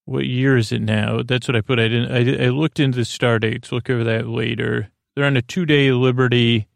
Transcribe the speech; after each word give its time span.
What 0.04 0.26
year 0.26 0.58
is 0.58 0.70
it 0.70 0.82
now? 0.82 1.22
That's 1.22 1.48
what 1.48 1.56
I 1.56 1.62
put. 1.62 1.78
I 1.78 1.88
didn't, 1.88 2.12
I, 2.12 2.18
I 2.44 2.50
looked 2.50 2.78
into 2.78 2.98
the 2.98 3.06
star 3.06 3.38
dates. 3.38 3.72
Look 3.72 3.88
over 3.88 4.04
that 4.04 4.28
later. 4.28 4.90
They're 5.16 5.24
on 5.24 5.38
a 5.38 5.40
two 5.40 5.64
day 5.64 5.92
Liberty 5.92 6.68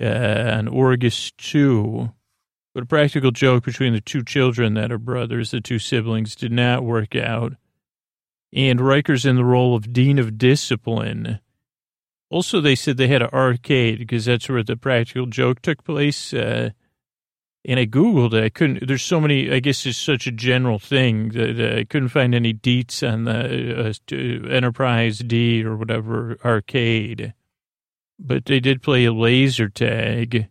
uh, 0.00 0.06
on 0.06 0.68
August 0.68 1.36
2. 1.36 2.10
But 2.74 2.84
a 2.84 2.86
practical 2.86 3.32
joke 3.32 3.64
between 3.64 3.92
the 3.92 4.00
two 4.00 4.24
children 4.24 4.72
that 4.72 4.90
are 4.90 4.96
brothers, 4.96 5.50
the 5.50 5.60
two 5.60 5.78
siblings, 5.78 6.34
did 6.34 6.52
not 6.52 6.84
work 6.84 7.14
out. 7.14 7.52
And 8.50 8.80
Riker's 8.80 9.26
in 9.26 9.36
the 9.36 9.44
role 9.44 9.76
of 9.76 9.92
Dean 9.92 10.18
of 10.18 10.38
Discipline. 10.38 11.40
Also, 12.32 12.62
they 12.62 12.74
said 12.74 12.96
they 12.96 13.08
had 13.08 13.20
an 13.20 13.28
arcade 13.30 13.98
because 13.98 14.24
that's 14.24 14.48
where 14.48 14.62
the 14.62 14.74
practical 14.74 15.26
joke 15.26 15.60
took 15.60 15.84
place. 15.84 16.32
Uh, 16.32 16.70
and 17.62 17.78
I 17.78 17.84
Googled 17.84 18.32
it. 18.32 18.42
I 18.42 18.48
couldn't, 18.48 18.88
there's 18.88 19.02
so 19.02 19.20
many, 19.20 19.52
I 19.52 19.60
guess 19.60 19.84
it's 19.84 19.98
such 19.98 20.26
a 20.26 20.32
general 20.32 20.78
thing 20.78 21.28
that 21.32 21.60
uh, 21.60 21.80
I 21.80 21.84
couldn't 21.84 22.08
find 22.08 22.34
any 22.34 22.54
deets 22.54 23.06
on 23.06 23.24
the 23.24 23.90
uh, 23.90 24.48
Enterprise 24.50 25.18
D 25.18 25.62
or 25.62 25.76
whatever 25.76 26.38
arcade. 26.42 27.34
But 28.18 28.46
they 28.46 28.60
did 28.60 28.80
play 28.80 29.04
a 29.04 29.12
laser 29.12 29.68
tag. 29.68 30.48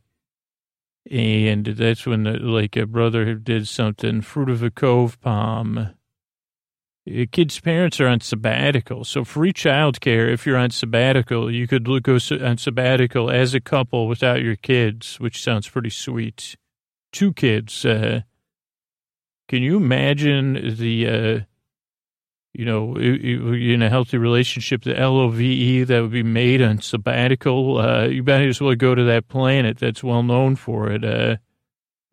And 1.09 1.66
that's 1.66 2.05
when, 2.05 2.23
the, 2.25 2.33
like, 2.33 2.75
a 2.75 2.85
brother 2.85 3.33
did 3.33 3.67
something, 3.67 4.21
Fruit 4.21 4.51
of 4.51 4.61
a 4.61 4.69
Cove 4.69 5.19
Palm 5.19 5.95
kids' 7.31 7.59
parents 7.59 7.99
are 7.99 8.07
on 8.07 8.21
sabbatical. 8.21 9.03
So 9.03 9.23
free 9.23 9.53
childcare, 9.53 10.31
if 10.31 10.45
you're 10.45 10.57
on 10.57 10.69
sabbatical, 10.69 11.52
you 11.52 11.67
could 11.67 11.85
go 12.03 12.19
on 12.41 12.57
sabbatical 12.57 13.30
as 13.30 13.53
a 13.53 13.61
couple 13.61 14.07
without 14.07 14.41
your 14.41 14.55
kids, 14.55 15.19
which 15.19 15.44
sounds 15.44 15.67
pretty 15.67 15.89
sweet. 15.89 16.55
Two 17.11 17.33
kids. 17.33 17.83
Uh, 17.85 18.22
can 19.47 19.63
you 19.63 19.77
imagine 19.77 20.75
the, 20.77 21.07
uh, 21.07 21.39
you 22.53 22.66
know, 22.66 22.95
in 22.95 23.81
a 23.81 23.89
healthy 23.89 24.17
relationship, 24.17 24.83
the 24.83 24.94
LOVE 24.94 25.88
that 25.88 26.02
would 26.02 26.11
be 26.11 26.23
made 26.23 26.61
on 26.61 26.81
sabbatical? 26.81 27.79
Uh, 27.79 28.05
you 28.05 28.23
might 28.23 28.47
as 28.47 28.61
well 28.61 28.75
go 28.75 28.95
to 28.95 29.03
that 29.03 29.27
planet 29.27 29.79
that's 29.79 30.03
well 30.03 30.23
known 30.23 30.55
for 30.55 30.91
it. 30.91 31.03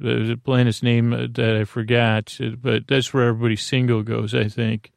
Uh, 0.00 0.26
the, 0.26 0.40
planet's 0.42 0.82
name 0.82 1.10
that 1.10 1.56
I 1.60 1.64
forgot, 1.64 2.38
but 2.60 2.86
that's 2.86 3.12
where 3.12 3.28
everybody 3.28 3.56
single 3.56 4.02
goes, 4.02 4.34
I 4.34 4.48
think. 4.48 4.92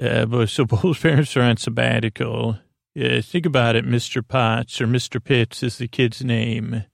Uh, 0.00 0.26
but 0.26 0.48
so 0.48 0.64
both 0.66 1.02
parents 1.02 1.36
are 1.36 1.42
on 1.42 1.56
sabbatical. 1.56 2.58
Yeah, 2.94 3.20
think 3.20 3.46
about 3.46 3.76
it, 3.76 3.86
Mr. 3.86 4.26
Potts 4.26 4.80
or 4.80 4.86
Mr. 4.86 5.22
Pitts 5.22 5.62
is 5.62 5.78
the 5.78 5.86
kid's 5.86 6.24
name. 6.24 6.84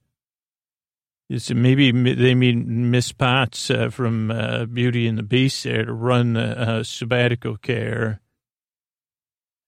Is 1.29 1.51
maybe 1.51 1.91
they 1.91 2.37
mean 2.37 2.91
Miss 2.91 3.11
Potts 3.11 3.69
uh, 3.71 3.89
from 3.89 4.31
uh, 4.31 4.67
Beauty 4.67 5.09
and 5.09 5.19
the 5.19 5.25
Beast 5.25 5.65
there 5.65 5.85
to 5.85 5.93
run 5.93 6.35
the 6.35 6.61
uh, 6.61 6.83
sabbatical 6.85 7.57
care. 7.57 8.21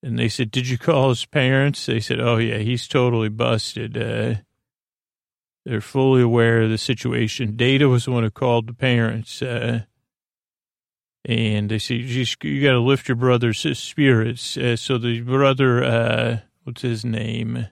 And 0.01 0.17
they 0.17 0.29
said, 0.29 0.53
"Did 0.53 0.69
you 0.69 0.79
call 0.79 1.09
his 1.09 1.25
parents?" 1.25 1.85
They 1.87 1.99
said, 1.99 2.21
"Oh 2.21 2.37
yeah, 2.37 2.59
he's 2.59 2.87
totally 2.87 3.29
busted." 3.29 4.45
They're 5.69 5.83
fully 5.83 6.23
aware 6.23 6.63
of 6.63 6.71
the 6.71 6.79
situation. 6.79 7.55
Data 7.55 7.91
was 7.91 8.07
the 8.07 8.11
one 8.11 8.23
who 8.23 8.31
called 8.31 8.69
the 8.69 8.73
parents, 8.73 9.43
uh, 9.43 9.83
and 11.27 11.69
they 11.69 11.79
say 11.79 11.97
you, 11.97 12.25
you 12.43 12.63
got 12.63 12.73
to 12.73 12.81
lift 12.81 13.07
your 13.07 13.17
brother's 13.17 13.79
spirits. 13.79 14.57
Uh, 14.57 14.77
so 14.77 14.97
the 14.97 15.21
brother, 15.21 15.85
uh, 15.85 16.39
what's 16.65 16.81
his 16.81 17.05
name? 17.05 17.67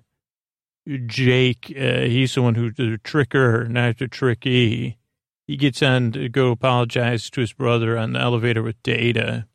Jake. 1.06 1.72
Uh, 1.74 2.00
he's 2.00 2.34
the 2.34 2.42
one 2.42 2.54
who 2.54 2.70
the 2.70 3.00
tricker, 3.02 3.66
not 3.66 3.96
the 3.96 4.08
tricky. 4.08 4.98
He 5.46 5.56
gets 5.56 5.82
on 5.82 6.12
to 6.12 6.28
go 6.28 6.50
apologize 6.50 7.30
to 7.30 7.40
his 7.40 7.54
brother 7.54 7.96
on 7.96 8.12
the 8.12 8.20
elevator 8.20 8.62
with 8.62 8.82
Data. 8.82 9.46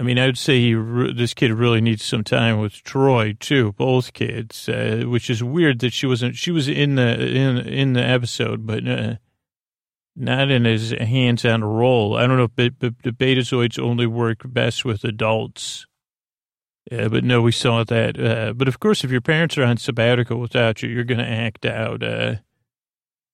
I 0.00 0.02
mean, 0.02 0.18
I 0.18 0.26
would 0.26 0.38
say 0.38 0.58
he, 0.58 0.74
this 1.14 1.34
kid 1.34 1.52
really 1.52 1.80
needs 1.80 2.02
some 2.02 2.24
time 2.24 2.58
with 2.58 2.82
Troi 2.82 3.38
too. 3.38 3.72
Both 3.72 4.14
kids, 4.14 4.68
uh, 4.68 5.02
which 5.06 5.28
is 5.28 5.44
weird 5.44 5.80
that 5.80 5.92
she 5.92 6.06
wasn't. 6.06 6.36
She 6.36 6.50
was 6.50 6.66
in 6.66 6.94
the 6.94 7.20
in 7.20 7.58
in 7.58 7.92
the 7.92 8.02
episode, 8.02 8.66
but 8.66 8.88
uh, 8.88 9.16
not 10.16 10.50
in 10.50 10.64
his 10.64 10.92
hands-on 10.92 11.62
role. 11.62 12.16
I 12.16 12.26
don't 12.26 12.38
know 12.38 12.48
if 12.56 12.78
the 12.78 12.90
Betazoids 13.12 13.78
only 13.78 14.06
work 14.06 14.40
best 14.44 14.84
with 14.84 15.04
adults. 15.04 15.86
Yeah, 16.90 17.08
but 17.08 17.22
no, 17.22 17.42
we 17.42 17.52
saw 17.52 17.84
that. 17.84 18.18
Uh, 18.18 18.54
but 18.54 18.68
of 18.68 18.80
course, 18.80 19.04
if 19.04 19.10
your 19.10 19.20
parents 19.20 19.56
are 19.56 19.64
on 19.64 19.76
sabbatical 19.76 20.38
without 20.38 20.82
you, 20.82 20.88
you're 20.88 21.04
going 21.04 21.18
to 21.18 21.28
act 21.28 21.64
out. 21.64 22.02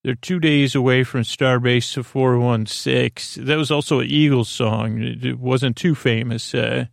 They're 0.04 0.14
two 0.14 0.38
days 0.38 0.74
away 0.74 1.02
from 1.02 1.22
Starbase 1.22 2.04
416. 2.04 3.44
That 3.44 3.56
was 3.56 3.70
also 3.70 4.00
an 4.00 4.06
Eagles 4.06 4.48
song. 4.48 5.00
It 5.02 5.38
wasn't 5.38 5.76
too 5.76 5.94
famous. 5.94 6.54
Uh, 6.54 6.86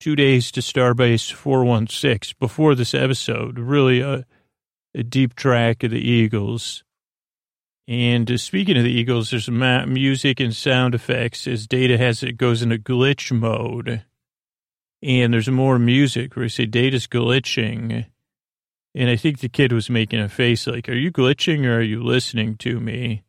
two 0.00 0.14
days 0.14 0.50
to 0.52 0.60
Starbase 0.60 1.32
416 1.32 2.36
before 2.38 2.74
this 2.74 2.94
episode. 2.94 3.58
Really 3.58 4.00
a, 4.00 4.26
a 4.94 5.02
deep 5.02 5.34
track 5.34 5.82
of 5.82 5.90
the 5.90 6.00
Eagles. 6.00 6.84
And 7.88 8.30
uh, 8.30 8.36
speaking 8.36 8.76
of 8.76 8.84
the 8.84 8.92
Eagles, 8.92 9.30
there's 9.30 9.48
ma- 9.48 9.86
music 9.86 10.38
and 10.38 10.54
sound 10.54 10.94
effects 10.94 11.46
as 11.46 11.66
Data 11.66 11.96
has 11.96 12.22
it 12.22 12.36
goes 12.36 12.60
into 12.60 12.78
glitch 12.78 13.32
mode. 13.32 14.02
And 15.02 15.32
there's 15.32 15.48
more 15.48 15.78
music 15.78 16.36
where 16.36 16.44
you 16.44 16.48
say 16.48 16.66
Data's 16.66 17.06
glitching 17.06 18.06
and 18.96 19.10
I 19.10 19.16
think 19.16 19.40
the 19.40 19.50
kid 19.50 19.72
was 19.72 19.90
making 19.90 20.20
a 20.20 20.28
face 20.28 20.66
like, 20.66 20.88
Are 20.88 20.94
you 20.94 21.12
glitching 21.12 21.66
or 21.66 21.76
are 21.76 21.82
you 21.82 22.02
listening 22.02 22.56
to 22.56 22.80
me? 22.80 23.24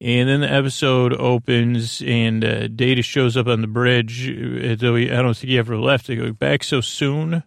And 0.00 0.28
then 0.28 0.40
the 0.40 0.50
episode 0.50 1.12
opens 1.12 2.02
and 2.02 2.42
uh, 2.42 2.68
Data 2.68 3.02
shows 3.02 3.36
up 3.36 3.48
on 3.48 3.60
the 3.60 3.66
bridge. 3.66 4.28
Uh, 4.30 4.74
though 4.78 4.96
he, 4.96 5.12
I 5.12 5.20
don't 5.20 5.36
think 5.36 5.50
he 5.50 5.58
ever 5.58 5.76
left. 5.76 6.06
They 6.06 6.16
go 6.16 6.32
back 6.32 6.64
so 6.64 6.80
soon. 6.80 7.42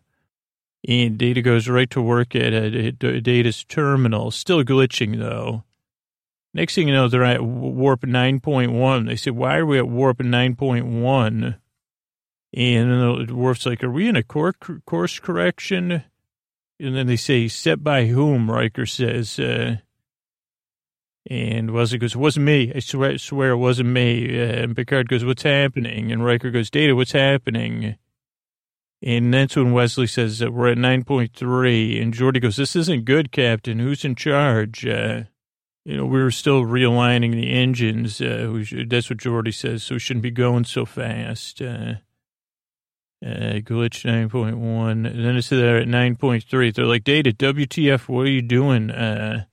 And 0.87 1.17
Data 1.17 1.41
goes 1.41 1.67
right 1.67 1.89
to 1.89 2.01
work 2.01 2.35
at 2.35 2.53
a, 2.53 2.87
a 2.87 3.21
Data's 3.21 3.63
terminal. 3.63 4.29
Still 4.29 4.63
glitching 4.63 5.17
though. 5.17 5.63
Next 6.53 6.75
thing 6.75 6.87
you 6.87 6.93
know, 6.93 7.07
they're 7.07 7.23
at 7.23 7.43
warp 7.43 8.01
9.1. 8.01 9.07
They 9.07 9.15
say, 9.15 9.31
Why 9.31 9.57
are 9.57 9.65
we 9.65 9.79
at 9.79 9.87
warp 9.87 10.19
9.1? 10.19 11.57
And 12.51 12.91
then 12.91 13.25
the 13.27 13.35
Worf's 13.35 13.65
like, 13.65 13.83
Are 13.83 13.91
we 13.91 14.07
in 14.07 14.15
a 14.15 14.23
course 14.23 15.19
correction? 15.19 16.03
And 16.79 16.95
then 16.95 17.07
they 17.07 17.17
say, 17.17 17.47
set 17.47 17.83
by 17.83 18.05
whom, 18.05 18.49
Riker 18.49 18.85
says. 18.85 19.37
Uh, 19.37 19.77
and 21.29 21.71
Wesley 21.71 21.97
goes, 21.97 22.15
it 22.15 22.19
wasn't 22.19 22.45
me. 22.45 22.71
I 22.73 22.79
swear, 22.79 23.17
swear 23.17 23.51
it 23.51 23.57
wasn't 23.57 23.89
me. 23.89 24.39
Uh, 24.39 24.63
and 24.63 24.75
Picard 24.75 25.09
goes, 25.09 25.25
what's 25.25 25.43
happening? 25.43 26.11
And 26.11 26.23
Riker 26.23 26.51
goes, 26.51 26.69
Data, 26.69 26.95
what's 26.95 27.11
happening? 27.11 27.97
And 29.01 29.33
that's 29.33 29.55
when 29.55 29.71
Wesley 29.71 30.07
says 30.07 30.39
that 30.39 30.51
we're 30.53 30.71
at 30.71 30.77
9.3. 30.77 32.01
And 32.01 32.13
Geordi 32.13 32.41
goes, 32.41 32.57
this 32.57 32.75
isn't 32.75 33.05
good, 33.05 33.31
Captain. 33.31 33.79
Who's 33.79 34.03
in 34.03 34.15
charge? 34.15 34.85
Uh, 34.85 35.23
you 35.85 35.97
know, 35.97 36.05
we 36.05 36.21
were 36.21 36.31
still 36.31 36.63
realigning 36.63 37.31
the 37.31 37.51
engines. 37.51 38.19
Uh, 38.19 38.63
should, 38.63 38.89
that's 38.89 39.09
what 39.09 39.19
Geordi 39.19 39.53
says. 39.53 39.83
So 39.83 39.95
we 39.95 39.99
shouldn't 39.99 40.23
be 40.23 40.31
going 40.31 40.65
so 40.65 40.85
fast. 40.85 41.61
Uh, 41.61 41.95
uh, 43.25 43.59
glitch 43.61 44.05
9.1. 44.05 44.91
And 44.91 45.05
then 45.05 45.35
it's 45.35 45.49
there 45.49 45.77
at 45.77 45.87
9.3. 45.87 46.73
They're 46.73 46.85
like, 46.85 47.03
Data, 47.03 47.31
WTF, 47.31 48.07
what 48.07 48.21
are 48.21 48.29
you 48.29 48.41
doing? 48.41 48.91
Uh, 48.91 49.45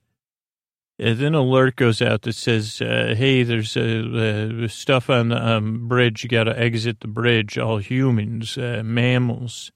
and 0.99 1.19
then 1.19 1.35
alert 1.35 1.75
goes 1.75 2.01
out 2.01 2.23
that 2.23 2.33
says, 2.33 2.81
uh, 2.81 3.13
hey, 3.15 3.43
there's 3.43 3.77
uh, 3.77 4.67
stuff 4.67 5.09
on 5.09 5.29
the 5.29 5.47
um, 5.47 5.87
bridge. 5.87 6.23
You 6.23 6.29
got 6.29 6.45
to 6.45 6.59
exit 6.59 7.01
the 7.01 7.07
bridge, 7.07 7.57
all 7.57 7.77
humans, 7.77 8.57
uh, 8.57 8.81
mammals. 8.83 9.71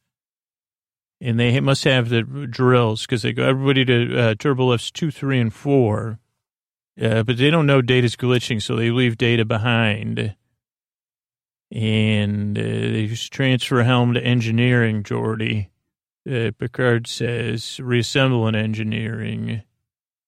And 1.20 1.40
they 1.40 1.60
must 1.60 1.84
have 1.84 2.10
the 2.10 2.24
drills 2.24 3.02
because 3.02 3.22
they 3.22 3.34
go 3.34 3.48
everybody 3.48 3.86
to 3.86 4.20
uh, 4.20 4.36
turbo 4.40 4.70
lifts 4.70 4.90
two, 4.90 5.12
three, 5.12 5.40
and 5.40 5.54
four. 5.54 6.18
Uh, 7.00 7.22
but 7.22 7.38
they 7.38 7.52
don't 7.52 7.68
know 7.68 7.82
data's 7.82 8.16
glitching, 8.16 8.60
so 8.62 8.76
they 8.76 8.90
leave 8.90 9.18
data 9.18 9.46
behind 9.46 10.36
and 11.71 12.57
uh, 12.57 12.62
they 12.62 13.07
just 13.07 13.31
transfer 13.31 13.83
helm 13.83 14.13
to 14.13 14.23
engineering, 14.23 15.03
Geordi. 15.03 15.68
Uh, 16.29 16.51
Picard 16.57 17.07
says, 17.07 17.79
reassemble 17.79 18.47
in 18.47 18.56
engineering. 18.56 19.63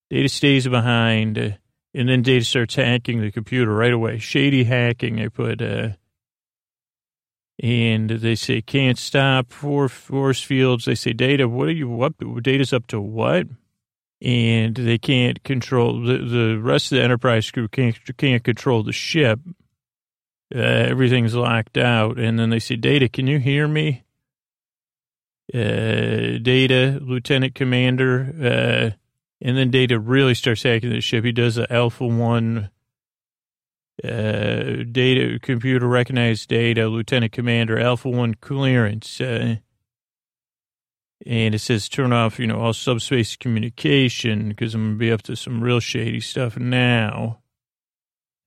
Data 0.09 0.29
stays 0.29 0.67
behind. 0.67 1.57
And 1.95 2.09
then 2.09 2.23
Data 2.23 2.43
starts 2.43 2.75
hacking 2.75 3.21
the 3.21 3.31
computer 3.31 3.73
right 3.73 3.93
away. 3.93 4.17
Shady 4.17 4.63
hacking. 4.63 5.19
I 5.19 5.27
put, 5.27 5.61
uh, 5.61 5.89
and 7.59 8.09
they 8.09 8.35
say 8.35 8.61
can't 8.61 8.97
stop 8.97 9.51
for 9.51 9.87
force 9.87 10.41
fields. 10.41 10.85
They 10.85 10.95
say 10.95 11.13
data. 11.13 11.47
What 11.47 11.67
are 11.67 11.73
you? 11.73 11.87
What 11.89 12.13
data's 12.41 12.73
up 12.73 12.87
to 12.87 12.99
what? 12.99 13.47
And 14.21 14.75
they 14.75 14.97
can't 14.97 15.43
control 15.43 16.01
the 16.01 16.17
the 16.17 16.57
rest 16.59 16.91
of 16.91 16.97
the 16.97 17.03
enterprise 17.03 17.51
crew 17.51 17.67
can't 17.67 17.97
can't 18.17 18.43
control 18.43 18.81
the 18.81 18.93
ship. 18.93 19.39
Uh, 20.53 20.59
everything's 20.59 21.33
locked 21.33 21.77
out. 21.77 22.19
And 22.19 22.37
then 22.37 22.49
they 22.49 22.59
say, 22.59 22.75
Data, 22.75 23.09
can 23.09 23.27
you 23.27 23.39
hear 23.39 23.67
me? 23.67 24.03
Uh, 25.53 26.37
Data, 26.41 26.99
Lieutenant 27.01 27.55
Commander. 27.55 28.33
Uh, 28.39 28.97
and 29.41 29.57
then 29.57 29.71
Data 29.71 29.99
really 29.99 30.35
starts 30.35 30.63
hacking 30.63 30.91
the 30.91 31.01
ship. 31.01 31.25
He 31.25 31.31
does 31.31 31.55
the 31.55 31.71
Alpha 31.71 32.05
1 32.05 32.69
uh, 34.03 34.83
data, 34.91 35.39
computer 35.41 35.87
recognized 35.87 36.49
data, 36.49 36.87
Lieutenant 36.87 37.31
Commander, 37.31 37.79
Alpha 37.79 38.09
1 38.09 38.35
clearance. 38.35 39.21
Uh, 39.21 39.57
and 41.25 41.55
it 41.55 41.59
says 41.59 41.87
turn 41.87 42.11
off, 42.11 42.39
you 42.39 42.47
know, 42.47 42.59
all 42.59 42.73
subspace 42.73 43.35
communication 43.35 44.49
because 44.49 44.75
I'm 44.75 44.81
going 44.81 44.93
to 44.93 44.99
be 44.99 45.11
up 45.11 45.21
to 45.23 45.35
some 45.35 45.61
real 45.61 45.79
shady 45.79 46.19
stuff 46.19 46.57
now. 46.57 47.42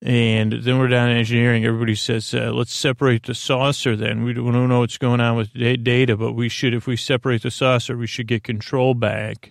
And 0.06 0.53
then 0.53 0.79
we're 0.79 0.87
down 0.87 1.11
in 1.11 1.17
engineering. 1.17 1.64
Everybody 1.64 1.97
says, 1.97 2.32
uh, 2.32 2.53
let's 2.53 2.73
separate 2.73 3.25
the 3.25 3.35
saucer 3.35 3.97
then. 3.97 4.23
We 4.23 4.35
don't 4.35 4.69
know 4.69 4.79
what's 4.79 4.99
going 4.99 5.20
on 5.20 5.37
with 5.37 5.53
data, 5.53 6.17
but 6.17 6.35
we 6.35 6.49
should, 6.49 6.75
if 6.75 6.87
we 6.87 6.97
separate 6.97 7.43
the 7.43 7.50
saucer, 7.50 7.97
we 7.97 8.06
should 8.06 8.29
get 8.29 8.44
control 8.44 8.94
back. 8.94 9.50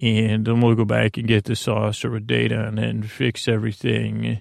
And 0.00 0.46
then 0.46 0.62
we'll 0.62 0.74
go 0.74 0.86
back 0.86 1.18
and 1.18 1.28
get 1.28 1.44
the 1.44 1.56
saucer 1.56 2.08
with 2.08 2.26
data 2.26 2.64
and 2.66 2.78
then 2.78 3.02
fix 3.02 3.46
everything. 3.46 4.40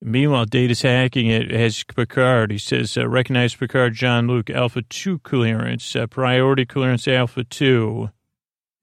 Meanwhile, 0.00 0.46
Data's 0.46 0.80
hacking 0.80 1.26
it 1.26 1.52
as 1.52 1.84
Picard. 1.84 2.50
He 2.50 2.56
says, 2.56 2.96
uh, 2.96 3.06
recognize 3.06 3.54
Picard, 3.54 3.92
Jean-Luc 3.92 4.48
Alpha 4.48 4.80
2 4.80 5.18
clearance, 5.18 5.94
uh, 5.94 6.06
priority 6.06 6.64
clearance 6.64 7.06
Alpha 7.06 7.44
2. 7.44 8.08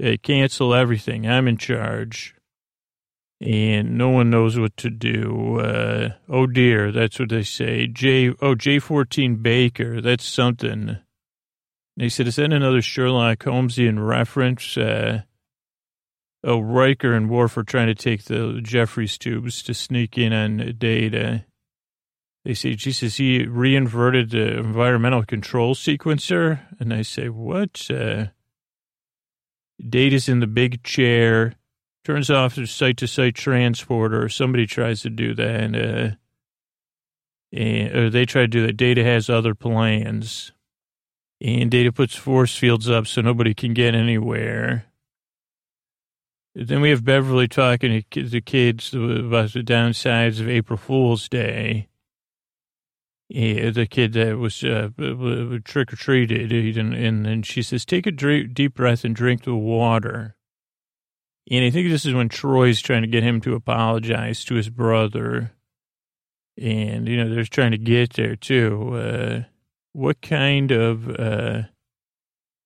Uh, 0.02 0.12
cancel 0.22 0.76
everything. 0.76 1.28
I'm 1.28 1.48
in 1.48 1.58
charge. 1.58 2.36
And 3.42 3.98
no 3.98 4.10
one 4.10 4.30
knows 4.30 4.60
what 4.60 4.76
to 4.78 4.90
do. 4.90 5.60
Uh, 5.60 6.10
oh 6.28 6.46
dear, 6.46 6.92
that's 6.92 7.20
what 7.20 7.30
they 7.30 7.44
say. 7.44 7.88
J, 7.88 8.30
oh, 8.30 8.56
J14 8.56 9.42
Baker, 9.42 10.02
that's 10.02 10.28
something. 10.28 10.98
They 11.96 12.10
said, 12.10 12.28
is 12.28 12.36
that 12.36 12.52
another 12.52 12.82
Sherlock 12.82 13.40
Holmesian 13.40 14.06
reference? 14.06 14.78
Uh, 14.78 15.22
Oh, 16.44 16.60
Riker 16.60 17.14
and 17.14 17.30
Worf 17.30 17.58
are 17.58 17.64
trying 17.64 17.88
to 17.88 17.96
take 17.96 18.24
the 18.24 18.62
Jefferies 18.64 19.18
tubes 19.18 19.62
to 19.64 19.74
sneak 19.74 20.18
in 20.18 20.32
on 20.32 20.76
data. 20.78 21.46
They 22.46 22.54
say, 22.54 22.76
Jesus, 22.76 23.18
he 23.18 23.46
reinverted 23.46 24.30
the 24.30 24.58
environmental 24.60 25.24
control 25.24 25.76
sequencer. 25.76 26.62
And 26.80 26.94
I 26.94 27.02
say, 27.02 27.28
what? 27.28 27.92
Uh, 27.92 28.28
data's 29.86 30.30
in 30.30 30.40
the 30.40 30.48
big 30.48 30.82
chair, 30.84 31.56
turns 32.04 32.30
off 32.30 32.56
the 32.56 32.66
site 32.66 32.98
to 32.98 33.08
site 33.08 33.36
transporter. 33.36 34.30
Somebody 34.30 34.66
tries 34.66 35.02
to 35.02 35.10
do 35.10 35.34
that. 35.36 35.56
And, 35.62 35.76
uh, 35.76 36.10
and 37.52 37.96
or 37.96 38.10
they 38.10 38.26
try 38.26 38.42
to 38.44 38.48
do 38.48 38.66
that. 38.66 38.78
Data 38.78 39.04
has 39.04 39.30
other 39.30 39.56
plans. 39.56 40.52
And 41.42 41.72
data 41.72 41.92
puts 41.92 42.16
force 42.16 42.58
fields 42.58 42.90
up 42.90 43.08
so 43.08 43.22
nobody 43.22 43.54
can 43.54 43.74
get 43.74 43.96
anywhere. 43.96 44.86
Then 46.56 46.82
we 46.82 46.90
have 46.90 47.06
Beverly 47.06 47.48
talking 47.48 48.04
to 48.12 48.24
the 48.24 48.42
kids 48.42 48.94
about 48.94 49.54
the 49.54 49.64
downsides 49.64 50.42
of 50.42 50.50
April 50.50 50.78
Fool's 50.78 51.30
Day. 51.30 51.88
Yeah, 53.30 53.70
the 53.70 53.86
kid 53.86 54.14
that 54.14 54.40
was 54.40 54.64
uh, 54.64 54.90
trick 55.64 55.94
or 55.94 55.96
treated, 55.96 56.52
and 56.52 57.26
then 57.26 57.44
she 57.44 57.62
says, 57.62 57.86
"Take 57.86 58.08
a 58.08 58.12
deep 58.12 58.74
breath 58.74 59.06
and 59.06 59.16
drink 59.16 59.44
the 59.44 59.56
water." 59.56 60.36
And 61.50 61.66
I 61.66 61.70
think 61.72 61.90
this 61.90 62.06
is 62.06 62.14
when 62.14 62.30
Troi's 62.30 62.82
trying 62.82 63.02
to 63.02 63.08
get 63.08 63.24
him 63.24 63.42
to 63.42 63.56
apologize 63.56 64.44
to 64.46 64.56
his 64.56 64.70
brother, 64.70 65.54
and 66.58 67.08
you 67.08 67.18
know 67.18 67.34
they're 67.34 67.44
trying 67.44 67.72
to 67.72 67.78
get 67.78 68.14
there 68.14 68.36
too. 68.36 68.96
Uh, 68.96 69.44
what 69.94 70.22
kind 70.22 70.72
of 70.72 71.10
uh, 71.10 71.64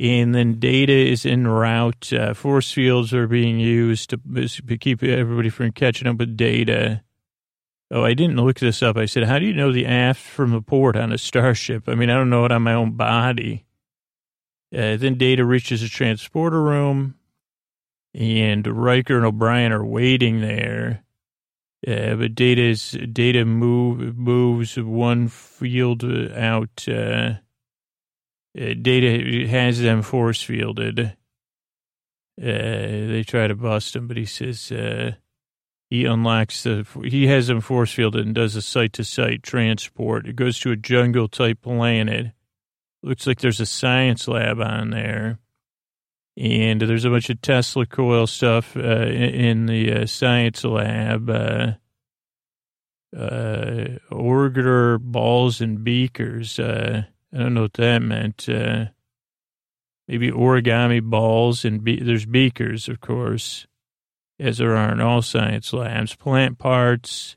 and 0.01 0.33
then 0.33 0.59
data 0.59 0.91
is 0.91 1.27
en 1.27 1.47
route. 1.47 2.11
Uh, 2.11 2.33
force 2.33 2.71
fields 2.71 3.13
are 3.13 3.27
being 3.27 3.59
used 3.59 4.09
to, 4.09 4.17
to 4.17 4.77
keep 4.77 5.03
everybody 5.03 5.49
from 5.49 5.71
catching 5.71 6.07
up 6.07 6.17
with 6.17 6.35
data. 6.35 7.03
Oh, 7.91 8.03
I 8.03 8.15
didn't 8.15 8.37
look 8.37 8.59
this 8.59 8.81
up. 8.81 8.97
I 8.97 9.05
said, 9.05 9.25
how 9.25 9.37
do 9.37 9.45
you 9.45 9.53
know 9.53 9.71
the 9.71 9.85
aft 9.85 10.19
from 10.19 10.51
the 10.51 10.61
port 10.61 10.95
on 10.95 11.11
a 11.11 11.19
starship? 11.19 11.87
I 11.87 11.93
mean, 11.93 12.09
I 12.09 12.15
don't 12.15 12.31
know 12.31 12.45
it 12.45 12.51
on 12.51 12.63
my 12.63 12.73
own 12.73 12.93
body. 12.93 13.65
Uh, 14.73 14.97
then 14.97 15.19
data 15.19 15.45
reaches 15.45 15.83
a 15.83 15.89
transporter 15.89 16.63
room, 16.63 17.15
and 18.15 18.65
Riker 18.65 19.17
and 19.17 19.25
O'Brien 19.25 19.71
are 19.71 19.85
waiting 19.85 20.41
there. 20.41 21.03
Uh, 21.87 22.15
but 22.15 22.35
data's 22.35 22.95
data 23.11 23.43
move 23.43 24.17
moves 24.17 24.77
one 24.77 25.27
field 25.27 26.03
out. 26.35 26.87
Uh, 26.87 27.33
uh, 28.59 28.73
data 28.81 29.47
has 29.47 29.81
them 29.81 30.01
force 30.01 30.43
fielded. 30.43 30.99
Uh, 30.99 31.07
they 32.39 33.23
try 33.25 33.47
to 33.47 33.55
bust 33.55 33.95
him, 33.95 34.07
but 34.07 34.17
he 34.17 34.25
says 34.25 34.71
uh, 34.71 35.13
he 35.89 36.05
unlocks 36.05 36.63
the. 36.63 36.85
He 37.03 37.27
has 37.27 37.47
them 37.47 37.61
force 37.61 37.91
fielded 37.91 38.25
and 38.25 38.35
does 38.35 38.55
a 38.55 38.61
site 38.61 38.93
to 38.93 39.03
site 39.03 39.41
transport. 39.41 40.27
It 40.27 40.35
goes 40.35 40.59
to 40.59 40.71
a 40.71 40.75
jungle 40.75 41.27
type 41.27 41.61
planet, 41.61 42.33
Looks 43.03 43.25
like 43.25 43.39
there's 43.39 43.59
a 43.59 43.65
science 43.65 44.27
lab 44.27 44.59
on 44.61 44.91
there. 44.91 45.39
And 46.37 46.81
there's 46.81 47.05
a 47.05 47.09
bunch 47.09 47.29
of 47.29 47.41
Tesla 47.41 47.85
coil 47.85 48.25
stuff 48.25 48.77
uh, 48.77 48.79
in 48.79 49.65
the 49.65 49.93
uh, 49.93 50.05
science 50.05 50.63
lab. 50.63 51.29
Uh, 51.29 51.73
uh, 53.15 54.97
balls 54.97 55.61
and 55.61 55.83
beakers. 55.83 56.59
Uh, 56.59 57.03
I 57.33 57.37
don't 57.37 57.53
know 57.53 57.63
what 57.63 57.73
that 57.73 58.01
meant. 58.01 58.47
Uh, 58.47 58.85
maybe 60.07 60.31
origami 60.31 61.01
balls 61.01 61.65
and 61.65 61.83
be- 61.83 62.01
there's 62.01 62.25
beakers, 62.25 62.87
of 62.87 63.01
course, 63.01 63.67
as 64.39 64.57
there 64.57 64.75
are 64.75 64.91
in 64.91 65.01
all 65.01 65.21
science 65.21 65.73
labs. 65.73 66.15
Plant 66.15 66.57
parts, 66.57 67.35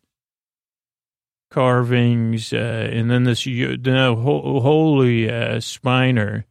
carvings, 1.50 2.52
uh, 2.52 2.88
and 2.92 3.10
then 3.10 3.24
this 3.24 3.46
no, 3.46 4.16
holy 4.16 5.28
uh, 5.28 5.56
spiner. 5.56 6.44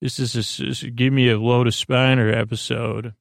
This 0.00 0.18
is 0.18 0.82
a, 0.82 0.90
give 0.90 1.12
me 1.12 1.28
a 1.28 1.38
load 1.38 1.66
of 1.66 1.74
spiner 1.74 2.34
episode. 2.34 3.14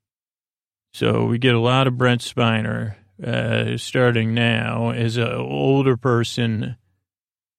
So 0.93 1.25
we 1.25 1.37
get 1.37 1.53
a 1.53 1.59
lot 1.59 1.87
of 1.87 1.97
Brent 1.97 2.21
Spiner 2.21 2.95
uh, 3.23 3.77
starting 3.77 4.33
now 4.33 4.91
as 4.91 5.17
an 5.17 5.31
older 5.33 5.97
person 5.97 6.77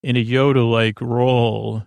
in 0.01 0.17
a 0.17 0.25
Yoda-like 0.25 0.99
role. 0.99 1.83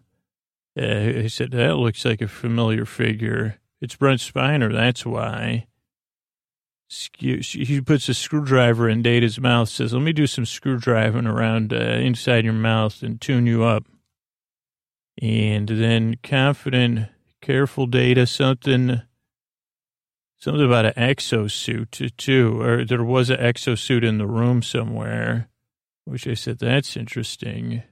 Uh, 0.79 0.85
he 0.85 1.29
said, 1.29 1.51
that 1.51 1.77
looks 1.77 2.05
like 2.05 2.23
a 2.23 2.29
familiar 2.29 2.87
figure. 2.87 3.59
It's 3.81 3.97
Brent 3.97 4.21
Spiner, 4.21 4.73
that's 4.73 5.05
why. 5.05 5.67
He 7.19 7.81
puts 7.81 8.09
a 8.09 8.15
screwdriver 8.15 8.89
in 8.89 9.03
Data's 9.03 9.41
mouth, 9.41 9.69
says, 9.69 9.93
let 9.93 10.03
me 10.03 10.13
do 10.13 10.29
some 10.29 10.47
screwdriving 10.47 11.27
around 11.27 11.73
uh, 11.73 11.77
inside 11.77 12.45
your 12.45 12.55
mouth 12.55 13.03
and 13.03 13.21
tune 13.21 13.47
you 13.47 13.65
up. 13.65 13.85
And 15.21 15.69
then 15.69 16.17
confident, 16.23 17.09
careful 17.45 17.87
Data, 17.87 18.27
something 18.27 19.03
Something 20.45 20.67
about 20.67 20.85
an 20.85 20.93
exosuit 20.93 22.17
too, 22.19 22.61
or 22.61 22.85
there 22.85 23.03
was 23.03 23.31
an 23.31 23.39
exosuit 23.39 24.05
in 24.05 24.19
the 24.19 24.27
room 24.27 24.63
somewhere, 24.63 25.49
which 26.05 26.29
I 26.29 26.35
said, 26.35 26.59
that's 26.59 26.99
interesting. 26.99 27.83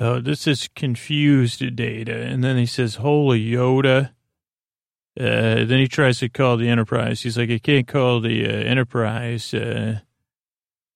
Oh, 0.00 0.20
this 0.20 0.46
is 0.46 0.70
confused 0.74 1.76
data. 1.76 2.16
And 2.16 2.42
then 2.42 2.56
he 2.56 2.64
says, 2.64 2.94
holy 2.94 3.44
Yoda. 3.44 4.12
Uh, 5.20 5.66
then 5.66 5.80
he 5.80 5.86
tries 5.86 6.20
to 6.20 6.30
call 6.30 6.56
the 6.56 6.70
Enterprise. 6.70 7.20
He's 7.20 7.36
like, 7.36 7.50
I 7.50 7.58
can't 7.58 7.86
call 7.86 8.20
the 8.20 8.46
uh, 8.46 8.50
Enterprise. 8.50 9.52
Uh, 9.52 10.00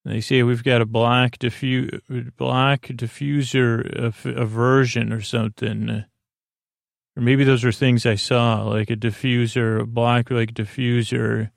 they 0.06 0.22
say 0.22 0.42
we've 0.42 0.64
got 0.64 0.80
a 0.80 0.86
black 0.86 1.38
diffu- 1.38 2.34
block 2.38 2.86
diffuser 2.86 4.14
aversion 4.24 5.12
or 5.12 5.20
something. 5.20 6.06
Or 7.18 7.20
maybe 7.20 7.42
those 7.42 7.64
are 7.64 7.72
things 7.72 8.06
I 8.06 8.14
saw, 8.14 8.62
like 8.62 8.90
a 8.90 8.96
diffuser, 8.96 9.80
a 9.80 9.86
black 9.86 10.30
like 10.30 10.54
diffuser, 10.54 11.50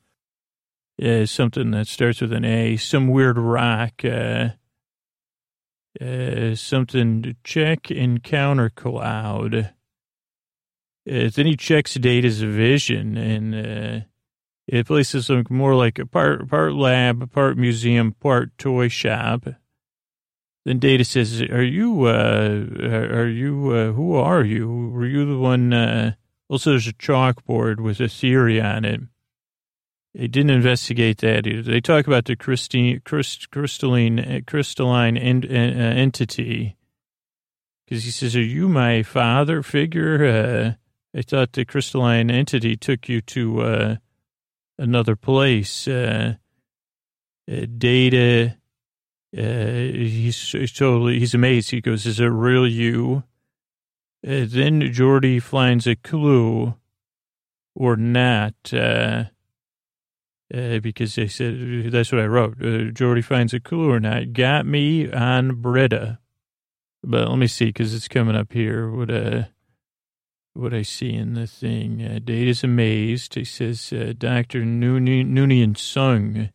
uh, 1.00 1.28
something 1.28 1.70
that 1.70 1.86
starts 1.86 2.20
with 2.20 2.34
an 2.34 2.44
A, 2.44 2.78
some 2.78 3.10
weird 3.10 3.38
rock, 3.38 4.04
uh, 4.04 4.50
uh, 6.04 6.56
something 6.56 7.22
to 7.22 7.36
check 7.44 7.92
encounter 7.92 8.72
cloud. 8.72 9.56
Uh, 11.08 11.30
then 11.30 11.46
he 11.46 11.56
checks 11.56 11.94
data's 11.94 12.42
vision 12.42 13.16
and 13.16 13.54
uh, 13.54 14.06
it 14.68 14.88
places 14.88 15.28
some 15.28 15.46
more 15.52 15.76
like 15.76 16.00
a 16.00 16.08
part 16.08 16.50
part 16.50 16.74
lab, 16.74 17.32
part 17.32 17.56
museum, 17.56 18.14
part 18.14 18.58
toy 18.58 18.88
shop. 18.88 19.48
Then 20.66 20.80
Data 20.80 21.04
says, 21.04 21.42
"Are 21.42 21.64
you? 21.64 22.06
Uh, 22.06 22.66
are 22.84 23.28
you? 23.28 23.72
Uh, 23.72 23.92
who 23.94 24.16
are 24.16 24.44
you? 24.44 24.90
Were 24.90 25.08
you 25.08 25.26
the 25.26 25.40
one?" 25.40 25.74
Uh, 25.74 26.14
also, 26.50 26.72
there's 26.72 26.88
a 26.88 26.94
chalkboard 26.94 27.80
with 27.80 28.00
a 28.00 28.08
theory 28.08 28.62
on 28.62 28.86
it. 28.86 29.02
They 30.14 30.28
didn't 30.28 30.52
investigate 30.52 31.20
that 31.20 31.48
either. 31.48 31.62
They 31.62 31.82
talk 31.82 32.06
about 32.06 32.26
the 32.26 32.36
Christi- 32.36 33.00
Christ- 33.00 33.50
crystalline 33.50 34.44
crystalline 34.46 35.18
en- 35.18 35.46
uh, 35.46 35.94
entity 35.96 36.76
because 37.86 38.04
he 38.04 38.12
says, 38.12 38.36
"Are 38.36 38.42
you 38.42 38.70
my 38.70 39.02
father 39.02 39.64
figure?" 39.64 40.26
Uh, 40.26 40.74
I 41.18 41.22
thought 41.24 41.54
the 41.54 41.66
crystalline 41.66 42.30
entity 42.30 42.76
took 42.76 43.10
you 43.10 43.22
to 43.22 43.62
uh, 43.62 43.96
another 44.78 45.16
place. 45.16 45.88
Uh, 45.88 46.36
uh 47.52 47.66
data 47.78 48.58
uh, 49.38 49.42
he's, 49.42 50.52
he's, 50.52 50.74
totally, 50.74 51.20
he's 51.20 51.34
amazed. 51.34 51.72
He 51.72 51.82
goes, 51.82 52.06
is 52.06 52.20
it 52.20 52.26
real 52.26 52.68
you? 52.68 53.24
Uh, 54.26 54.46
then 54.46 54.82
Geordi 54.82 55.42
finds 55.42 55.88
a 55.88 55.96
clue 55.96 56.76
or 57.74 57.96
not, 57.96 58.54
uh, 58.74 59.26
uh, 60.54 60.80
because 60.80 61.16
they 61.16 61.28
said, 61.28 61.92
that's 61.92 62.12
what 62.12 62.22
I 62.22 62.26
wrote. 62.26 62.58
Uh, 62.60 62.92
Geordi 62.92 63.24
finds 63.24 63.54
a 63.54 63.60
clue 63.60 63.90
or 63.90 64.00
not. 64.00 64.34
Got 64.34 64.66
me 64.66 65.12
on 65.12 65.62
Britta. 65.62 66.20
But 67.04 67.30
let 67.30 67.38
me 67.38 67.48
see, 67.48 67.66
because 67.66 67.94
it's 67.96 68.08
coming 68.08 68.36
up 68.36 68.54
here. 68.54 68.92
What, 68.92 69.10
uh, 69.10 69.44
what 70.54 70.74
I 70.74 70.82
see 70.82 71.14
in 71.14 71.34
the 71.34 71.48
thing. 71.48 72.06
Uh, 72.06 72.20
Data's 72.24 72.64
amazed. 72.64 73.36
He 73.36 73.46
says, 73.46 73.94
uh, 73.94 74.14
Dr. 74.18 74.62
Noonien 74.62 75.76
Soong 75.76 76.52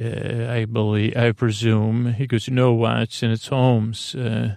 uh, 0.00 0.50
I 0.50 0.64
believe, 0.64 1.16
I 1.16 1.32
presume. 1.32 2.14
He 2.14 2.26
goes, 2.26 2.48
no, 2.48 2.72
Watson, 2.72 3.30
it's 3.30 3.48
Holmes. 3.48 4.14
Uh, 4.14 4.56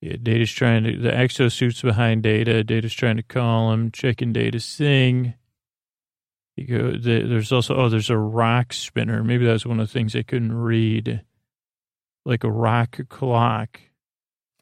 yeah, 0.00 0.16
Data's 0.22 0.52
trying 0.52 0.84
to, 0.84 0.96
the 0.96 1.10
exosuit's 1.10 1.82
behind 1.82 2.22
Data. 2.22 2.64
Data's 2.64 2.94
trying 2.94 3.16
to 3.16 3.22
call 3.22 3.72
him, 3.72 3.90
checking 3.90 4.32
Data's 4.32 4.76
thing. 4.76 5.34
He 6.56 6.64
go, 6.64 6.92
the, 6.92 7.22
there's 7.22 7.52
also, 7.52 7.76
oh, 7.76 7.88
there's 7.88 8.10
a 8.10 8.16
rock 8.16 8.72
spinner. 8.72 9.22
Maybe 9.24 9.44
that 9.46 9.52
was 9.52 9.66
one 9.66 9.80
of 9.80 9.88
the 9.88 9.92
things 9.92 10.14
I 10.14 10.22
couldn't 10.22 10.52
read. 10.52 11.22
Like 12.24 12.44
a 12.44 12.50
rock 12.50 12.98
clock. 13.08 13.80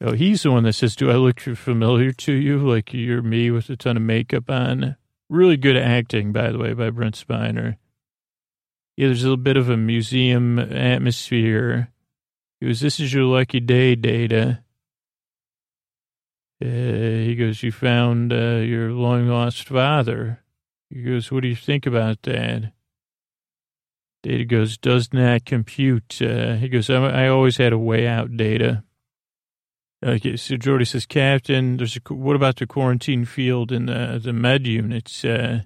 Oh, 0.01 0.13
he's 0.13 0.43
the 0.43 0.51
one 0.51 0.63
that 0.63 0.73
says, 0.73 0.95
do 0.95 1.11
I 1.11 1.15
look 1.15 1.41
familiar 1.41 2.13
to 2.13 2.31
you? 2.31 2.59
Like 2.59 2.93
you're 2.93 3.21
me 3.21 3.51
with 3.51 3.69
a 3.69 3.75
ton 3.75 3.97
of 3.97 4.03
makeup 4.03 4.49
on. 4.49 4.95
Really 5.29 5.57
good 5.57 5.75
acting, 5.77 6.31
by 6.31 6.51
the 6.51 6.57
way, 6.57 6.73
by 6.73 6.89
Brent 6.89 7.15
Spiner. 7.15 7.75
Yeah, 8.99 9.07
there's 9.07 9.23
a 9.23 9.29
little 9.29 9.37
bit 9.37 9.55
of 9.55 9.69
a 9.69 9.77
museum 9.77 10.59
atmosphere. 10.59 11.89
He 12.59 12.67
goes, 12.67 12.81
this 12.81 12.99
is 12.99 13.13
your 13.13 13.23
lucky 13.23 13.61
day, 13.61 13.95
Data. 13.95 14.61
Uh, 16.61 16.65
he 16.65 17.33
goes, 17.35 17.63
you 17.63 17.71
found 17.71 18.33
uh, 18.33 18.57
your 18.57 18.91
long 18.91 19.29
lost 19.29 19.69
father. 19.69 20.43
He 20.89 21.01
goes, 21.01 21.31
what 21.31 21.43
do 21.43 21.47
you 21.47 21.55
think 21.55 21.85
about 21.85 22.23
that? 22.23 22.73
Data 24.21 24.43
goes, 24.43 24.77
does 24.77 25.13
not 25.13 25.45
compute. 25.45 26.21
Uh, 26.21 26.55
he 26.55 26.67
goes, 26.67 26.89
I, 26.89 26.97
I, 26.97 27.27
always 27.29 27.55
had 27.55 27.71
a 27.71 27.77
way 27.77 28.05
out, 28.05 28.35
Data. 28.35 28.83
Okay, 30.05 30.35
so 30.35 30.55
Geordi 30.55 30.85
says, 30.85 31.05
Captain, 31.05 31.77
there's 31.77 31.95
a, 31.95 32.13
what 32.13 32.35
about 32.35 32.57
the 32.57 32.67
quarantine 32.67 33.23
field 33.23 33.71
in 33.71 33.85
the, 33.85 34.19
the 34.21 34.33
med 34.33 34.67
units? 34.67 35.23
Uh, 35.23 35.61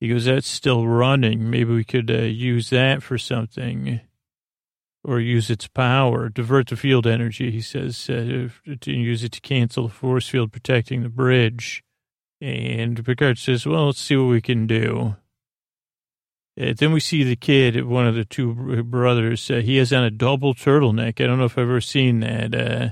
he 0.00 0.08
goes, 0.08 0.26
that's 0.26 0.48
still 0.48 0.86
running. 0.86 1.50
Maybe 1.50 1.74
we 1.74 1.84
could 1.84 2.10
uh, 2.10 2.22
use 2.22 2.70
that 2.70 3.02
for 3.02 3.18
something 3.18 4.00
or 5.04 5.20
use 5.20 5.48
its 5.50 5.66
power, 5.66 6.28
divert 6.28 6.68
the 6.68 6.76
field 6.76 7.06
energy, 7.06 7.50
he 7.50 7.60
says, 7.60 8.10
uh, 8.10 8.48
to 8.80 8.92
use 8.92 9.24
it 9.24 9.32
to 9.32 9.40
cancel 9.40 9.88
the 9.88 9.94
force 9.94 10.28
field 10.28 10.52
protecting 10.52 11.02
the 11.02 11.08
bridge. 11.08 11.82
And 12.40 13.04
Picard 13.04 13.38
says, 13.38 13.66
well, 13.66 13.86
let's 13.86 14.00
see 14.00 14.16
what 14.16 14.28
we 14.30 14.40
can 14.40 14.66
do. 14.66 15.16
Uh, 16.60 16.74
then 16.76 16.92
we 16.92 17.00
see 17.00 17.22
the 17.22 17.36
kid, 17.36 17.84
one 17.84 18.06
of 18.06 18.14
the 18.14 18.24
two 18.24 18.82
brothers. 18.82 19.50
Uh, 19.50 19.56
he 19.56 19.76
has 19.76 19.92
on 19.92 20.04
a 20.04 20.10
double 20.10 20.54
turtleneck. 20.54 21.22
I 21.22 21.26
don't 21.26 21.38
know 21.38 21.44
if 21.44 21.56
I've 21.56 21.62
ever 21.62 21.80
seen 21.80 22.20
that. 22.20 22.54
Uh, 22.54 22.88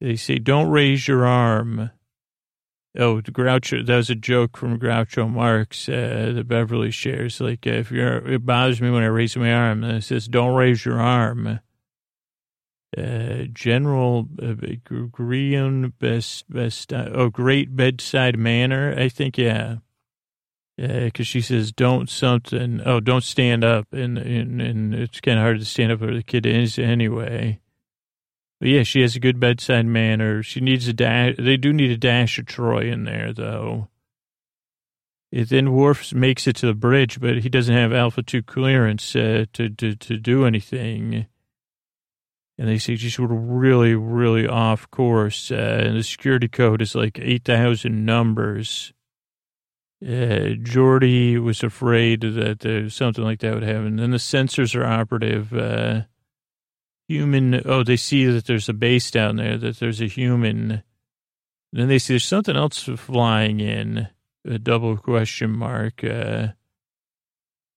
they 0.00 0.16
say, 0.16 0.38
don't 0.38 0.70
raise 0.70 1.06
your 1.06 1.26
arm. 1.26 1.90
Oh, 2.98 3.20
Groucho, 3.20 3.86
that 3.86 3.96
was 3.96 4.10
a 4.10 4.16
joke 4.16 4.56
from 4.56 4.80
Groucho 4.80 5.30
Marx, 5.30 5.88
uh, 5.88 6.32
the 6.34 6.42
Beverly 6.42 6.90
shares. 6.90 7.40
Like, 7.40 7.64
uh, 7.64 7.70
if 7.70 7.92
you're, 7.92 8.26
it 8.28 8.44
bothers 8.44 8.80
me 8.80 8.90
when 8.90 9.04
I 9.04 9.06
raise 9.06 9.36
my 9.36 9.52
arm, 9.52 9.84
and 9.84 9.98
it 9.98 10.02
says, 10.02 10.26
don't 10.26 10.56
raise 10.56 10.84
your 10.84 11.00
arm. 11.00 11.60
Uh, 12.98 13.44
General 13.52 14.28
uh, 14.42 14.54
Grion 15.12 15.92
best, 16.00 16.50
best, 16.50 16.92
uh, 16.92 17.10
oh, 17.12 17.28
great 17.28 17.76
bedside 17.76 18.36
manner. 18.36 18.92
I 18.98 19.08
think, 19.08 19.38
yeah. 19.38 19.76
Because 20.76 21.28
she 21.28 21.42
says, 21.42 21.70
don't 21.70 22.10
something, 22.10 22.80
oh, 22.84 22.98
don't 22.98 23.22
stand 23.22 23.62
up. 23.62 23.86
And, 23.92 24.18
and, 24.18 24.60
and 24.60 24.94
it's 24.94 25.20
kind 25.20 25.38
of 25.38 25.44
hard 25.44 25.60
to 25.60 25.64
stand 25.64 25.92
up 25.92 26.00
where 26.00 26.14
the 26.14 26.24
kid 26.24 26.44
is 26.44 26.76
anyway. 26.76 27.60
Yeah, 28.60 28.82
she 28.82 29.00
has 29.00 29.16
a 29.16 29.20
good 29.20 29.40
bedside 29.40 29.86
manner. 29.86 30.42
She 30.42 30.60
needs 30.60 30.86
a 30.86 30.92
dash. 30.92 31.36
They 31.38 31.56
do 31.56 31.72
need 31.72 31.90
a 31.90 31.96
dash 31.96 32.38
of 32.38 32.44
Troi 32.44 32.92
in 32.92 33.04
there, 33.04 33.32
though. 33.32 33.88
It 35.32 35.48
then 35.48 35.72
Worf 35.72 36.12
makes 36.12 36.46
it 36.46 36.56
to 36.56 36.66
the 36.66 36.74
bridge, 36.74 37.20
but 37.20 37.38
he 37.38 37.48
doesn't 37.48 37.74
have 37.74 37.92
Alpha 37.92 38.22
2 38.22 38.42
clearance 38.42 39.14
uh, 39.14 39.46
to, 39.52 39.70
to, 39.70 39.94
to 39.94 40.16
do 40.18 40.44
anything. 40.44 41.26
and 42.58 42.68
they 42.68 42.78
say 42.78 42.96
she's 42.96 43.18
really, 43.18 43.94
really 43.94 44.46
off 44.46 44.90
course. 44.90 45.50
Uh, 45.50 45.82
and 45.84 45.96
the 45.96 46.02
security 46.02 46.48
code 46.48 46.82
is 46.82 46.94
like 46.94 47.18
8,000 47.18 48.04
numbers. 48.04 48.92
Uh, 50.02 50.56
Geordi 50.60 51.38
was 51.38 51.62
afraid 51.62 52.22
that 52.22 52.66
uh, 52.66 52.90
something 52.90 53.24
like 53.24 53.40
that 53.40 53.54
would 53.54 53.62
happen. 53.62 53.96
Then 53.96 54.10
the 54.10 54.16
sensors 54.16 54.74
are 54.74 54.84
operative. 54.84 56.06
Human, 57.10 57.60
oh, 57.64 57.82
they 57.82 57.96
see 57.96 58.24
that 58.26 58.46
there's 58.46 58.68
a 58.68 58.72
base 58.72 59.10
down 59.10 59.34
there, 59.34 59.58
that 59.58 59.80
there's 59.80 60.00
a 60.00 60.06
human. 60.06 60.84
Then 61.72 61.88
they 61.88 61.98
see 61.98 62.12
there's 62.12 62.24
something 62.24 62.54
else 62.54 62.84
flying 62.84 63.58
in, 63.58 64.06
a 64.44 64.60
double 64.60 64.96
question 64.96 65.50
mark. 65.50 66.04
Uh, 66.04 66.50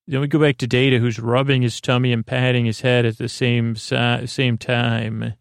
then 0.05 0.21
we 0.21 0.27
go 0.27 0.37
back 0.37 0.57
to 0.57 0.67
Data, 0.67 0.99
who's 0.99 1.17
rubbing 1.17 1.63
his 1.63 1.81
tummy 1.81 2.13
and 2.13 2.23
patting 2.23 2.65
his 2.65 2.81
head 2.81 3.07
at 3.07 3.17
the 3.17 3.27
same 3.27 3.75
same 3.75 4.59
time. 4.59 5.33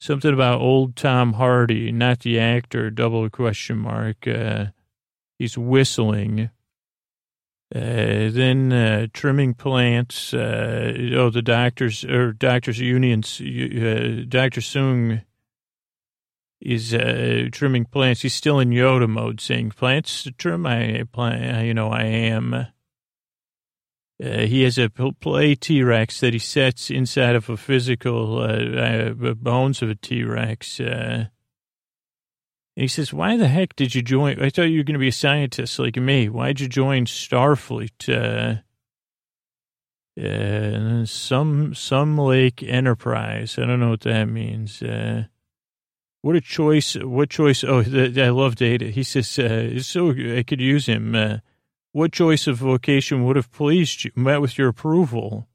Something 0.00 0.32
about 0.32 0.60
old 0.60 0.94
Tom 0.94 1.32
Hardy, 1.32 1.90
not 1.90 2.20
the 2.20 2.38
actor. 2.38 2.90
Double 2.90 3.28
question 3.28 3.78
mark. 3.78 4.28
Uh, 4.28 4.66
he's 5.36 5.58
whistling. 5.58 6.50
Uh, 7.72 8.30
then 8.32 8.72
uh, 8.72 9.06
trimming 9.12 9.54
plants. 9.54 10.34
Uh, 10.34 10.92
oh, 11.14 11.30
the 11.30 11.42
doctors 11.42 12.04
or 12.04 12.32
doctors 12.32 12.80
unions. 12.80 13.40
Uh, 13.40 14.24
Doctor 14.28 14.60
Soong 14.60 15.22
is 16.60 16.92
uh, 16.92 17.48
trimming 17.52 17.84
plants. 17.84 18.22
He's 18.22 18.34
still 18.34 18.58
in 18.58 18.70
Yoda 18.70 19.08
mode, 19.08 19.40
saying 19.40 19.70
plants 19.70 20.26
trim. 20.36 20.66
I 20.66 21.04
plant. 21.12 21.64
You 21.64 21.74
know, 21.74 21.90
I 21.90 22.02
am. 22.02 22.66
He 24.18 24.64
has 24.64 24.76
a 24.76 24.90
play 24.90 25.54
T 25.54 25.82
Rex 25.82 26.20
that 26.20 26.32
he 26.32 26.40
sets 26.40 26.90
inside 26.90 27.36
of 27.36 27.48
a 27.48 27.56
physical 27.56 28.36
bones 29.36 29.80
of 29.80 29.90
a 29.90 29.94
T 29.94 30.24
Rex. 30.24 30.80
And 32.80 32.84
he 32.84 32.88
says, 32.88 33.12
"Why 33.12 33.36
the 33.36 33.48
heck 33.48 33.76
did 33.76 33.94
you 33.94 34.00
join? 34.00 34.42
I 34.42 34.48
thought 34.48 34.70
you 34.70 34.78
were 34.78 34.84
going 34.84 34.94
to 34.94 34.98
be 34.98 35.08
a 35.08 35.12
scientist 35.12 35.78
like 35.78 35.96
me. 35.96 36.30
Why'd 36.30 36.60
you 36.60 36.66
join 36.66 37.04
Starfleet?" 37.04 38.08
Uh, 38.08 38.62
uh, 40.18 41.04
some 41.04 41.74
some 41.74 42.16
lake 42.16 42.62
enterprise. 42.62 43.58
I 43.58 43.66
don't 43.66 43.80
know 43.80 43.90
what 43.90 44.00
that 44.00 44.30
means. 44.30 44.80
Uh, 44.80 45.24
what 46.22 46.36
a 46.36 46.40
choice! 46.40 46.94
What 46.94 47.28
choice? 47.28 47.62
Oh, 47.64 47.82
the, 47.82 48.24
I 48.24 48.30
love 48.30 48.54
data. 48.56 48.86
He 48.86 49.02
says, 49.02 49.38
uh, 49.38 49.78
"So 49.82 50.12
I 50.38 50.42
could 50.42 50.62
use 50.62 50.86
him." 50.86 51.14
Uh, 51.14 51.40
What 51.92 52.12
choice 52.12 52.46
of 52.46 52.56
vocation 52.56 53.24
would 53.24 53.36
have 53.36 53.50
pleased 53.50 54.04
you, 54.04 54.12
met 54.14 54.40
with 54.40 54.56
your 54.56 54.68
approval? 54.68 55.48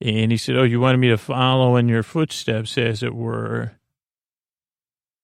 And 0.00 0.30
he 0.30 0.36
said, 0.36 0.54
Oh, 0.54 0.64
you 0.64 0.78
wanted 0.78 0.98
me 0.98 1.08
to 1.08 1.16
follow 1.16 1.76
in 1.76 1.88
your 1.88 2.02
footsteps, 2.04 2.78
as 2.78 3.02
it 3.02 3.14
were. 3.14 3.79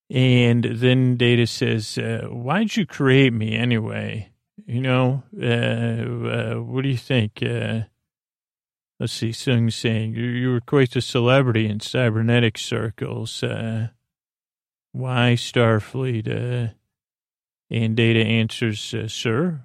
And 0.09 0.65
then 0.65 1.17
Data 1.17 1.47
says, 1.47 1.99
uh, 1.99 2.29
Why'd 2.31 2.77
you 2.77 2.87
create 2.87 3.33
me 3.33 3.57
anyway? 3.57 4.31
You 4.65 4.81
know, 4.81 5.23
uh, 5.41 6.57
uh, 6.57 6.63
what 6.63 6.83
do 6.83 6.89
you 6.89 6.97
think? 6.97 7.43
Uh, 7.43 7.83
let's 8.99 9.13
see, 9.13 9.31
Soong 9.31 9.73
saying, 9.73 10.15
you, 10.15 10.25
you 10.25 10.51
were 10.51 10.61
quite 10.61 10.95
a 10.97 11.01
celebrity 11.01 11.67
in 11.67 11.81
cybernetic 11.81 12.57
circles. 12.57 13.43
Uh, 13.43 13.89
why 14.93 15.35
Starfleet? 15.37 16.29
Uh, 16.29 16.73
and 17.69 17.97
Data 17.97 18.21
answers, 18.21 18.95
Sir, 19.13 19.61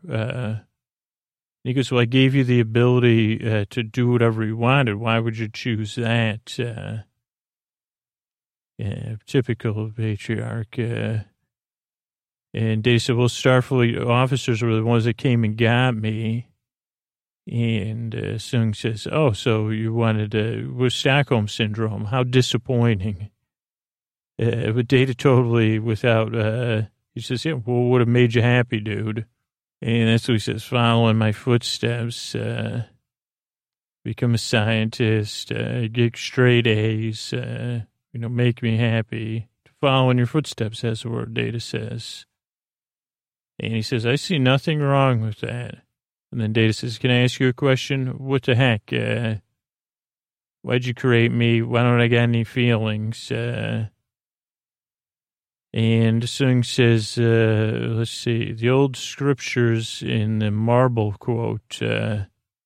he 1.63 1.73
goes, 1.73 1.91
Well, 1.91 2.01
I 2.01 2.05
gave 2.05 2.33
you 2.33 2.43
the 2.43 2.59
ability 2.59 3.65
to 3.65 3.83
do 3.83 4.09
whatever 4.09 4.43
you 4.43 4.57
wanted. 4.57 4.95
Why 4.95 5.19
would 5.19 5.37
you 5.37 5.49
choose 5.49 5.93
that? 5.95 6.57
Uh, 8.83 9.15
typical 9.25 9.91
patriarch. 9.95 10.79
Uh, 10.79 11.19
and 12.53 12.83
Data 12.83 12.99
said, 12.99 13.15
Well, 13.15 13.27
Starfleet 13.27 14.05
officers 14.05 14.61
were 14.61 14.75
the 14.75 14.83
ones 14.83 15.05
that 15.05 15.17
came 15.17 15.43
and 15.43 15.57
got 15.57 15.95
me. 15.95 16.47
And 17.47 18.13
uh, 18.13 18.37
Soong 18.37 18.75
says, 18.75 19.07
Oh, 19.11 19.33
so 19.33 19.69
you 19.69 19.93
wanted 19.93 20.35
uh, 20.35 20.71
with 20.73 20.93
Stockholm 20.93 21.47
Syndrome. 21.47 22.05
How 22.05 22.23
disappointing. 22.23 23.29
Uh, 24.41 24.71
but 24.71 24.87
Data 24.87 25.13
totally 25.13 25.77
without. 25.79 26.35
Uh, 26.35 26.83
he 27.13 27.21
says, 27.21 27.43
yeah, 27.45 27.53
well, 27.53 27.83
would 27.83 28.01
have 28.01 28.07
made 28.07 28.33
you 28.33 28.41
happy, 28.41 28.79
dude? 28.79 29.25
And 29.81 30.07
that's 30.07 30.27
what 30.27 30.35
he 30.35 30.39
says, 30.39 30.63
following 30.63 31.17
my 31.17 31.31
footsteps, 31.31 32.35
uh, 32.35 32.83
become 34.03 34.33
a 34.33 34.37
scientist, 34.37 35.51
uh, 35.51 35.87
get 35.87 36.15
straight 36.15 36.67
A's, 36.67 37.33
you 38.13 38.19
know, 38.19 38.29
make 38.29 38.61
me 38.61 38.77
happy. 38.77 39.47
To 39.65 39.71
follow 39.79 40.09
in 40.09 40.17
your 40.17 40.27
footsteps, 40.27 40.83
as 40.83 41.01
the 41.01 41.09
word 41.09 41.33
data 41.33 41.59
says. 41.59 42.25
And 43.59 43.73
he 43.73 43.81
says, 43.81 44.05
I 44.05 44.15
see 44.15 44.39
nothing 44.39 44.79
wrong 44.79 45.21
with 45.21 45.39
that. 45.41 45.75
And 46.31 46.39
then 46.39 46.53
Data 46.53 46.73
says, 46.73 46.97
Can 46.97 47.11
I 47.11 47.23
ask 47.23 47.39
you 47.39 47.49
a 47.49 47.53
question? 47.53 48.17
What 48.17 48.43
the 48.43 48.55
heck? 48.55 48.91
Uh, 48.91 49.35
why'd 50.61 50.85
you 50.85 50.93
create 50.93 51.31
me? 51.31 51.61
Why 51.61 51.83
don't 51.83 52.01
I 52.01 52.07
get 52.07 52.23
any 52.23 52.43
feelings? 52.43 53.31
Uh, 53.31 53.87
and 55.73 56.23
Soong 56.23 56.65
says, 56.65 57.17
uh, 57.17 57.95
let's 57.95 58.11
see, 58.11 58.51
the 58.51 58.69
old 58.69 58.97
scriptures 58.97 60.03
in 60.05 60.39
the 60.39 60.51
marble 60.51 61.13
quote, 61.13 61.81
uh, 61.81 62.25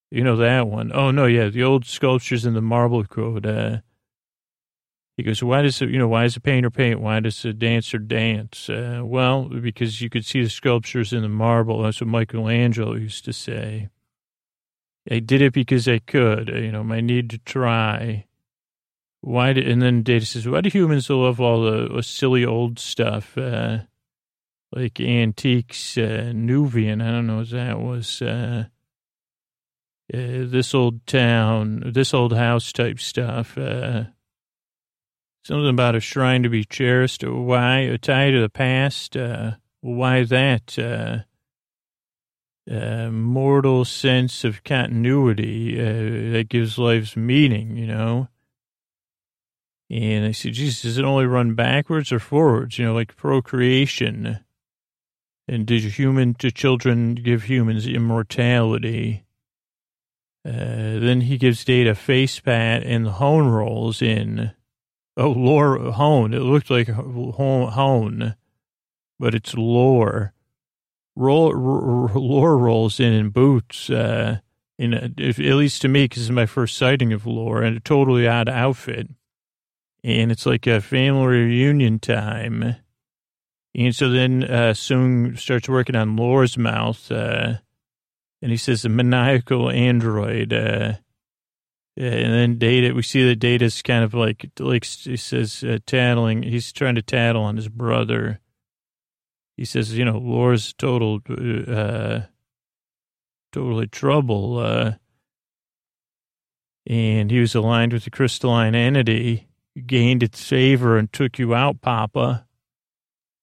you 0.09 0.23
know 0.23 0.35
that 0.37 0.67
one. 0.67 0.91
Oh, 0.91 1.11
no, 1.11 1.25
yeah, 1.25 1.49
the 1.49 1.63
old 1.63 1.85
sculptures 1.85 2.45
in 2.45 2.55
the 2.55 2.61
marble 2.61 3.03
quote. 3.03 3.45
Uh, 5.15 5.21
he 5.21 5.23
goes, 5.23 5.41
why 5.41 5.61
does 5.61 5.81
it, 5.81 5.89
you 5.89 5.97
know, 5.97 6.09
why 6.09 6.23
does 6.23 6.35
a 6.35 6.41
painter 6.41 6.69
paint? 6.69 6.99
Why 6.99 7.19
does 7.19 7.45
a 7.45 7.53
dancer 7.53 7.97
dance? 7.97 8.69
Uh, 8.69 9.01
well, 9.03 9.45
because 9.45 10.01
you 10.01 10.09
could 10.09 10.25
see 10.25 10.43
the 10.43 10.49
sculptures 10.49 11.13
in 11.13 11.21
the 11.21 11.29
marble. 11.29 11.83
That's 11.83 12.01
what 12.01 12.09
Michelangelo 12.09 12.95
used 12.95 13.25
to 13.25 13.33
say. 13.33 13.89
I 15.09 15.19
did 15.19 15.41
it 15.41 15.53
because 15.53 15.87
I 15.87 15.99
could, 15.99 16.49
you 16.49 16.71
know, 16.71 16.83
my 16.83 16.99
need 16.99 17.29
to 17.29 17.37
try. 17.37 18.25
Why 19.21 19.53
do, 19.53 19.61
and 19.61 19.81
then 19.81 20.03
Data 20.03 20.25
says, 20.25 20.47
why 20.47 20.61
do 20.61 20.69
humans 20.69 21.09
love 21.09 21.39
all 21.39 21.61
the 21.61 22.03
silly 22.03 22.43
old 22.45 22.77
stuff, 22.77 23.37
uh, 23.37 23.79
like 24.71 24.99
antiques, 24.99 25.97
uh, 25.97 26.31
Nubian, 26.35 27.01
I 27.01 27.11
don't 27.11 27.27
know 27.27 27.37
what 27.37 27.51
that 27.51 27.79
was, 27.79 28.21
uh, 28.21 28.65
uh, 30.13 30.17
this 30.17 30.75
old 30.75 31.07
town, 31.07 31.83
this 31.93 32.13
old 32.13 32.33
house 32.33 32.73
type 32.73 32.99
stuff, 32.99 33.57
uh, 33.57 34.05
something 35.45 35.69
about 35.69 35.95
a 35.95 35.99
shrine 35.99 36.43
to 36.43 36.49
be 36.49 36.63
cherished. 36.63 37.23
Why 37.23 37.79
a 37.79 37.97
tie 37.97 38.31
to 38.31 38.41
the 38.41 38.49
past? 38.49 39.15
Uh, 39.15 39.51
why 39.81 40.23
that? 40.23 40.77
Uh, 40.77 41.19
uh, 42.69 43.11
mortal 43.11 43.85
sense 43.85 44.43
of 44.43 44.63
continuity 44.63 45.79
uh, 45.79 46.33
that 46.33 46.47
gives 46.49 46.79
life's 46.79 47.15
meaning, 47.15 47.77
you 47.77 47.85
know. 47.85 48.27
And 49.91 50.25
I 50.25 50.31
said, 50.31 50.53
Jesus, 50.53 50.81
does 50.81 50.97
it 50.97 51.05
only 51.05 51.27
run 51.27 51.53
backwards 51.53 52.11
or 52.11 52.17
forwards? 52.17 52.79
You 52.79 52.85
know, 52.85 52.95
like 52.95 53.15
procreation. 53.15 54.39
And 55.47 55.67
did 55.67 55.83
human 55.83 56.33
to 56.35 56.49
children 56.49 57.13
give 57.13 57.43
humans 57.43 57.85
immortality? 57.85 59.25
Uh, 60.43 60.97
then 60.99 61.21
he 61.21 61.37
gives 61.37 61.63
Data 61.63 61.93
face 61.93 62.39
pat 62.39 62.81
and 62.83 63.05
the 63.05 63.11
hone 63.11 63.47
rolls 63.47 64.01
in. 64.01 64.51
Oh, 65.17 65.31
lore 65.31 65.91
hone. 65.91 66.33
It 66.33 66.39
looks 66.39 66.69
like 66.69 66.89
hone, 66.89 68.35
but 69.19 69.35
it's 69.35 69.53
lore. 69.53 70.33
Roll, 71.15 71.51
lore 71.51 72.57
rolls 72.57 72.99
in 72.99 73.13
in 73.13 73.29
boots. 73.29 73.89
Uh, 73.89 74.39
in 74.77 74.93
a, 74.93 75.09
if, 75.17 75.39
at 75.39 75.55
least 75.55 75.81
to 75.83 75.87
me, 75.87 76.03
because 76.03 76.23
it's 76.23 76.31
my 76.31 76.45
first 76.45 76.77
sighting 76.77 77.13
of 77.13 77.25
lore, 77.25 77.61
and 77.61 77.77
a 77.77 77.79
totally 77.79 78.27
odd 78.27 78.49
outfit 78.49 79.07
and 80.05 80.31
it's 80.31 80.45
like 80.45 80.67
a 80.67 80.81
family 80.81 81.25
reunion 81.25 81.97
time. 81.97 82.75
And 83.73 83.95
so 83.95 84.09
then 84.09 84.43
uh, 84.43 84.73
Soong 84.73 85.37
starts 85.37 85.67
working 85.67 85.95
on 85.95 86.15
Lore's 86.15 86.59
mouth, 86.59 87.11
uh, 87.11 87.55
and 88.39 88.51
he 88.51 88.55
says 88.55 88.85
a 88.85 88.89
maniacal 88.89 89.71
android. 89.71 90.53
Uh, 90.53 90.93
and 91.97 92.33
then 92.33 92.57
Data, 92.57 92.93
we 92.93 93.03
see 93.03 93.27
that 93.27 93.37
Data's 93.37 93.81
kind 93.81 94.03
of 94.03 94.13
like, 94.13 94.49
like 94.59 94.85
he 94.85 95.17
says, 95.17 95.63
uh, 95.63 95.79
tattling. 95.85 96.43
He's 96.43 96.71
trying 96.71 96.95
to 96.95 97.01
tattle 97.01 97.43
on 97.43 97.55
his 97.55 97.69
brother. 97.69 98.39
He 99.57 99.65
says, 99.65 99.97
you 99.97 100.03
know, 100.03 100.17
Lore's 100.17 100.73
total, 100.73 101.21
uh, 101.29 102.21
totally 103.53 103.87
trouble. 103.87 104.59
Uh, 104.59 104.93
and 106.85 107.31
he 107.31 107.39
was 107.39 107.55
aligned 107.55 107.93
with 107.93 108.03
the 108.03 108.09
crystalline 108.09 108.75
entity 108.75 109.47
gained 109.85 110.23
its 110.23 110.43
favor 110.47 110.97
and 110.97 111.11
took 111.11 111.37
you 111.37 111.53
out, 111.53 111.81
Papa. 111.81 112.45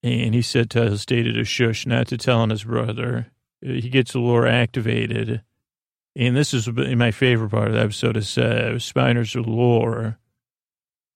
And 0.03 0.35
he 0.35 0.43
said 0.43 0.71
to 0.71 0.91
his 0.91 1.07
data 1.07 1.33
to 1.33 1.45
shush, 1.45 1.87
not 1.87 2.09
to 2.09 2.17
tell 2.17 2.41
on 2.41 2.51
his 2.51 2.65
brother. 2.65 3.29
He 3.61 3.89
gets 3.89 4.15
lore 4.15 4.47
activated. 4.47 5.43
And 6.15 6.37
this 6.37 6.53
is 6.53 6.69
my 6.69 7.11
favorite 7.11 7.51
part 7.51 7.69
of 7.69 7.75
the 7.75 7.81
episode 7.81 8.17
is 8.17 8.37
uh, 8.37 8.79
Spiner's 8.79 9.35
lore. 9.35 10.19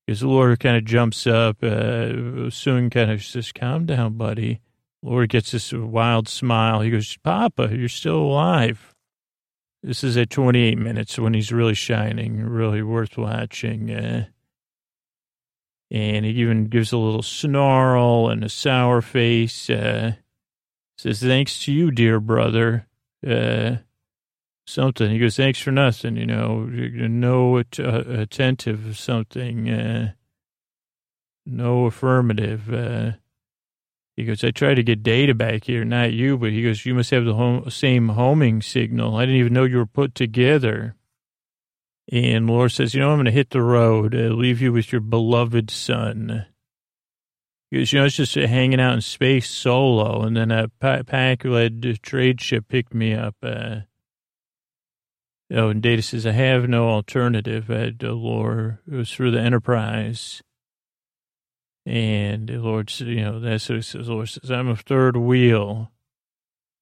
Because 0.07 0.23
Lore 0.23 0.57
kind 0.57 0.77
of 0.77 0.85
jumps 0.85 1.27
up. 1.27 1.63
Uh, 1.63 2.49
Soong 2.49 2.93
kind 2.93 3.11
of 3.11 3.25
says, 3.25 3.51
calm 3.51 3.87
down, 3.87 4.15
buddy. 4.15 4.61
Lore 5.03 5.27
gets 5.27 5.51
this 5.51 5.73
wild 5.73 6.29
smile. 6.29 6.81
He 6.81 6.91
goes, 6.91 7.17
Papa, 7.25 7.71
you're 7.73 7.89
still 7.89 8.19
alive. 8.19 8.95
This 9.83 10.05
is 10.05 10.17
at 10.17 10.31
28 10.31 10.79
minutes 10.79 11.19
when 11.19 11.35
he's 11.35 11.53
really 11.53 11.75
shining, 11.75 12.41
really 12.41 12.83
worth 12.83 13.19
watching. 13.19 13.91
Uh, 13.91 14.27
and 15.91 16.25
he 16.25 16.33
even 16.33 16.67
gives 16.67 16.93
a 16.93 16.99
little 16.99 17.23
snarl 17.23 18.29
and 18.29 18.45
a 18.45 18.49
sour 18.49 19.03
face. 19.03 19.69
Uh, 19.69 20.13
says, 20.99 21.21
thanks 21.21 21.65
to 21.65 21.73
you, 21.73 21.91
dear 21.91 22.21
brother. 22.21 22.87
Uh, 23.27 23.77
something. 24.67 25.11
He 25.11 25.19
goes, 25.19 25.37
thanks 25.37 25.61
for 25.61 25.71
nothing, 25.71 26.17
you 26.17 26.27
know, 26.27 26.65
no 26.65 27.59
uh, 27.59 27.63
attentive 27.79 28.99
something, 28.99 29.71
uh, 29.71 30.13
no 31.47 31.87
affirmative. 31.87 32.73
Uh, 32.73 33.13
he 34.17 34.25
goes, 34.25 34.43
I 34.43 34.51
tried 34.51 34.75
to 34.75 34.83
get 34.83 35.03
data 35.03 35.35
back 35.35 35.65
here, 35.65 35.85
not 35.85 36.13
you, 36.13 36.39
but 36.39 36.51
he 36.51 36.63
goes, 36.63 36.87
you 36.87 36.95
must 36.95 37.11
have 37.11 37.25
the 37.25 37.35
home, 37.35 37.71
same 37.71 38.11
homing 38.11 38.63
signal. 38.63 39.17
I 39.17 39.27
didn't 39.27 39.41
even 39.41 39.53
know 39.53 39.65
you 39.65 39.77
were 39.77 39.87
put 39.87 40.15
together. 40.15 40.95
And 42.11 42.47
Lore 42.47 42.69
says, 42.69 42.95
you 42.95 43.01
know, 43.01 43.11
I'm 43.11 43.17
going 43.17 43.27
to 43.27 43.33
hit 43.33 43.51
the 43.51 43.63
road, 43.63 44.15
uh, 44.15 44.29
leave 44.29 44.63
you 44.63 44.73
with 44.73 44.93
your 44.93 45.01
beloved 45.01 45.71
son. 45.71 46.47
He 47.71 47.79
goes, 47.79 47.93
you 47.93 47.99
know, 47.99 48.07
it's 48.07 48.17
just 48.17 48.37
hanging 48.37 48.81
out 48.81 48.95
in 48.95 49.01
space 49.01 49.51
solo. 49.51 50.23
And 50.23 50.37
then 50.37 50.51
a 50.53 50.69
Pakled 50.81 52.01
trade 52.01 52.41
ship 52.41 52.69
picked 52.69 52.95
me 52.95 53.13
up. 53.13 53.35
Uh, 53.43 53.81
oh, 55.53 55.69
and 55.69 55.83
Data 55.83 56.03
says, 56.03 56.27
I 56.27 56.33
have 56.33 56.69
no 56.69 56.89
alternative. 56.89 57.71
I 57.71 57.79
had 57.79 58.03
Lore. 58.03 58.81
It 58.91 58.95
was 58.95 59.13
through 59.13 59.33
the 59.33 59.41
Enterprise. 59.41 60.43
And 61.85 62.49
the 62.49 62.59
Lore 62.59 62.85
you 62.99 63.23
know, 63.23 63.39
that's 63.39 63.69
what 63.69 63.77
he 63.77 63.83
says. 63.83 64.09
Lore 64.09 64.27
says, 64.27 64.51
I'm 64.51 64.69
a 64.69 64.77
third 64.77 65.17
wheel. 65.17 65.93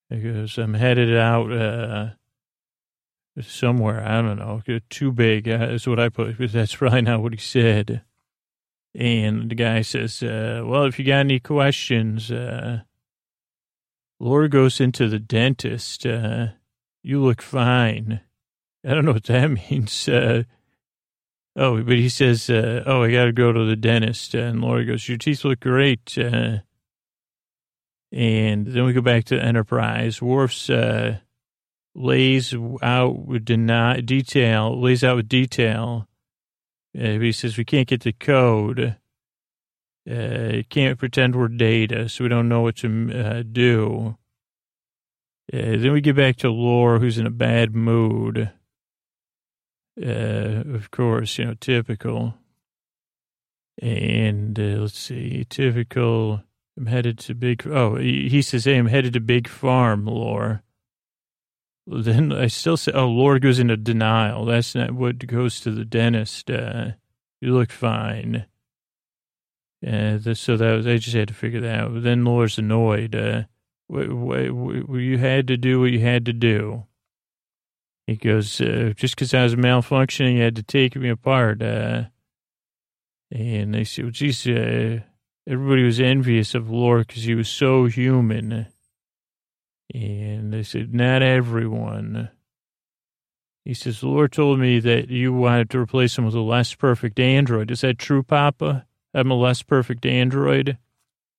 He 0.09 0.20
goes, 0.20 0.59
I'm 0.59 0.74
headed 0.74 1.14
out 1.16 1.53
uh, 1.53 2.11
somewhere. 3.42 4.03
I 4.07 4.22
don't 4.22 4.38
know. 4.38 4.62
Too 4.88 5.12
big 5.12 5.48
uh, 5.48 5.68
is 5.70 5.87
what 5.87 6.00
I 6.00 6.09
put, 6.09 6.37
because 6.37 6.53
that's 6.53 6.74
probably 6.77 7.03
not 7.03 7.22
what 7.22 7.33
he 7.33 7.38
said. 7.38 8.03
And 8.94 9.50
the 9.50 9.57
guy 9.57 9.83
says, 9.83 10.22
uh, 10.22 10.62
well, 10.64 10.85
if 10.85 10.98
you 10.98 11.05
got 11.05 11.20
any 11.20 11.40
questions, 11.40 12.31
uh, 12.31 12.83
Lore 14.20 14.48
goes 14.48 14.81
into 14.81 15.09
the 15.09 15.18
dentist. 15.18 16.07
Uh, 16.07 16.48
you 17.03 17.20
look 17.22 17.42
fine. 17.42 18.20
I 18.85 18.94
don't 18.94 19.05
know 19.05 19.12
what 19.12 19.25
that 19.25 19.51
means. 19.70 20.09
Uh, 20.09 20.44
oh, 21.57 21.83
but 21.83 21.97
he 21.97 22.09
says, 22.09 22.51
uh, 22.51 22.83
oh, 22.87 23.03
I 23.03 23.12
got 23.12 23.25
to 23.27 23.33
go 23.33 23.53
to 23.53 23.64
the 23.64 23.77
dentist. 23.77 24.35
And 24.35 24.61
Lore 24.61 24.85
goes, 24.85 25.09
your 25.09 25.18
teeth 25.18 25.44
look 25.44 25.61
great. 25.61 26.16
Uh, 26.18 26.59
and 28.12 28.66
then 28.66 28.85
we 28.85 28.92
go 28.92 29.01
back 29.01 29.25
to 29.25 29.42
Enterprise. 29.42 30.23
Worf's 30.23 30.70
uh, 30.70 31.18
lays 31.94 32.55
out 32.83 33.27
with 33.27 33.44
deny, 33.44 34.01
detail, 34.01 34.81
lays 34.81 35.03
out 35.03 35.16
with 35.16 35.29
detail 35.29 36.09
uh, 36.97 37.18
he 37.18 37.33
says 37.33 37.59
we 37.59 37.64
can't 37.64 37.88
get 37.88 38.03
the 38.03 38.12
code. 38.12 38.97
Uh, 40.09 40.62
can't 40.68 40.99
pretend 40.99 41.35
we're 41.35 41.49
data, 41.49 42.09
so 42.09 42.25
we 42.25 42.29
don't 42.29 42.49
know 42.49 42.61
what 42.61 42.77
to 42.77 43.42
do. 43.44 44.16
Then 45.51 45.92
we 45.92 46.01
get 46.01 46.16
back 46.16 46.37
to 46.37 46.51
Lore, 46.51 46.99
who's 46.99 47.18
in 47.18 47.27
a 47.27 47.31
bad 47.31 47.75
mood. 47.75 48.51
Uh, 50.00 50.62
of 50.74 50.90
course, 50.90 51.38
you 51.38 51.44
know, 51.44 51.54
typical. 51.54 52.35
And 53.80 54.59
uh, 54.59 54.80
let's 54.80 54.98
see, 54.98 55.44
typical. 55.48 56.42
I'm 56.76 56.87
headed 56.87 57.18
to 57.20 57.35
big. 57.35 57.66
Oh, 57.66 57.96
he, 57.96 58.42
says, 58.42 58.64
"Hey, 58.64 58.76
I'm 58.76 58.87
headed 58.87 59.12
to 59.12 59.20
big 59.20 59.48
farm, 59.48 60.07
Lore." 60.07 60.62
Then 61.87 62.33
I 62.33 62.46
still 62.46 62.76
say, 62.76 62.92
oh, 62.92 63.09
Lore 63.09 63.38
goes 63.38 63.59
into 63.59 63.76
denial. 63.76 64.46
That's 64.46 64.74
not 64.74 64.92
what 64.92 65.26
goes 65.26 65.61
to 65.61 65.70
the 65.70 65.85
dentist. 65.85 66.50
Uh, 66.50 66.92
you 67.40 67.52
look 67.52 67.70
fine. 67.70 68.46
Uh, 69.87 70.18
so 70.33 70.57
that 70.57 70.76
was, 70.76 70.87
I 70.87 70.96
just 70.96 71.14
had 71.14 71.28
to 71.28 71.35
figure 71.35 71.61
that 71.61 71.80
out. 71.80 72.02
Then 72.02 72.24
Lore's 72.24 72.59
annoyed. 72.59 73.14
Uh, 73.14 73.42
you 73.90 75.18
had 75.18 75.46
to 75.48 75.59
do 75.59 75.80
what 75.80 75.90
you 75.90 76.00
had 76.00 76.24
to 76.24 76.33
do. 76.33 76.85
He 78.07 78.17
goes, 78.17 78.61
uh, 78.61 78.93
just 78.95 79.14
because 79.14 79.33
I 79.33 79.45
was 79.45 79.57
malfunctioning, 79.57 80.37
you 80.37 80.43
had 80.43 80.57
to 80.57 80.62
take 80.62 80.95
me 80.95 81.09
apart. 81.09 81.62
Uh, 81.62 82.05
and 83.31 83.75
they 83.75 83.85
said, 83.85 84.05
well, 84.05 84.12
geez, 84.12 84.47
uh, 84.47 85.01
everybody 85.49 85.85
was 85.85 86.01
envious 86.01 86.55
of 86.55 86.71
Lore 86.71 86.99
because 86.99 87.25
he 87.25 87.35
was 87.35 87.49
so 87.49 87.87
human. 87.87 88.67
And 89.95 90.53
they 90.53 90.62
said, 90.62 90.95
not 90.95 91.23
everyone. 91.23 92.31
He 93.64 93.73
says, 93.73 94.01
the 94.01 94.09
Lore 94.09 94.29
told 94.29 94.59
me 94.59 94.79
that 94.81 95.09
you 95.09 95.33
wanted 95.33 95.71
to 95.71 95.79
replace 95.79 96.19
him 96.19 96.27
with 96.27 96.35
a 96.35 96.40
less 96.40 96.75
perfect 96.75 97.19
android. 97.19 97.71
Is 97.71 97.81
that 97.81 97.99
true, 97.99 98.23
Papa? 98.23 98.87
I'm 99.14 99.31
a 99.31 99.35
less 99.35 99.62
perfect 99.62 100.05
android. 100.05 100.77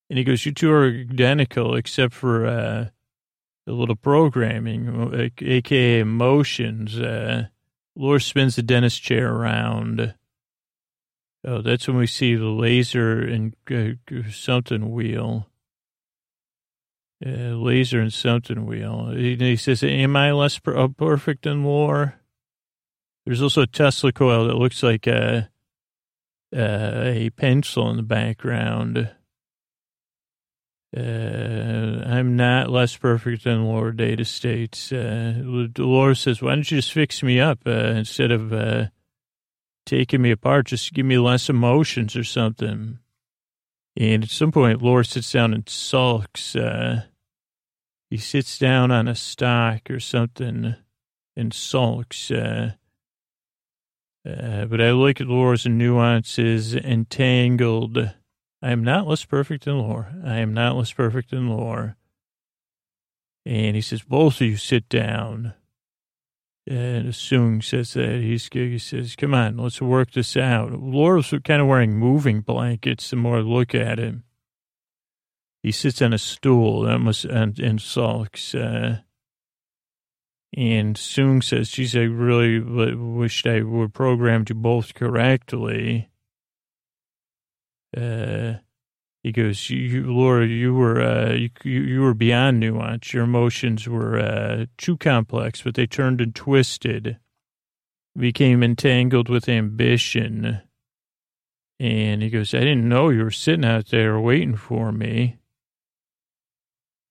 And 0.10 0.18
he 0.18 0.24
goes, 0.24 0.46
you 0.46 0.52
two 0.52 0.72
are 0.72 0.88
identical 0.88 1.76
except 1.76 2.14
for 2.14 2.48
uh, 2.48 2.86
a 3.68 3.72
little 3.72 3.96
programming, 3.96 5.32
aka 5.40 6.00
emotions. 6.00 7.00
Uh, 7.00 7.48
Lore 7.96 8.20
spins 8.20 8.56
the 8.56 8.64
dentist 8.64 9.02
chair 9.02 9.34
around. 9.34 10.16
Oh, 11.44 11.62
that's 11.62 11.88
when 11.88 11.98
we 11.98 12.08
see 12.08 12.36
the 12.36 12.46
laser 12.46 13.20
and 13.22 13.56
uh, 13.72 14.30
something 14.32 14.92
wheel 14.92 15.48
uh, 17.26 17.30
laser 17.30 18.00
and 18.00 18.14
something 18.14 18.66
wheel. 18.66 19.12
He, 19.12 19.36
he 19.36 19.56
says, 19.56 19.84
am 19.84 20.16
I 20.16 20.32
less 20.32 20.60
per- 20.60 20.78
uh, 20.78 20.88
perfect 20.88 21.44
than 21.44 21.64
Lore? 21.64 22.20
There's 23.26 23.42
also 23.42 23.62
a 23.62 23.68
Tesla 23.68 24.12
coil 24.12 24.48
that 24.48 24.58
looks 24.58 24.84
like 24.84 25.08
a, 25.08 25.50
a 26.54 27.30
pencil 27.32 27.90
in 27.90 27.98
the 27.98 28.04
background. 28.04 29.12
Uh, 30.96 32.04
I'm 32.06 32.38
not 32.38 32.70
less 32.70 32.96
perfect 32.96 33.44
than 33.44 33.66
Lore 33.66 33.92
Data 33.92 34.24
states. 34.24 34.94
Uh, 34.94 35.34
Lore 35.44 36.16
says, 36.16 36.42
why 36.42 36.56
don't 36.56 36.72
you 36.72 36.78
just 36.78 36.94
fix 36.94 37.22
me 37.22 37.40
up 37.40 37.60
uh, 37.66 37.72
instead 37.72 38.32
of 38.32 38.54
uh, 38.54 38.86
taking 39.86 40.22
me 40.22 40.32
apart? 40.32 40.68
Just 40.68 40.94
give 40.94 41.06
me 41.06 41.18
less 41.18 41.50
emotions 41.50 42.16
or 42.16 42.24
something. 42.24 43.00
And 43.98 44.24
at 44.24 44.30
some 44.30 44.54
point, 44.54 44.82
Lore 44.82 45.04
sits 45.04 45.32
down 45.32 45.54
and 45.54 45.68
sulks. 45.68 46.56
Uh, 46.56 47.04
he 48.10 48.18
sits 48.18 48.58
down 48.58 48.92
on 48.92 49.10
a 49.10 49.16
stock 49.16 49.90
or 49.90 50.00
something 50.00 50.76
and 51.36 51.54
sulks. 51.54 52.32
Uh, 52.32 52.72
but 54.24 54.82
I 54.82 54.92
like 54.92 55.20
Lore's 55.20 55.66
nuances 55.66 56.74
entangled. 56.74 58.14
I 58.62 58.72
am 58.72 58.84
not 58.84 59.08
less 59.08 59.26
perfect 59.26 59.66
than 59.66 59.78
Lore. 59.78 60.10
I 60.24 60.38
am 60.38 60.54
not 60.54 60.76
less 60.76 60.92
perfect 60.92 61.32
than 61.32 61.50
Lore. 61.50 61.98
And 63.46 63.76
he 63.76 63.82
says, 63.82 64.02
both 64.02 64.42
of 64.42 64.48
you 64.48 64.58
sit 64.58 64.90
down. 64.90 65.54
And 66.68 67.10
Soong 67.10 67.64
says 67.64 67.94
that 67.94 68.22
he's, 68.22 68.50
he 68.52 68.80
says, 68.80 69.16
come 69.16 69.36
on, 69.36 69.58
let's 69.58 69.82
work 69.82 70.14
this 70.14 70.36
out. 70.36 70.72
Lore's 70.72 71.32
kind 71.44 71.62
of 71.62 71.68
wearing 71.68 71.96
moving 71.96 72.42
blankets 72.42 73.12
the 73.12 73.18
more 73.18 73.38
I 73.38 73.42
look 73.42 73.76
at 73.76 74.00
him. 74.00 74.24
He 75.62 75.72
sits 75.72 76.02
on 76.02 76.14
a 76.14 76.18
stool 76.18 76.82
that 76.82 77.00
must, 77.00 77.26
and, 77.26 77.60
and 77.60 77.80
sulks. 77.80 78.56
Uh, 78.56 79.00
and 80.58 80.96
Soong 80.96 81.44
says, 81.44 81.70
geez, 81.70 81.96
I 81.96 82.02
really 82.02 82.60
wished 82.60 83.46
I 83.46 83.62
would 83.62 83.94
programmed 83.94 84.50
you 84.50 84.56
both 84.56 84.94
correctly. 84.96 86.10
Uh, 87.96 88.60
he 89.24 89.32
goes, 89.32 89.70
you, 89.70 90.12
Lore, 90.12 90.44
you 90.44 90.74
were, 90.74 91.02
uh, 91.02 91.34
you, 91.34 91.50
you 91.64 92.02
were 92.02 92.14
beyond 92.14 92.60
nuance. 92.60 93.14
Your 93.14 93.24
emotions 93.24 93.88
were, 93.88 94.20
uh, 94.20 94.66
too 94.78 94.98
complex, 94.98 95.62
but 95.64 95.74
they 95.74 95.88
turned 95.88 96.22
and 96.22 96.36
twisted, 96.36 97.18
became 98.16 98.62
entangled 98.62 99.30
with 99.30 99.50
ambition. 99.50 100.62
And 101.80 102.22
he 102.22 102.30
goes, 102.30 102.54
I 102.54 102.60
didn't 102.60 102.88
know 102.88 103.10
you 103.10 103.24
were 103.24 103.32
sitting 103.32 103.66
out 103.66 103.88
there 103.88 104.20
waiting 104.20 104.56
for 104.56 104.92
me. 104.92 105.38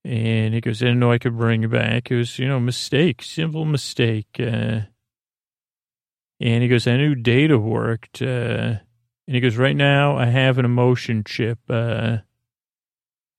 And 0.05 0.55
he 0.55 0.61
goes, 0.61 0.83
I 0.83 0.87
didn't 0.87 1.01
know 1.01 1.13
I 1.13 1.19
could 1.19 1.37
bring 1.37 1.63
you 1.63 1.69
back. 1.69 2.11
It 2.11 2.17
was, 2.17 2.39
you 2.39 2.47
know, 2.47 2.61
mistake, 2.61 3.23
simple 3.23 3.65
mistake. 3.65 4.29
Uh, 4.39 4.83
and 6.41 6.63
he 6.63 6.69
goes, 6.69 6.87
I 6.87 6.97
knew 6.97 7.15
data 7.15 7.59
worked. 7.59 8.21
Uh, 8.21 8.77
and 9.27 9.35
he 9.35 9.41
goes, 9.41 9.57
right 9.57 9.77
now 9.77 10.17
I 10.17 10.27
have 10.27 10.59
an 10.59 10.65
emotion 10.65 11.25
chip, 11.25 11.59
uh, 11.69 12.19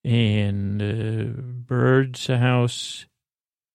and, 0.03 0.81
uh, 0.81 1.41
bird's 1.41 2.27
house. 2.27 3.05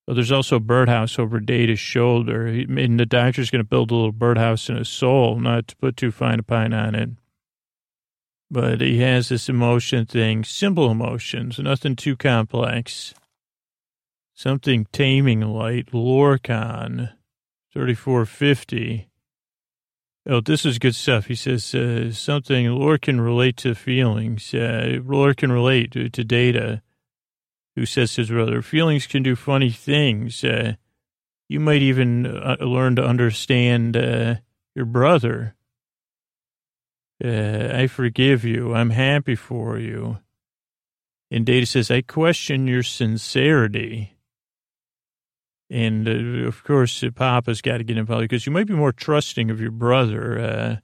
Well, 0.07 0.15
there's 0.15 0.33
also 0.33 0.57
a 0.57 0.61
birdhouse 0.61 1.19
over 1.19 1.39
Data's 1.39 1.79
shoulder. 1.79 2.47
And 2.47 2.99
the 2.99 3.07
doctor's 3.07 3.51
going 3.51 3.63
to 3.63 3.69
build 3.69 3.91
a 3.91 3.95
little 3.95 4.13
birdhouse 4.13 4.69
in 4.69 4.77
his 4.77 4.89
soul, 4.89 5.39
not 5.39 5.69
to 5.69 5.77
put 5.77 5.97
too 5.97 6.11
fine 6.11 6.41
a 6.41 6.43
pine 6.43 6.73
on 6.73 6.95
it. 6.95 7.11
But 8.51 8.81
he 8.81 8.99
has 8.99 9.29
this 9.29 9.49
emotion 9.49 10.07
thing, 10.07 10.43
simple 10.43 10.91
emotions, 10.91 11.59
nothing 11.61 11.95
too 11.95 12.17
complex. 12.17 13.15
Something 14.35 14.87
taming 14.91 15.43
light, 15.43 15.93
Lorcan, 15.93 17.13
3450. 17.73 19.10
Oh, 20.27 20.41
this 20.41 20.67
is 20.67 20.79
good 20.79 20.95
stuff. 20.95 21.27
He 21.27 21.35
says 21.35 21.75
uh, 21.75 22.13
something 22.13 22.71
Lore 22.71 22.99
can 22.99 23.21
relate 23.21 23.57
to 23.59 23.75
feelings. 23.75 24.53
Uh, 24.53 24.99
Lore 25.05 25.35
can 25.35 25.51
relate 25.51 25.93
to, 25.93 26.09
to 26.11 26.25
data. 26.25 26.83
Who 27.77 27.87
says 27.87 28.17
his 28.17 28.29
brother, 28.29 28.63
feelings 28.63 29.07
can 29.07 29.23
do 29.23 29.37
funny 29.37 29.71
things. 29.71 30.43
Uh, 30.45 30.75
you 31.49 31.61
might 31.61 31.83
even 31.83 32.27
uh, 32.27 32.57
learn 32.61 32.97
to 32.97 33.05
understand 33.05 33.97
uh, 33.97 34.37
your 34.75 34.85
brother. 34.85 35.55
Uh, 37.25 37.71
I 37.73 37.87
forgive 37.87 38.45
you. 38.45 38.75
I'm 38.75 38.91
happy 38.91 39.35
for 39.35 39.79
you. 39.79 40.19
And 41.31 41.47
Data 41.47 41.65
says, 41.65 41.91
I 41.91 42.03
question 42.03 42.67
your 42.67 42.83
sincerity. 42.83 44.17
And 45.71 46.09
uh, 46.09 46.49
of 46.49 46.65
course, 46.65 47.03
uh, 47.05 47.11
Papa's 47.15 47.63
got 47.63 47.79
to 47.79 47.85
get 47.85 47.97
involved 47.97 48.23
because 48.23 48.45
you 48.45 48.53
might 48.53 48.67
be 48.67 48.75
more 48.75 48.93
trusting 48.93 49.51
of 49.51 49.61
your 49.61 49.71
brother 49.71 50.39
uh, 50.39 50.77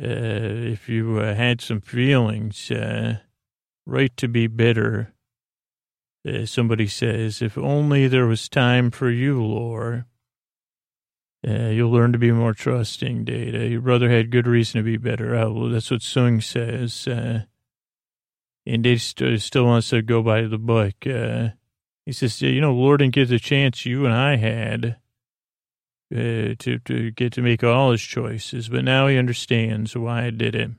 uh 0.00 0.04
if 0.04 0.88
you 0.88 1.18
uh, 1.18 1.34
had 1.34 1.62
some 1.62 1.80
feelings. 1.80 2.70
Uh, 2.70 3.18
right 3.86 4.14
to 4.18 4.28
be 4.28 4.46
bitter. 4.46 5.14
somebody 6.44 6.86
says, 6.86 7.40
if 7.40 7.56
only 7.56 8.06
there 8.06 8.26
was 8.26 8.50
time 8.50 8.90
for 8.90 9.08
you, 9.08 9.42
Lore. 9.42 10.04
you'll 11.42 11.90
learn 11.90 12.12
to 12.12 12.18
be 12.18 12.30
more 12.30 12.52
trusting, 12.52 13.24
Data. 13.24 13.66
Your 13.66 13.80
brother 13.80 14.10
had 14.10 14.30
good 14.30 14.46
reason 14.46 14.78
to 14.78 14.84
be 14.84 14.98
better. 14.98 15.34
Oh, 15.34 15.70
that's 15.70 15.90
what 15.90 16.00
Soong 16.00 16.42
says. 16.42 17.08
and 17.08 17.46
Data 18.84 18.98
st- 18.98 19.40
still 19.40 19.64
wants 19.64 19.88
to 19.88 20.02
go 20.02 20.22
by 20.22 20.42
the 20.42 20.58
book. 20.58 20.96
He 22.08 22.14
says, 22.14 22.40
you 22.40 22.62
know, 22.62 22.72
Lore 22.72 22.96
didn't 22.96 23.12
get 23.12 23.28
the 23.28 23.38
chance 23.38 23.84
you 23.84 24.06
and 24.06 24.14
I 24.14 24.36
had 24.36 24.96
uh, 26.10 26.54
to, 26.58 26.78
to 26.86 27.10
get 27.10 27.34
to 27.34 27.42
make 27.42 27.62
all 27.62 27.90
his 27.90 28.00
choices, 28.00 28.70
but 28.70 28.82
now 28.82 29.08
he 29.08 29.18
understands 29.18 29.94
why 29.94 30.24
I 30.24 30.30
did 30.30 30.54
it. 30.54 30.70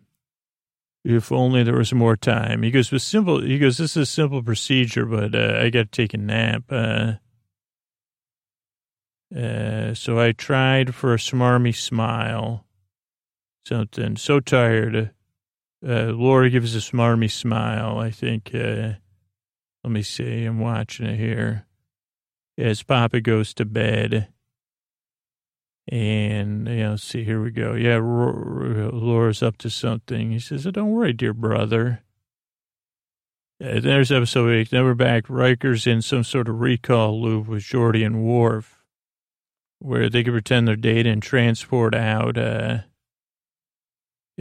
If 1.05 1.31
only 1.31 1.61
there 1.61 1.77
was 1.77 1.93
more 1.93 2.17
time. 2.17 2.63
He 2.63 2.71
goes, 2.71 2.91
with 2.91 3.03
simple, 3.03 3.41
he 3.41 3.59
goes, 3.59 3.77
this 3.77 3.95
is 3.95 3.97
a 3.97 4.05
simple 4.07 4.41
procedure, 4.41 5.05
but 5.05 5.35
uh, 5.35 5.59
I 5.61 5.69
got 5.69 5.91
to 5.91 6.01
take 6.01 6.15
a 6.15 6.17
nap. 6.17 6.63
Uh, 6.67 7.13
uh, 9.37 9.93
so 9.93 10.19
I 10.19 10.31
tried 10.31 10.95
for 10.95 11.13
a 11.13 11.17
smarmy 11.17 11.75
smile. 11.75 12.65
Something 13.67 14.17
so 14.17 14.39
tired. 14.39 15.11
Uh, 15.87 16.05
Lore 16.05 16.49
gives 16.49 16.75
a 16.75 16.79
smarmy 16.79 17.29
smile. 17.29 17.99
I 17.99 18.09
think, 18.09 18.49
uh, 18.55 18.93
let 19.83 19.91
me 19.91 20.01
see. 20.01 20.45
I'm 20.45 20.59
watching 20.59 21.05
it 21.05 21.17
here. 21.17 21.65
As 22.57 22.83
Papa 22.83 23.21
goes 23.21 23.53
to 23.55 23.65
bed. 23.65 24.27
And, 25.91 26.67
you 26.67 26.77
know, 26.77 26.95
see, 26.97 27.23
here 27.23 27.41
we 27.41 27.51
go. 27.51 27.73
Yeah, 27.73 27.97
Lore's 27.97 29.41
up 29.41 29.57
to 29.59 29.69
something. 29.69 30.31
He 30.31 30.39
says, 30.39 30.67
oh, 30.67 30.71
Don't 30.71 30.91
worry, 30.91 31.13
dear 31.13 31.33
brother. 31.33 32.03
Uh, 33.61 33.79
there's 33.79 34.11
episode 34.11 34.51
eight. 34.51 34.71
Never 34.71 34.93
back. 34.93 35.29
Riker's 35.29 35.87
in 35.87 36.01
some 36.01 36.23
sort 36.23 36.47
of 36.47 36.59
recall 36.61 37.21
loop 37.21 37.47
with 37.47 37.63
Geordi 37.63 38.05
and 38.05 38.23
Worf, 38.23 38.83
where 39.79 40.09
they 40.09 40.23
can 40.23 40.33
pretend 40.33 40.67
their 40.67 40.77
data 40.77 41.09
and 41.09 41.21
transport 41.21 41.93
out. 41.93 42.37
Uh, 42.37 42.79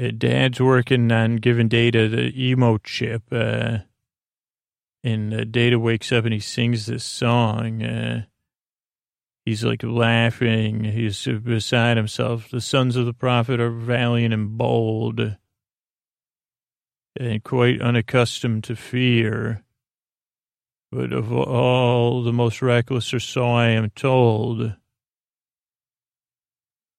uh, 0.00 0.10
Dad's 0.16 0.60
working 0.60 1.10
on 1.10 1.36
giving 1.36 1.66
data 1.66 2.08
the 2.08 2.32
emo 2.40 2.78
chip. 2.78 3.22
Uh, 3.32 3.78
and 5.04 5.32
uh, 5.32 5.44
Data 5.44 5.78
wakes 5.78 6.12
up 6.12 6.24
and 6.24 6.34
he 6.34 6.40
sings 6.40 6.86
this 6.86 7.04
song. 7.04 7.82
Uh, 7.82 8.24
he's 9.44 9.64
like 9.64 9.82
laughing. 9.82 10.84
He's 10.84 11.24
beside 11.24 11.96
himself. 11.96 12.50
The 12.50 12.60
sons 12.60 12.96
of 12.96 13.06
the 13.06 13.12
prophet 13.12 13.60
are 13.60 13.70
valiant 13.70 14.34
and 14.34 14.56
bold 14.58 15.36
and 17.18 17.42
quite 17.42 17.80
unaccustomed 17.80 18.64
to 18.64 18.76
fear. 18.76 19.64
But 20.90 21.12
of 21.12 21.32
all, 21.32 22.22
the 22.22 22.32
most 22.32 22.62
reckless 22.62 23.12
or 23.12 23.20
so 23.20 23.46
I 23.46 23.68
am 23.68 23.90
told 23.90 24.74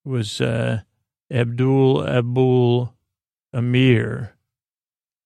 was 0.06 0.40
uh, 0.42 0.82
Abdul 1.32 2.04
Abul 2.04 2.96
Amir 3.54 4.36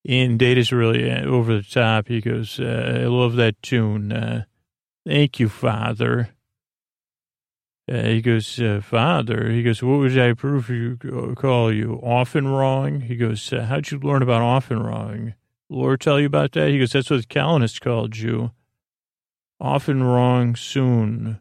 and 0.08 0.38
Data's 0.38 0.72
really 0.72 1.10
uh, 1.10 1.26
over 1.26 1.56
the 1.56 1.64
top. 1.64 2.08
He 2.08 2.22
goes, 2.22 2.60
uh, 2.60 3.00
I 3.02 3.06
love 3.06 3.36
that 3.36 3.62
tune. 3.62 4.12
Uh, 4.12 4.46
thank 5.08 5.40
you, 5.40 5.50
Father. 5.50 6.30
Uh, 7.92 8.04
he 8.04 8.22
goes, 8.22 8.60
uh, 8.60 8.82
Father. 8.82 9.50
He 9.50 9.64
goes, 9.64 9.84
what 9.84 10.00
would 10.00 10.18
I 10.18 10.34
prove 10.34 10.70
you 10.70 10.98
uh, 11.06 11.34
call 11.36 11.72
you? 11.72 12.00
Often 12.04 12.48
wrong? 12.48 13.02
He 13.02 13.16
goes, 13.16 13.50
how'd 13.50 13.92
you 13.92 14.00
learn 14.00 14.22
about 14.22 14.42
often 14.42 14.82
wrong? 14.82 15.34
Lore 15.70 15.98
tell 15.98 16.20
you 16.20 16.28
about 16.28 16.52
that? 16.54 16.70
He 16.70 16.80
goes, 16.80 16.92
that's 16.92 17.10
what 17.10 17.22
the 17.22 17.26
Calvinists 17.26 17.80
called 17.80 18.18
you. 18.18 18.52
Often 19.60 20.04
wrong 20.04 20.54
Soong. 20.54 21.40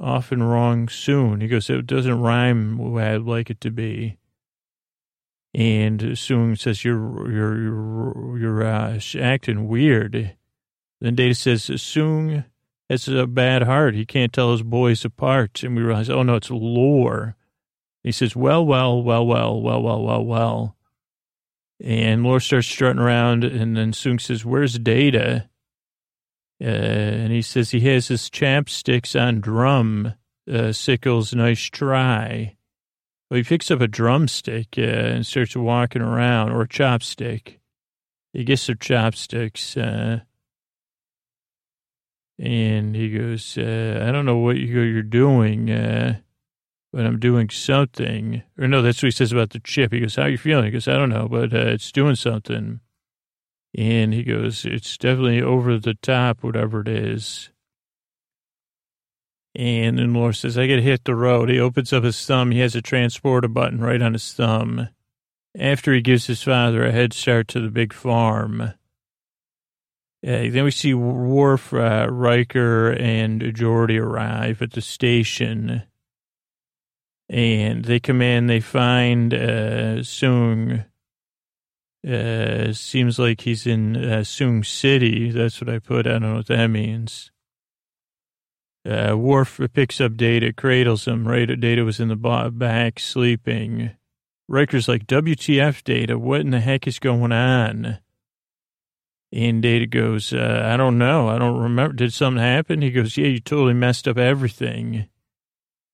Often 0.00 0.42
wrong 0.42 0.88
Soong. 0.88 1.42
He 1.42 1.48
goes, 1.48 1.70
it 1.70 1.86
doesn't 1.86 2.20
rhyme 2.20 2.76
the 2.76 2.82
way 2.82 3.14
I'd 3.14 3.22
like 3.22 3.50
it 3.50 3.60
to 3.62 3.70
be. 3.70 4.18
And 5.54 6.00
Soong 6.00 6.58
says, 6.58 6.84
you're, 6.84 7.30
you're, 7.30 8.38
you're, 8.38 8.64
uh, 8.64 8.98
acting 9.18 9.68
weird. 9.68 10.34
Then 11.00 11.14
Data 11.14 11.34
says, 11.34 11.64
Soong 11.64 12.44
has 12.88 13.06
a 13.08 13.26
bad 13.26 13.62
heart. 13.62 13.94
He 13.94 14.06
can't 14.06 14.32
tell 14.32 14.52
his 14.52 14.62
boys 14.62 15.04
apart. 15.04 15.62
And 15.62 15.76
we 15.76 15.82
realize, 15.82 16.08
oh 16.08 16.22
no, 16.22 16.36
it's 16.36 16.50
lore. 16.50 17.36
He 18.02 18.12
says, 18.12 18.34
well, 18.34 18.64
well, 18.64 19.02
well, 19.02 19.26
well, 19.26 19.60
well, 19.60 19.82
well, 19.82 20.02
well, 20.02 20.24
well. 20.24 20.76
And 21.82 22.22
Lore 22.22 22.40
starts 22.40 22.68
strutting 22.68 23.02
around, 23.02 23.42
and 23.42 23.76
then 23.76 23.92
Soong 23.92 24.20
says, 24.20 24.44
where's 24.44 24.78
Data? 24.78 25.48
Uh, 26.60 26.66
and 26.66 27.32
he 27.32 27.42
says 27.42 27.70
he 27.70 27.80
has 27.80 28.08
his 28.08 28.30
chapsticks 28.30 29.20
on 29.20 29.40
drum. 29.40 30.14
Uh, 30.48 30.72
Sickles, 30.72 31.34
nice 31.34 31.62
try. 31.62 32.56
Well, 33.32 33.38
he 33.38 33.44
picks 33.44 33.70
up 33.70 33.80
a 33.80 33.88
drumstick 33.88 34.74
uh, 34.76 34.82
and 34.82 35.26
starts 35.26 35.56
walking 35.56 36.02
around, 36.02 36.50
or 36.50 36.60
a 36.60 36.68
chopstick. 36.68 37.60
He 38.34 38.44
gets 38.44 38.60
some 38.60 38.76
chopsticks, 38.78 39.74
uh, 39.74 40.20
and 42.38 42.94
he 42.94 43.08
goes, 43.08 43.56
uh, 43.56 44.04
"I 44.06 44.12
don't 44.12 44.26
know 44.26 44.36
what 44.36 44.58
you're 44.58 45.02
doing, 45.02 45.70
uh, 45.70 46.18
but 46.92 47.06
I'm 47.06 47.18
doing 47.18 47.48
something." 47.48 48.42
Or 48.58 48.68
no, 48.68 48.82
that's 48.82 49.02
what 49.02 49.06
he 49.06 49.12
says 49.12 49.32
about 49.32 49.48
the 49.48 49.60
chip. 49.60 49.94
He 49.94 50.00
goes, 50.00 50.16
"How 50.16 50.26
you 50.26 50.36
feeling?" 50.36 50.66
He 50.66 50.70
goes, 50.70 50.86
"I 50.86 50.98
don't 50.98 51.08
know, 51.08 51.26
but 51.26 51.54
uh, 51.54 51.68
it's 51.68 51.90
doing 51.90 52.16
something." 52.16 52.80
And 53.74 54.12
he 54.12 54.24
goes, 54.24 54.66
"It's 54.66 54.98
definitely 54.98 55.40
over 55.40 55.78
the 55.78 55.94
top, 55.94 56.42
whatever 56.42 56.82
it 56.82 56.88
is." 56.88 57.48
And 59.54 59.98
then 59.98 60.14
Lore 60.14 60.32
says, 60.32 60.56
I 60.56 60.66
to 60.66 60.80
hit 60.80 61.04
the 61.04 61.14
road. 61.14 61.50
He 61.50 61.60
opens 61.60 61.92
up 61.92 62.04
his 62.04 62.24
thumb. 62.24 62.52
He 62.52 62.60
has 62.60 62.74
a 62.74 62.82
transporter 62.82 63.48
button 63.48 63.80
right 63.80 64.00
on 64.00 64.14
his 64.14 64.32
thumb. 64.32 64.88
After 65.58 65.92
he 65.92 66.00
gives 66.00 66.26
his 66.26 66.42
father 66.42 66.84
a 66.84 66.92
head 66.92 67.12
start 67.12 67.48
to 67.48 67.60
the 67.60 67.68
big 67.68 67.92
farm. 67.92 68.60
Uh, 70.24 70.48
then 70.48 70.64
we 70.64 70.70
see 70.70 70.94
Worf, 70.94 71.74
uh, 71.74 72.06
Riker, 72.08 72.92
and 72.92 73.42
Geordi 73.42 74.00
arrive 74.00 74.62
at 74.62 74.72
the 74.72 74.80
station. 74.80 75.82
And 77.28 77.84
they 77.84 77.98
come 77.98 78.22
in, 78.22 78.46
they 78.46 78.60
find 78.60 79.34
uh, 79.34 79.98
Soong. 80.02 80.86
Uh, 82.06 82.72
seems 82.72 83.18
like 83.18 83.40
he's 83.42 83.66
in 83.66 83.96
uh, 83.96 84.24
Sung 84.24 84.62
City. 84.62 85.30
That's 85.30 85.60
what 85.60 85.68
I 85.68 85.78
put. 85.78 86.06
I 86.06 86.12
don't 86.12 86.22
know 86.22 86.34
what 86.36 86.46
that 86.46 86.68
means. 86.68 87.31
Uh, 88.84 89.16
Worf 89.16 89.60
picks 89.72 90.00
up 90.00 90.16
Data, 90.16 90.52
cradles 90.52 91.06
him. 91.06 91.28
Right, 91.28 91.48
Data 91.58 91.84
was 91.84 92.00
in 92.00 92.08
the 92.08 92.50
back 92.52 92.98
sleeping. 92.98 93.92
Riker's 94.48 94.88
like, 94.88 95.06
WTF, 95.06 95.84
Data? 95.84 96.18
What 96.18 96.40
in 96.40 96.50
the 96.50 96.60
heck 96.60 96.86
is 96.86 96.98
going 96.98 97.32
on? 97.32 97.98
And 99.32 99.62
Data 99.62 99.86
goes, 99.86 100.34
uh, 100.34 100.62
I 100.64 100.76
don't 100.76 100.98
know. 100.98 101.28
I 101.28 101.38
don't 101.38 101.58
remember. 101.58 101.94
Did 101.94 102.12
something 102.12 102.42
happen? 102.42 102.82
He 102.82 102.90
goes, 102.90 103.16
Yeah, 103.16 103.28
you 103.28 103.40
totally 103.40 103.72
messed 103.72 104.06
up 104.06 104.18
everything. 104.18 105.08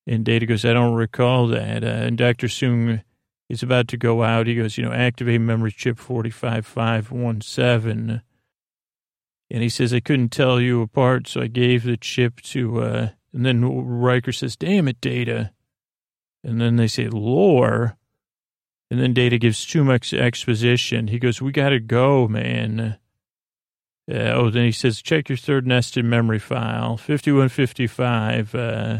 And 0.05 0.25
Data 0.25 0.45
goes, 0.45 0.65
I 0.65 0.73
don't 0.73 0.95
recall 0.95 1.47
that. 1.47 1.81
Uh, 1.83 1.87
and 1.87 2.17
Dr. 2.17 2.47
Soong 2.47 3.01
is 3.47 3.63
about 3.63 3.87
to 3.89 3.97
go 3.97 4.23
out. 4.23 4.47
He 4.47 4.55
goes, 4.55 4.77
You 4.77 4.85
know, 4.85 4.91
activate 4.91 5.39
memory 5.39 5.71
chip 5.71 5.97
45517. 5.97 8.21
And 9.51 9.63
he 9.63 9.69
says, 9.69 9.93
I 9.93 9.99
couldn't 9.99 10.29
tell 10.29 10.61
you 10.61 10.81
apart, 10.81 11.27
so 11.27 11.41
I 11.41 11.47
gave 11.47 11.83
the 11.83 11.97
chip 11.97 12.41
to, 12.41 12.81
uh, 12.81 13.09
and 13.33 13.45
then 13.45 13.65
Riker 13.65 14.31
says, 14.31 14.55
damn 14.55 14.87
it, 14.87 15.01
Data. 15.01 15.51
And 16.43 16.61
then 16.61 16.75
they 16.75 16.87
say, 16.87 17.07
lore. 17.07 17.97
And 18.91 18.99
then 18.99 19.13
Data 19.13 19.37
gives 19.37 19.65
too 19.65 19.83
much 19.83 20.13
exposition. 20.13 21.07
He 21.07 21.19
goes, 21.19 21.41
we 21.41 21.51
got 21.51 21.69
to 21.69 21.79
go, 21.79 22.27
man. 22.27 22.97
Uh, 24.09 24.33
oh, 24.33 24.49
then 24.49 24.65
he 24.65 24.71
says, 24.71 25.01
check 25.01 25.29
your 25.29 25.37
third 25.37 25.67
nested 25.67 26.05
memory 26.05 26.39
file, 26.39 26.97
5155. 26.97 28.55
Uh, 28.55 28.99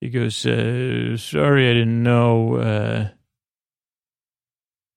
he 0.00 0.10
goes, 0.10 0.44
uh, 0.44 1.16
sorry, 1.16 1.70
I 1.70 1.74
didn't 1.74 2.02
know. 2.02 3.10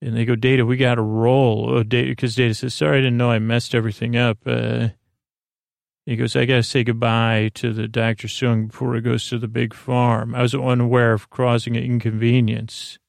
Uh, 0.02 0.08
and 0.08 0.18
they 0.18 0.26
go, 0.26 0.36
Data, 0.36 0.66
we 0.66 0.78
got 0.78 0.96
to 0.96 1.02
roll. 1.02 1.70
Oh, 1.70 1.84
Data, 1.84 2.10
because 2.10 2.36
Data 2.36 2.54
says, 2.54 2.74
sorry, 2.74 3.00
I 3.00 3.02
didn't 3.02 3.18
know 3.18 3.32
I 3.32 3.40
messed 3.40 3.74
everything 3.74 4.16
up. 4.16 4.40
Uh, 4.46 4.90
he 6.06 6.16
goes, 6.16 6.36
I 6.36 6.46
got 6.46 6.58
to 6.58 6.64
say 6.64 6.84
goodbye 6.84 7.50
to 7.56 7.74
the 7.74 7.88
Dr. 7.88 8.28
Soong 8.28 8.68
before 8.68 8.94
he 8.94 9.02
goes 9.02 9.28
to 9.30 9.40
the 9.40 9.48
big 9.48 9.74
farm. 9.74 10.36
I 10.36 10.44
was 10.44 10.54
unaware 10.54 11.14
of 11.14 11.32
causing 11.32 11.76
an 11.76 11.84
inconvenience. 11.84 13.00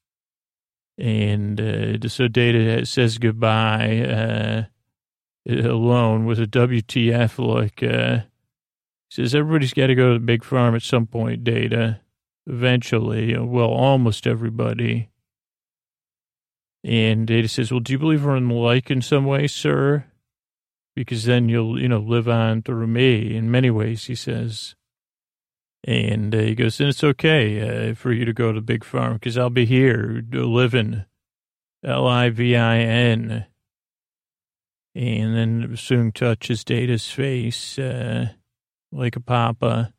And 0.99 1.61
uh, 1.61 2.09
so 2.09 2.27
Data 2.27 2.87
says 2.87 3.19
goodbye 3.19 3.99
uh, 4.01 4.65
alone 5.47 6.25
with 6.25 6.41
a 6.41 6.47
WTF 6.47 7.39
look. 7.39 7.83
Uh, 7.83 8.21
says, 9.11 9.35
everybody's 9.35 9.75
got 9.75 9.89
to 9.89 9.95
go 9.95 10.15
to 10.15 10.15
the 10.15 10.25
big 10.25 10.43
farm 10.43 10.75
at 10.75 10.83
some 10.83 11.07
point, 11.07 11.45
Data. 11.45 12.01
Eventually. 12.47 13.37
Well, 13.37 13.69
almost 13.69 14.27
everybody. 14.27 15.11
And 16.87 17.27
Data 17.27 17.49
says, 17.49 17.71
well, 17.71 17.81
do 17.81 17.93
you 17.93 17.99
believe 17.99 18.25
we're 18.25 18.37
in 18.37 18.49
the 18.49 18.55
like 18.55 18.91
in 18.91 19.03
some 19.03 19.27
way, 19.27 19.49
sir? 19.49 20.07
because 20.97 21.25
then 21.25 21.49
you'll, 21.49 21.81
you 21.81 21.89
know, 21.89 21.99
live 21.99 22.27
on 22.27 22.63
through 22.63 22.87
me 22.87 23.37
in 23.37 23.51
many 23.51 23.71
ways, 23.71 24.07
he 24.07 24.15
says. 24.15 24.75
And 25.85 26.35
uh, 26.35 26.39
he 26.39 26.55
goes, 26.57 26.81
and 26.81 26.89
it's 26.89 27.05
okay 27.05 27.91
uh, 27.91 27.95
for 27.95 28.11
you 28.11 28.25
to 28.25 28.33
go 28.33 28.51
to 28.51 28.61
Big 28.61 28.83
Farm 28.83 29.15
because 29.15 29.39
I'll 29.39 29.51
be 29.51 29.67
here 29.67 30.25
living, 30.33 31.05
L-I-V-I-N. 31.85 33.47
And 34.95 35.37
then 35.37 35.69
Soong 35.75 36.15
touches 36.15 36.65
Data's 36.65 37.09
face 37.11 37.79
uh, 37.79 38.31
like 38.91 39.15
a 39.15 39.21
papa. 39.21 39.93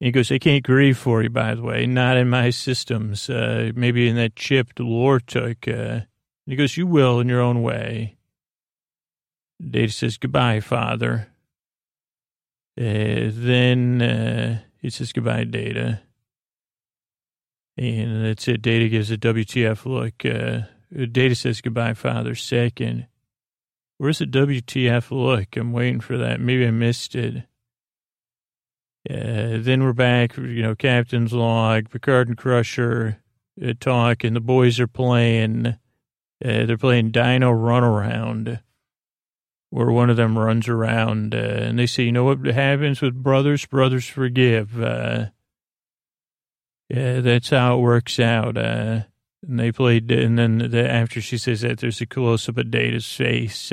He 0.00 0.10
goes, 0.10 0.32
I 0.32 0.38
can't 0.38 0.64
grieve 0.64 0.96
for 0.96 1.22
you, 1.22 1.28
by 1.28 1.54
the 1.54 1.62
way, 1.62 1.84
not 1.84 2.16
in 2.16 2.30
my 2.30 2.48
systems. 2.48 3.28
Uh, 3.28 3.70
maybe 3.74 4.08
in 4.08 4.16
that 4.16 4.34
chip 4.34 4.74
the 4.74 4.82
Lore 4.82 5.20
took. 5.20 5.68
Uh, 5.68 6.00
he 6.46 6.56
goes, 6.56 6.78
you 6.78 6.86
will 6.86 7.20
in 7.20 7.28
your 7.28 7.42
own 7.42 7.62
way. 7.62 8.16
Data 9.60 9.92
says, 9.92 10.16
goodbye, 10.16 10.60
father. 10.60 11.28
Uh, 12.80 13.28
then 13.30 14.00
uh, 14.00 14.60
he 14.78 14.88
says, 14.88 15.12
goodbye, 15.12 15.44
Data. 15.44 16.00
And 17.76 18.24
that's 18.24 18.48
it. 18.48 18.62
Data 18.62 18.88
gives 18.88 19.10
a 19.10 19.18
WTF 19.18 19.84
look. 19.84 20.24
Uh, 20.24 20.66
Data 21.12 21.34
says, 21.34 21.60
goodbye, 21.60 21.92
father. 21.92 22.34
Second. 22.34 23.06
Where's 23.98 24.18
the 24.18 24.24
WTF 24.24 25.10
look? 25.10 25.58
I'm 25.58 25.72
waiting 25.72 26.00
for 26.00 26.16
that. 26.16 26.40
Maybe 26.40 26.66
I 26.66 26.70
missed 26.70 27.14
it. 27.14 27.44
Uh, 29.08 29.56
then 29.58 29.82
we're 29.82 29.94
back, 29.94 30.36
you 30.36 30.62
know, 30.62 30.74
Captain's 30.74 31.32
Log, 31.32 31.88
Picard 31.88 32.28
and 32.28 32.36
Crusher 32.36 33.18
uh, 33.64 33.72
talk, 33.80 34.24
and 34.24 34.36
the 34.36 34.40
boys 34.40 34.78
are 34.78 34.86
playing. 34.86 35.66
Uh, 35.66 36.64
they're 36.66 36.76
playing 36.76 37.10
Dino 37.10 37.50
Runaround 37.50 38.60
where 39.70 39.90
one 39.90 40.10
of 40.10 40.16
them 40.16 40.36
runs 40.36 40.68
around 40.68 41.34
uh, 41.34 41.38
and 41.38 41.78
they 41.78 41.86
say, 41.86 42.02
you 42.02 42.12
know 42.12 42.24
what 42.24 42.44
happens 42.44 43.00
with 43.00 43.14
brothers? 43.14 43.64
Brothers 43.66 44.06
forgive. 44.06 44.82
Uh, 44.82 45.26
yeah, 46.88 47.20
that's 47.20 47.50
how 47.50 47.78
it 47.78 47.80
works 47.80 48.18
out. 48.18 48.58
And 48.58 49.06
they 49.42 49.70
played, 49.70 50.10
and 50.10 50.38
then 50.38 50.58
the, 50.58 50.90
after 50.90 51.20
she 51.20 51.38
says 51.38 51.60
that, 51.60 51.78
there's 51.78 52.00
a 52.00 52.06
close 52.06 52.48
up 52.48 52.58
of 52.58 52.70
Data's 52.70 53.10
face, 53.10 53.72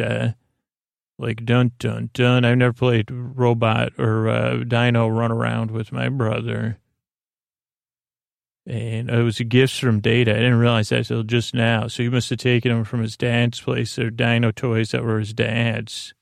like 1.20 1.46
dun 1.46 1.72
dun 1.80 2.10
dun. 2.14 2.46
I've 2.46 2.58
never 2.58 2.74
played 2.74 3.10
robot 3.12 3.94
or 3.98 4.30
uh, 4.30 4.64
dino 4.64 5.08
run 5.08 5.32
around 5.32 5.72
with 5.72 5.92
my 5.92 6.10
brother. 6.10 6.80
And 8.66 9.10
it 9.10 9.24
was 9.24 9.40
gifts 9.40 9.80
from 9.80 10.02
Data. 10.02 10.32
I 10.32 10.40
didn't 10.40 10.60
realize 10.60 10.90
that 10.90 11.00
until 11.00 11.24
just 11.24 11.54
now. 11.54 11.88
So 11.88 12.04
he 12.04 12.10
must 12.10 12.30
have 12.30 12.40
taken 12.40 12.70
them 12.70 12.84
from 12.84 13.02
his 13.02 13.16
dad's 13.16 13.62
place. 13.62 13.96
They're 13.96 14.10
dino 14.10 14.52
toys 14.52 14.92
that 14.92 15.04
were 15.04 15.20
his 15.20 15.34
dad's. 15.34 16.14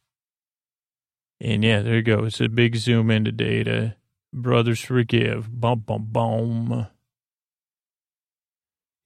And 1.42 1.64
yeah, 1.64 1.82
there 1.82 1.96
you 1.96 2.02
go. 2.04 2.26
It's 2.26 2.40
a 2.40 2.48
big 2.48 2.76
zoom 2.76 3.10
into 3.10 3.32
Data. 3.32 3.96
Brothers 4.32 4.80
forgive. 4.80 5.60
Bum, 5.60 5.80
bum, 5.80 6.08
bum. 6.12 6.88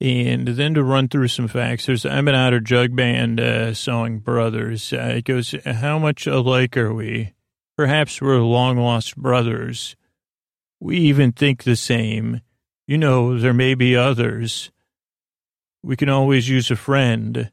And 0.01 0.47
then 0.47 0.73
to 0.75 0.83
run 0.83 1.09
through 1.09 1.27
some 1.27 1.47
facts, 1.47 1.85
there's 1.85 2.05
Emmett 2.05 2.35
Otter 2.35 2.61
Jug 2.61 2.95
Band 2.95 3.39
uh, 3.39 3.73
song 3.73 4.19
Brothers. 4.19 4.93
Uh, 4.93 5.13
it 5.17 5.25
goes, 5.25 5.53
How 5.65 5.99
much 5.99 6.25
alike 6.25 6.77
are 6.77 6.93
we? 6.93 7.33
Perhaps 7.75 8.21
we're 8.21 8.39
long 8.39 8.77
lost 8.77 9.17
brothers. 9.17 9.95
We 10.79 10.97
even 10.97 11.33
think 11.33 11.63
the 11.63 11.75
same 11.75 12.41
you 12.89 12.97
know, 12.97 13.37
there 13.37 13.53
may 13.53 13.75
be 13.75 13.95
others. 13.95 14.71
We 15.83 15.95
can 15.95 16.09
always 16.09 16.49
use 16.49 16.71
a 16.71 16.75
friend. 16.75 17.51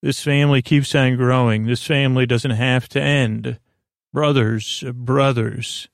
This 0.00 0.22
family 0.22 0.62
keeps 0.62 0.94
on 0.94 1.16
growing. 1.16 1.66
This 1.66 1.86
family 1.86 2.24
doesn't 2.24 2.52
have 2.52 2.88
to 2.88 3.00
end. 3.02 3.58
Brothers, 4.14 4.82
brothers. 4.94 5.90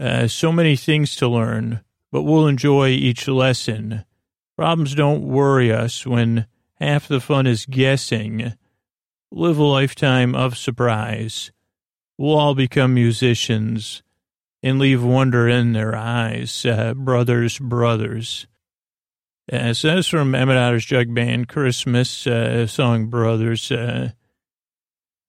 Uh, 0.00 0.26
so 0.26 0.50
many 0.50 0.74
things 0.74 1.14
to 1.16 1.28
learn, 1.28 1.82
but 2.10 2.22
we'll 2.22 2.46
enjoy 2.46 2.88
each 2.88 3.28
lesson. 3.28 4.06
Problems 4.56 4.94
don't 4.94 5.26
worry 5.26 5.72
us 5.72 6.06
when 6.06 6.46
half 6.80 7.08
the 7.08 7.20
fun 7.20 7.46
is 7.46 7.66
guessing. 7.66 8.54
Live 9.32 9.58
a 9.58 9.64
lifetime 9.64 10.34
of 10.34 10.56
surprise. 10.56 11.50
We'll 12.16 12.38
all 12.38 12.54
become 12.54 12.94
musicians 12.94 14.02
and 14.62 14.78
leave 14.78 15.02
wonder 15.02 15.48
in 15.48 15.72
their 15.72 15.96
eyes. 15.96 16.64
Uh, 16.64 16.94
brothers, 16.94 17.58
brothers. 17.58 18.46
Uh, 19.52 19.74
so 19.74 19.94
that's 19.94 20.06
from 20.06 20.34
Emmett 20.34 20.56
Otter's 20.56 20.86
Jug 20.86 21.12
Band, 21.12 21.48
Christmas 21.48 22.26
uh, 22.26 22.66
song 22.66 23.08
Brothers. 23.08 23.70
Uh, 23.70 24.12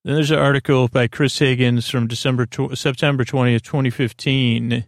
then 0.03 0.13
there's 0.13 0.31
an 0.31 0.37
article 0.37 0.87
by 0.87 1.07
Chris 1.07 1.39
Higgins 1.39 1.89
from 1.89 2.07
December 2.07 2.45
tw- 2.45 2.77
September 2.77 3.25
20th, 3.25 3.63
2015, 3.63 4.85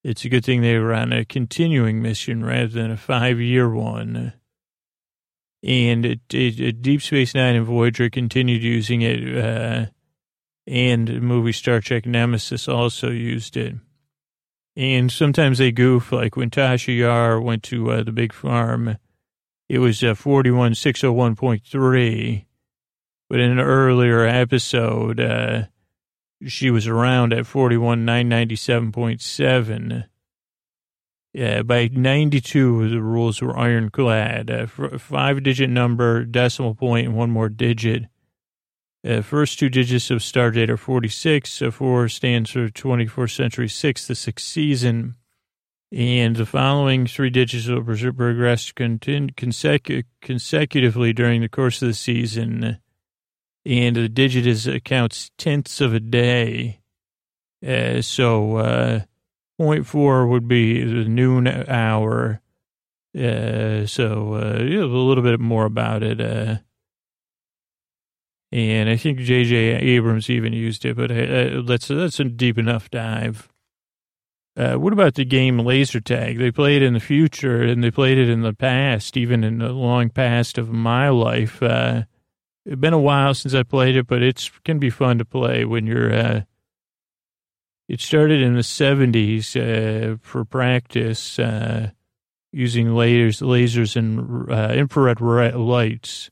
it's 0.03 0.25
a 0.25 0.29
good 0.29 0.45
thing 0.45 0.63
they 0.63 0.79
were 0.79 0.93
on 0.93 1.13
a 1.13 1.25
continuing 1.25 2.03
mission 2.03 2.45
rather 2.45 2.67
than 2.67 2.91
a 2.91 2.97
five 2.97 3.41
year 3.41 3.71
one. 3.71 4.33
And 5.63 6.05
it, 6.05 6.21
it, 6.35 6.83
Deep 6.83 7.03
Space 7.03 7.35
Nine 7.35 7.55
and 7.55 7.65
Voyager 7.65 8.11
continued 8.11 8.63
using 8.63 9.03
it, 9.03 9.45
uh, 9.45 9.87
and 10.67 11.23
movie 11.23 11.53
Star 11.53 11.81
Trek 11.81 12.05
Nemesis 12.05 12.69
also 12.69 13.11
used 13.11 13.57
it. 13.57 13.77
And 14.77 15.13
sometimes 15.13 15.59
they 15.59 15.73
goof, 15.73 16.13
like 16.13 16.37
when 16.37 16.51
Tasha 16.51 16.97
Yar 16.97 17.41
went 17.41 17.63
to 17.65 17.91
uh, 17.93 18.03
the 18.03 18.13
big 18.13 18.33
farm, 18.33 18.97
it 19.69 19.79
was 19.79 20.03
uh, 20.03 20.15
41601.3 20.15 22.45
but 23.29 23.41
in 23.41 23.51
an 23.51 23.61
earlier 23.61 24.25
episode, 24.25 25.19
uh, 25.19 25.65
she 26.47 26.71
was 26.71 26.87
around 26.87 27.33
at 27.33 27.47
41997.7. 27.47 30.05
Yeah, 31.33 31.63
by 31.63 31.89
92, 31.93 32.91
the 32.91 33.01
rules 33.01 33.41
were 33.43 33.59
ironclad. 33.59 34.51
Uh, 34.51 34.67
five 34.67 35.43
digit 35.43 35.71
number, 35.71 36.25
decimal 36.25 36.77
point, 36.77 37.09
and 37.09 37.17
one 37.17 37.31
more 37.31 37.49
digit. 37.49 38.05
Uh, 39.07 39.21
first 39.21 39.59
two 39.59 39.69
digits 39.69 40.11
of 40.11 40.21
Stardate 40.21 40.71
are 40.71 40.77
46. 40.77 41.51
So 41.51 41.71
four 41.71 42.09
stands 42.09 42.51
for 42.51 42.69
24th 42.69 43.35
Century 43.37 43.69
6, 43.69 44.07
the 44.07 44.15
sixth 44.15 44.47
season. 44.47 45.17
And 45.93 46.37
the 46.37 46.47
following 46.47 47.07
three 47.07 47.31
digits 47.31 47.69
will 47.69 47.83
progress 47.83 48.73
consecu- 48.73 50.05
consecutively 50.23 51.13
during 51.13 51.43
the 51.43 51.49
course 51.49 51.83
of 51.83 51.89
the 51.89 51.95
season 51.95 52.79
and 53.67 53.97
the 53.97 54.09
digit 54.09 54.47
is 54.47 54.69
counts 54.85 55.31
tenths 55.39 55.81
of 55.81 55.95
a 55.95 56.01
day. 56.01 56.81
Uh, 57.67 58.03
so 58.03 58.57
uh, 58.57 59.01
0.4 59.61 60.29
would 60.29 60.47
be 60.47 60.85
the 60.85 61.09
noon 61.09 61.47
hour. 61.47 62.41
Uh, 63.17 63.87
so 63.87 64.35
uh, 64.35 64.59
a 64.59 64.85
little 64.85 65.23
bit 65.23 65.41
more 65.41 65.65
about 65.65 66.03
it. 66.03 66.61
And 68.55 68.89
I 68.89 68.97
think 68.97 69.19
J.J. 69.19 69.57
Abrams 69.57 70.31
even 70.31 70.53
used 70.53 70.85
it, 70.85 70.97
but 70.97 71.11
uh, 71.11 71.63
that's 71.67 71.89
that's 71.89 72.21
a 72.21 72.25
deep 72.25 72.57
enough 72.57 72.89
dive. 72.89 73.49
Uh, 74.57 74.75
what 74.75 74.93
about 74.93 75.15
the 75.15 75.25
game 75.25 75.59
laser 75.59 75.99
tag? 75.99 76.39
They 76.39 76.53
played 76.53 76.81
in 76.81 76.95
the 76.95 77.01
future 77.01 77.63
and 77.63 77.83
they 77.83 77.91
played 77.91 78.17
it 78.17 78.29
in 78.29 78.43
the 78.43 78.53
past, 78.53 79.17
even 79.17 79.43
in 79.43 79.59
the 79.59 79.71
long 79.71 80.09
past 80.09 80.57
of 80.57 80.71
my 80.71 81.09
life. 81.09 81.61
Uh, 81.61 82.05
it's 82.65 82.77
been 82.77 82.93
a 82.93 82.99
while 83.01 83.35
since 83.35 83.55
I 83.55 83.65
played 83.65 83.97
it, 83.97 84.07
but 84.07 84.23
it 84.23 84.49
can 84.65 84.79
be 84.79 84.89
fun 84.89 85.19
to 85.19 85.25
play 85.25 85.65
when 85.65 85.85
you're. 85.85 86.15
Uh, 86.15 86.43
it 87.89 88.01
started 88.01 88.41
in 88.41 88.55
the 88.55 88.61
'70s 88.61 89.57
uh, 89.57 90.17
for 90.23 90.45
practice 90.45 91.41
uh, 91.41 91.91
using 92.53 92.87
lasers, 92.87 93.43
lasers 93.43 93.97
and 93.97 94.49
uh, 94.49 94.73
infrared 94.73 95.21
lights. 95.21 96.31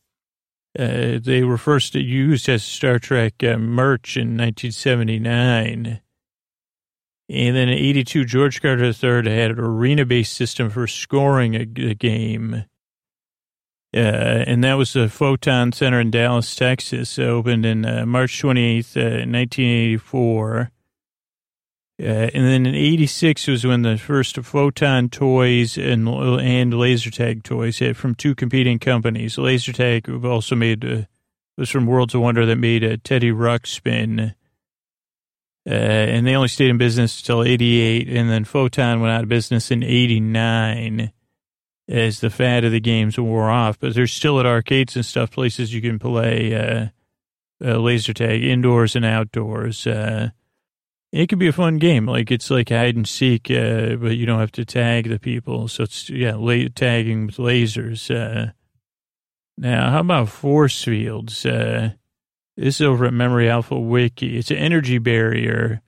Uh, 0.78 1.18
they 1.22 1.44
were 1.44 1.58
first 1.58 1.94
used 1.94 2.48
as 2.48 2.64
Star 2.64 2.98
Trek 2.98 3.34
uh, 3.44 3.58
merch 3.58 4.16
in 4.16 4.36
1979. 4.36 6.00
And 7.28 7.56
then 7.56 7.68
in 7.68 7.78
82, 7.78 8.24
George 8.24 8.60
Carter 8.60 8.84
III 8.84 9.30
had 9.34 9.52
an 9.52 9.58
arena-based 9.58 10.34
system 10.34 10.70
for 10.70 10.86
scoring 10.86 11.54
a, 11.54 11.60
a 11.60 11.94
game. 11.94 12.64
Uh, 13.94 13.98
and 13.98 14.64
that 14.64 14.74
was 14.74 14.94
the 14.94 15.08
Photon 15.08 15.72
Center 15.72 16.00
in 16.00 16.10
Dallas, 16.10 16.54
Texas, 16.56 17.18
opened 17.18 17.66
in 17.66 17.84
uh, 17.84 18.06
March 18.06 18.40
28th, 18.40 18.96
uh, 18.96 19.28
1984. 19.28 20.70
Uh, 22.02 22.30
and 22.34 22.44
then 22.44 22.66
in 22.66 22.74
86 22.74 23.46
was 23.46 23.64
when 23.64 23.82
the 23.82 23.96
first 23.96 24.36
Photon 24.36 25.08
toys 25.08 25.78
and, 25.78 26.08
and 26.08 26.74
laser 26.74 27.10
tag 27.12 27.44
toys 27.44 27.78
hit 27.78 27.96
from 27.96 28.16
two 28.16 28.34
competing 28.34 28.80
companies. 28.80 29.38
Laser 29.38 29.72
tag 29.72 30.10
also 30.24 30.56
made, 30.56 30.84
uh, 30.84 31.02
was 31.56 31.70
from 31.70 31.86
Worlds 31.86 32.14
of 32.14 32.20
Wonder 32.20 32.44
that 32.44 32.56
made 32.56 32.82
a 32.82 32.96
Teddy 32.96 33.30
Ruxpin. 33.30 34.34
Uh, 35.64 35.70
and 35.70 36.26
they 36.26 36.34
only 36.34 36.48
stayed 36.48 36.70
in 36.70 36.78
business 36.78 37.20
until 37.20 37.44
88. 37.44 38.08
And 38.08 38.28
then 38.28 38.44
Photon 38.44 39.00
went 39.00 39.12
out 39.12 39.22
of 39.22 39.28
business 39.28 39.70
in 39.70 39.84
89 39.84 41.12
as 41.88 42.18
the 42.18 42.30
fad 42.30 42.64
of 42.64 42.72
the 42.72 42.80
games 42.80 43.16
wore 43.16 43.48
off. 43.48 43.78
But 43.78 43.94
there's 43.94 44.12
still 44.12 44.40
at 44.40 44.46
arcades 44.46 44.96
and 44.96 45.06
stuff 45.06 45.30
places 45.30 45.72
you 45.72 45.80
can 45.80 46.00
play 46.00 46.54
uh, 46.54 46.86
uh, 47.64 47.78
laser 47.78 48.12
tag 48.12 48.42
indoors 48.42 48.96
and 48.96 49.04
outdoors. 49.04 49.86
Uh, 49.86 50.30
it 51.12 51.28
could 51.28 51.38
be 51.38 51.48
a 51.48 51.52
fun 51.52 51.76
game. 51.76 52.06
Like 52.06 52.30
it's 52.30 52.50
like 52.50 52.70
hide 52.70 52.96
and 52.96 53.06
seek, 53.06 53.50
uh, 53.50 53.96
but 53.96 54.16
you 54.16 54.24
don't 54.24 54.40
have 54.40 54.52
to 54.52 54.64
tag 54.64 55.08
the 55.08 55.18
people. 55.18 55.68
So 55.68 55.84
it's 55.84 56.08
yeah, 56.08 56.34
la- 56.36 56.68
tagging 56.74 57.26
with 57.26 57.36
lasers. 57.36 58.10
Uh. 58.10 58.52
now, 59.58 59.90
how 59.90 60.00
about 60.00 60.30
force 60.30 60.82
fields? 60.82 61.44
Uh, 61.44 61.90
this 62.56 62.76
is 62.76 62.86
over 62.86 63.04
at 63.04 63.12
Memory 63.12 63.48
Alpha 63.48 63.78
Wiki. 63.78 64.38
It's 64.38 64.50
an 64.50 64.56
energy 64.56 64.98
barrier 64.98 65.82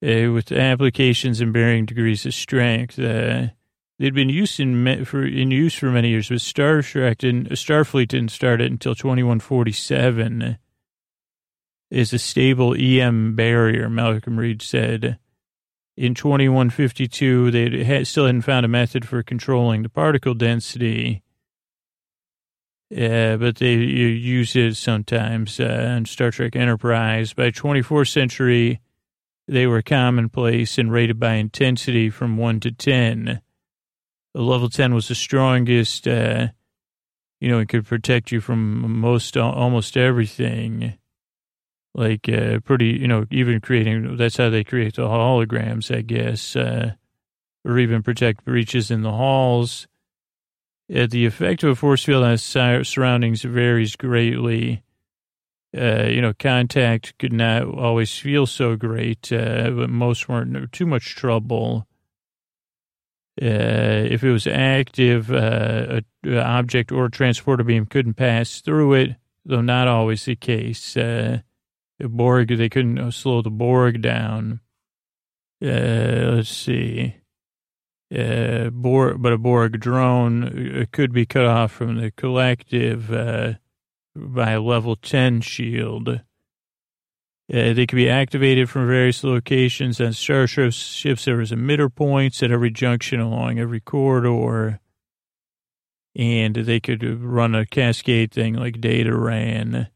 with 0.00 0.52
applications 0.52 1.40
and 1.40 1.52
varying 1.52 1.86
degrees 1.86 2.26
of 2.26 2.34
strength. 2.34 2.96
They'd 2.96 4.14
been 4.14 4.28
used 4.28 4.60
in 4.60 5.04
for 5.04 5.24
in 5.24 5.50
use 5.50 5.74
for 5.74 5.90
many 5.90 6.08
years, 6.10 6.28
but 6.28 6.40
Star 6.40 6.82
Trek 6.82 7.22
and 7.22 7.48
Starfleet 7.50 8.08
didn't 8.08 8.32
start 8.32 8.60
it 8.60 8.70
until 8.70 8.94
2147. 8.94 10.58
Is 11.94 12.12
a 12.12 12.18
stable 12.18 12.74
EM 12.76 13.36
barrier, 13.36 13.88
Malcolm 13.88 14.38
Reed 14.38 14.62
said. 14.62 15.18
In 15.96 16.14
2152, 16.14 17.52
they 17.52 17.84
had, 17.84 18.08
still 18.08 18.26
hadn't 18.26 18.42
found 18.42 18.66
a 18.66 18.68
method 18.68 19.06
for 19.06 19.22
controlling 19.22 19.84
the 19.84 19.88
particle 19.88 20.34
density. 20.34 21.22
Uh, 22.90 23.36
but 23.36 23.56
they 23.56 23.74
use 23.74 24.56
it 24.56 24.74
sometimes 24.74 25.60
uh, 25.60 25.94
on 25.96 26.04
Star 26.04 26.32
Trek 26.32 26.56
Enterprise. 26.56 27.32
By 27.32 27.50
24th 27.50 28.10
century, 28.10 28.80
they 29.46 29.68
were 29.68 29.82
commonplace 29.82 30.78
and 30.78 30.90
rated 30.90 31.20
by 31.20 31.34
intensity 31.34 32.10
from 32.10 32.36
1 32.36 32.58
to 32.60 32.72
10 32.72 33.40
the 34.34 34.42
level 34.42 34.68
10 34.68 34.94
was 34.94 35.08
the 35.08 35.14
strongest, 35.14 36.08
uh, 36.08 36.48
you 37.40 37.48
know, 37.48 37.60
it 37.60 37.68
could 37.68 37.86
protect 37.86 38.32
you 38.32 38.40
from 38.40 39.00
most, 39.00 39.36
almost 39.36 39.96
everything. 39.96 40.94
Like, 41.94 42.28
uh, 42.28 42.58
pretty, 42.60 42.86
you 42.86 43.06
know, 43.06 43.24
even 43.30 43.60
creating, 43.60 44.16
that's 44.16 44.36
how 44.36 44.50
they 44.50 44.64
create 44.64 44.96
the 44.96 45.02
holograms, 45.02 45.94
I 45.94 46.00
guess, 46.00 46.56
uh, 46.56 46.92
or 47.64 47.78
even 47.78 48.02
protect 48.02 48.44
breaches 48.44 48.90
in 48.90 49.02
the 49.02 49.12
halls. 49.12 49.86
Uh, 50.92 51.06
the 51.08 51.24
effect 51.24 51.62
of 51.62 51.70
a 51.70 51.74
force 51.74 52.04
field 52.04 52.24
on 52.24 52.36
surroundings 52.36 53.42
varies 53.42 53.96
greatly. 53.96 54.82
Uh, 55.76 56.06
you 56.08 56.20
know, 56.20 56.32
contact 56.34 57.18
could 57.18 57.32
not 57.32 57.62
always 57.64 58.16
feel 58.16 58.46
so 58.46 58.76
great, 58.76 59.32
uh, 59.32 59.70
but 59.70 59.90
most 59.90 60.28
weren't 60.28 60.72
too 60.72 60.86
much 60.86 61.16
trouble. 61.16 61.86
Uh, 63.40 64.06
if 64.08 64.22
it 64.22 64.30
was 64.30 64.46
active, 64.46 65.32
uh, 65.32 66.00
a, 66.24 66.38
object 66.40 66.92
or 66.92 67.06
a 67.06 67.10
transporter 67.10 67.64
beam 67.64 67.86
couldn't 67.86 68.14
pass 68.14 68.60
through 68.60 68.92
it, 68.92 69.16
though 69.44 69.60
not 69.60 69.88
always 69.88 70.24
the 70.24 70.36
case. 70.36 70.96
Uh, 70.96 71.40
Borg, 72.00 72.48
they 72.48 72.68
couldn't 72.68 73.12
slow 73.12 73.42
the 73.42 73.50
Borg 73.50 74.02
down. 74.02 74.60
Uh, 75.62 76.34
let's 76.34 76.50
see. 76.50 77.16
Uh, 78.14 78.70
Borg, 78.70 79.20
but 79.22 79.32
a 79.32 79.38
Borg 79.38 79.80
drone 79.80 80.82
uh, 80.82 80.84
could 80.92 81.12
be 81.12 81.26
cut 81.26 81.46
off 81.46 81.72
from 81.72 81.96
the 81.96 82.10
collective 82.10 83.10
uh, 83.10 83.54
by 84.14 84.52
a 84.52 84.60
level 84.60 84.96
10 84.96 85.40
shield. 85.40 86.20
Uh, 87.52 87.72
they 87.74 87.86
could 87.86 87.96
be 87.96 88.08
activated 88.08 88.70
from 88.70 88.86
various 88.86 89.22
locations. 89.22 90.00
On 90.00 90.12
starships, 90.12 90.76
ships. 90.76 91.24
there 91.24 91.36
was 91.36 91.50
emitter 91.50 91.94
points 91.94 92.42
at 92.42 92.50
every 92.50 92.70
junction 92.70 93.20
along 93.20 93.58
every 93.58 93.80
corridor. 93.80 94.80
And 96.16 96.54
they 96.54 96.78
could 96.78 97.22
run 97.22 97.54
a 97.54 97.66
cascade 97.66 98.32
thing 98.32 98.54
like 98.54 98.80
data 98.80 99.14
ran. 99.14 99.88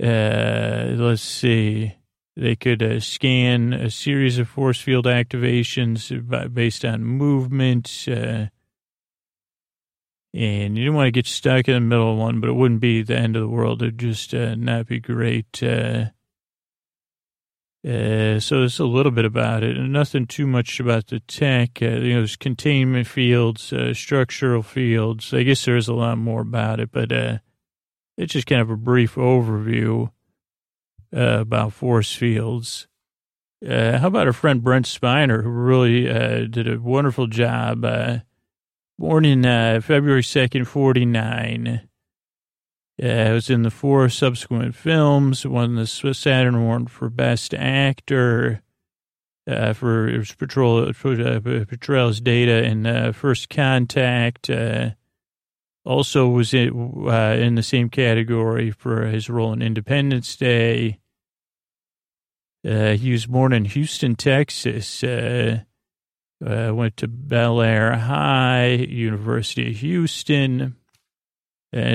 Uh, 0.00 0.94
let's 0.96 1.22
see. 1.22 1.94
They 2.36 2.54
could 2.54 2.82
uh, 2.82 3.00
scan 3.00 3.72
a 3.72 3.90
series 3.90 4.38
of 4.38 4.48
force 4.48 4.80
field 4.80 5.06
activations 5.06 6.54
based 6.54 6.84
on 6.84 7.02
movement. 7.02 8.04
Uh, 8.06 8.46
and 10.32 10.78
you 10.78 10.84
didn't 10.84 10.94
want 10.94 11.08
to 11.08 11.10
get 11.10 11.26
stuck 11.26 11.66
in 11.66 11.74
the 11.74 11.80
middle 11.80 12.12
of 12.12 12.18
one, 12.18 12.40
but 12.40 12.48
it 12.48 12.54
wouldn't 12.54 12.80
be 12.80 13.02
the 13.02 13.16
end 13.16 13.34
of 13.34 13.42
the 13.42 13.48
world. 13.48 13.82
It'd 13.82 13.98
just 13.98 14.34
uh, 14.34 14.54
not 14.54 14.86
be 14.86 15.00
great. 15.00 15.60
Uh, 15.60 16.10
uh, 17.84 18.38
so 18.38 18.62
it's 18.62 18.78
a 18.78 18.84
little 18.84 19.10
bit 19.10 19.24
about 19.24 19.64
it, 19.64 19.76
and 19.76 19.92
nothing 19.92 20.26
too 20.26 20.46
much 20.46 20.78
about 20.78 21.08
the 21.08 21.18
tech. 21.20 21.80
You 21.80 21.90
know, 21.90 22.18
there's 22.18 22.36
containment 22.36 23.08
fields, 23.08 23.72
structural 23.94 24.62
fields. 24.62 25.34
I 25.34 25.42
guess 25.42 25.64
there 25.64 25.76
is 25.76 25.88
a 25.88 25.94
lot 25.94 26.18
more 26.18 26.42
about 26.42 26.78
it, 26.78 26.92
but 26.92 27.10
uh, 27.10 27.38
it's 28.18 28.34
just 28.34 28.46
kind 28.46 28.60
of 28.60 28.68
a 28.68 28.76
brief 28.76 29.14
overview. 29.14 30.10
uh, 31.16 31.40
about 31.40 31.72
force 31.72 32.14
fields. 32.14 32.86
Uh, 33.66 33.98
how 33.98 34.08
about 34.08 34.26
our 34.26 34.32
friend 34.32 34.62
Brent 34.62 34.86
Spiner, 34.86 35.42
who 35.42 35.48
really 35.48 36.08
uh, 36.08 36.46
did 36.48 36.68
a 36.72 36.78
wonderful 36.78 37.26
job? 37.26 37.84
Uh, 37.84 38.18
born 38.98 39.24
in 39.24 39.44
uh, 39.44 39.80
February 39.82 40.22
2nd, 40.22 40.66
49. 40.66 41.88
Uh, 43.00 43.30
was 43.32 43.48
in 43.48 43.62
the 43.62 43.70
four 43.70 44.08
subsequent 44.08 44.74
films, 44.74 45.46
won 45.46 45.76
the 45.76 45.86
Swiss 45.86 46.18
Saturn 46.18 46.56
Award 46.56 46.90
for 46.90 47.08
Best 47.08 47.54
Actor 47.54 48.62
uh, 49.48 49.72
for 49.72 50.08
his 50.08 50.30
for, 50.30 51.12
uh, 51.12 51.40
Petrel's 51.40 52.20
data 52.20 52.64
in 52.64 53.12
First 53.12 53.48
Contact. 53.48 54.50
Also 55.88 56.28
was 56.28 56.52
in, 56.52 57.08
uh, 57.08 57.34
in 57.40 57.54
the 57.54 57.62
same 57.62 57.88
category 57.88 58.70
for 58.70 59.06
his 59.06 59.30
role 59.30 59.54
in 59.54 59.62
Independence 59.62 60.36
Day. 60.36 61.00
Uh, 62.62 62.90
he 62.90 63.10
was 63.10 63.24
born 63.24 63.54
in 63.54 63.64
Houston, 63.64 64.14
Texas. 64.14 65.02
Uh, 65.02 65.60
uh, 66.46 66.72
went 66.74 66.98
to 66.98 67.08
Bel 67.08 67.56
Bellaire 67.56 67.96
High, 67.96 68.72
University 68.72 69.70
of 69.70 69.76
Houston. 69.78 70.76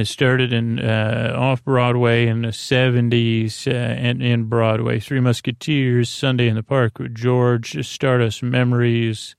Started 0.04 0.54
in 0.54 0.80
uh, 0.80 1.36
off 1.38 1.64
Broadway 1.64 2.26
in 2.26 2.42
the 2.42 2.48
70s 2.48 3.68
uh, 3.68 3.76
and 3.76 4.24
in 4.24 4.46
Broadway. 4.46 5.00
Three 5.00 5.20
Musketeers, 5.20 6.10
Sunday 6.10 6.48
in 6.48 6.56
the 6.56 6.64
Park 6.64 6.98
with 6.98 7.14
George, 7.14 7.86
Stardust 7.86 8.42
Memories. 8.42 9.36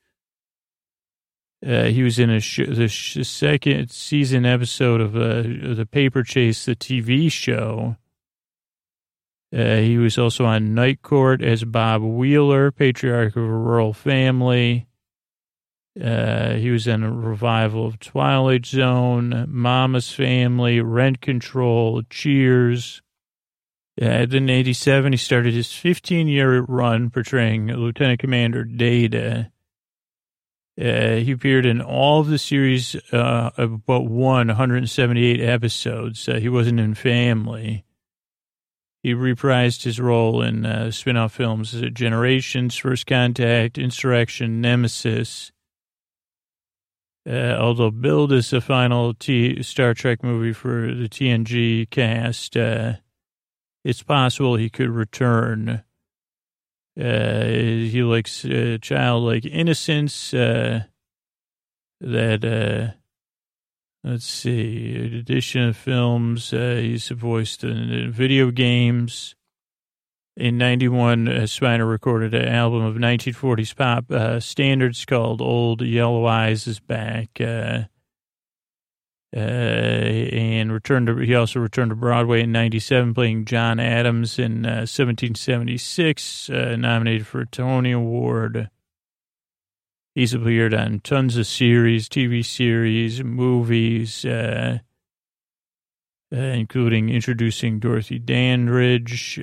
Uh, 1.66 1.84
he 1.84 2.02
was 2.02 2.18
in 2.18 2.28
a 2.28 2.40
sh- 2.40 2.68
the 2.68 2.88
sh- 2.88 3.26
second 3.26 3.90
season 3.90 4.44
episode 4.44 5.00
of 5.00 5.16
uh, 5.16 5.42
the 5.74 5.88
Paper 5.90 6.22
Chase, 6.22 6.66
the 6.66 6.76
TV 6.76 7.32
show. 7.32 7.96
Uh, 9.54 9.76
he 9.76 9.96
was 9.96 10.18
also 10.18 10.44
on 10.44 10.74
Night 10.74 11.00
Court 11.00 11.42
as 11.42 11.64
Bob 11.64 12.02
Wheeler, 12.02 12.70
patriarch 12.70 13.36
of 13.36 13.44
a 13.44 13.46
rural 13.46 13.92
family. 13.92 14.86
Uh, 16.00 16.54
he 16.54 16.70
was 16.70 16.88
in 16.88 17.04
a 17.04 17.10
revival 17.10 17.86
of 17.86 18.00
Twilight 18.00 18.66
Zone, 18.66 19.46
Mama's 19.48 20.12
Family, 20.12 20.80
Rent 20.80 21.20
Control, 21.20 22.02
Cheers. 22.10 23.00
Uh, 24.00 24.26
then 24.26 24.34
in 24.34 24.50
87, 24.50 25.12
he 25.12 25.16
started 25.16 25.54
his 25.54 25.72
15 25.72 26.26
year 26.26 26.62
run 26.62 27.10
portraying 27.10 27.68
Lieutenant 27.68 28.18
Commander 28.18 28.64
Data. 28.64 29.52
Uh, 30.80 31.16
he 31.16 31.30
appeared 31.30 31.66
in 31.66 31.80
all 31.80 32.20
of 32.20 32.28
the 32.28 32.38
series, 32.38 32.96
uh, 33.12 33.50
but 33.86 34.02
one, 34.02 34.48
178 34.48 35.40
episodes. 35.40 36.28
Uh, 36.28 36.34
he 36.34 36.48
wasn't 36.48 36.80
in 36.80 36.94
Family. 36.94 37.84
He 39.02 39.14
reprised 39.14 39.84
his 39.84 40.00
role 40.00 40.42
in 40.42 40.66
uh, 40.66 40.90
spin 40.90 41.16
off 41.16 41.32
films 41.32 41.80
Generations, 41.92 42.76
First 42.76 43.06
Contact, 43.06 43.78
Insurrection, 43.78 44.60
Nemesis, 44.60 45.52
uh, 47.28 47.56
although 47.58 47.90
billed 47.90 48.32
as 48.32 48.50
the 48.50 48.60
final 48.60 49.14
T- 49.14 49.62
Star 49.62 49.94
Trek 49.94 50.22
movie 50.22 50.52
for 50.52 50.92
the 50.92 51.08
TNG 51.08 51.88
cast, 51.88 52.56
uh, 52.56 52.94
it's 53.84 54.02
possible 54.02 54.56
he 54.56 54.68
could 54.68 54.90
return. 54.90 55.84
Uh, 56.98 57.44
he 57.44 58.02
likes 58.02 58.44
uh, 58.44 58.78
childlike 58.80 59.44
innocence. 59.44 60.32
Uh, 60.32 60.84
that 62.00 62.44
uh, 62.44 62.94
let's 64.08 64.26
see, 64.26 64.94
in 64.94 65.14
addition 65.14 65.68
of 65.68 65.76
films, 65.76 66.50
he's 66.50 67.08
voiced 67.08 67.64
in 67.64 68.10
video 68.12 68.50
games. 68.50 69.34
In 70.36 70.58
91, 70.58 71.28
uh, 71.28 71.32
Spiner 71.42 71.88
recorded 71.88 72.34
an 72.34 72.48
album 72.48 72.82
of 72.82 72.96
1940s 72.96 73.76
pop 73.76 74.10
uh, 74.10 74.40
standards 74.40 75.04
called 75.04 75.40
Old 75.40 75.80
Yellow 75.80 76.26
Eyes 76.26 76.66
is 76.66 76.80
Back. 76.80 77.40
Uh, 77.40 77.84
uh, 79.34 79.38
and 79.38 80.72
returned 80.72 81.08
to, 81.08 81.16
he 81.16 81.34
also 81.34 81.58
returned 81.58 81.90
to 81.90 81.96
Broadway 81.96 82.42
in 82.42 82.52
97, 82.52 83.14
playing 83.14 83.46
John 83.46 83.80
Adams 83.80 84.38
in 84.38 84.62
1776, 84.62 86.50
uh, 86.50 86.54
uh, 86.54 86.76
nominated 86.76 87.26
for 87.26 87.40
a 87.40 87.46
Tony 87.46 87.92
Award. 87.92 88.70
He's 90.14 90.34
appeared 90.34 90.72
on 90.72 91.00
tons 91.00 91.36
of 91.36 91.46
series, 91.48 92.08
TV 92.08 92.44
series, 92.44 93.24
movies, 93.24 94.24
including 96.30 97.08
introducing 97.10 97.80
Dorothy 97.80 98.20
Dandridge, 98.20 99.40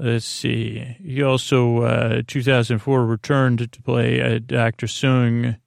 Let's 0.00 0.26
see. 0.26 0.96
He 1.02 1.22
also, 1.24 1.82
uh, 1.82 2.22
2004, 2.24 3.04
returned 3.04 3.72
to 3.72 3.82
play 3.82 4.20
uh, 4.20 4.38
Dr. 4.38 4.86
Soong. 4.86 5.58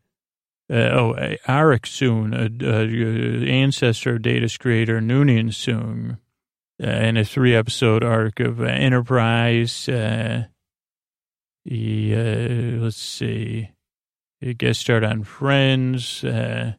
Uh, 0.71 0.89
oh, 0.93 1.13
Arik 1.49 1.83
Soong, 1.83 2.33
a, 2.33 3.51
ancestor 3.51 4.15
of 4.15 4.21
Data's 4.21 4.57
creator, 4.57 5.01
Noonien 5.01 5.49
Soong, 5.49 6.17
uh, 6.81 6.87
in 6.87 7.17
a 7.17 7.25
three 7.25 7.53
episode 7.53 8.05
arc 8.05 8.39
of 8.39 8.61
uh, 8.61 8.65
Enterprise. 8.65 9.89
Uh, 9.89 10.45
uh, 11.69 12.79
let's 12.79 12.97
see, 12.97 13.69
he 14.39 14.53
guest 14.53 14.79
starred 14.79 15.03
on 15.03 15.23
Friends. 15.23 16.23
Uh, 16.23 16.73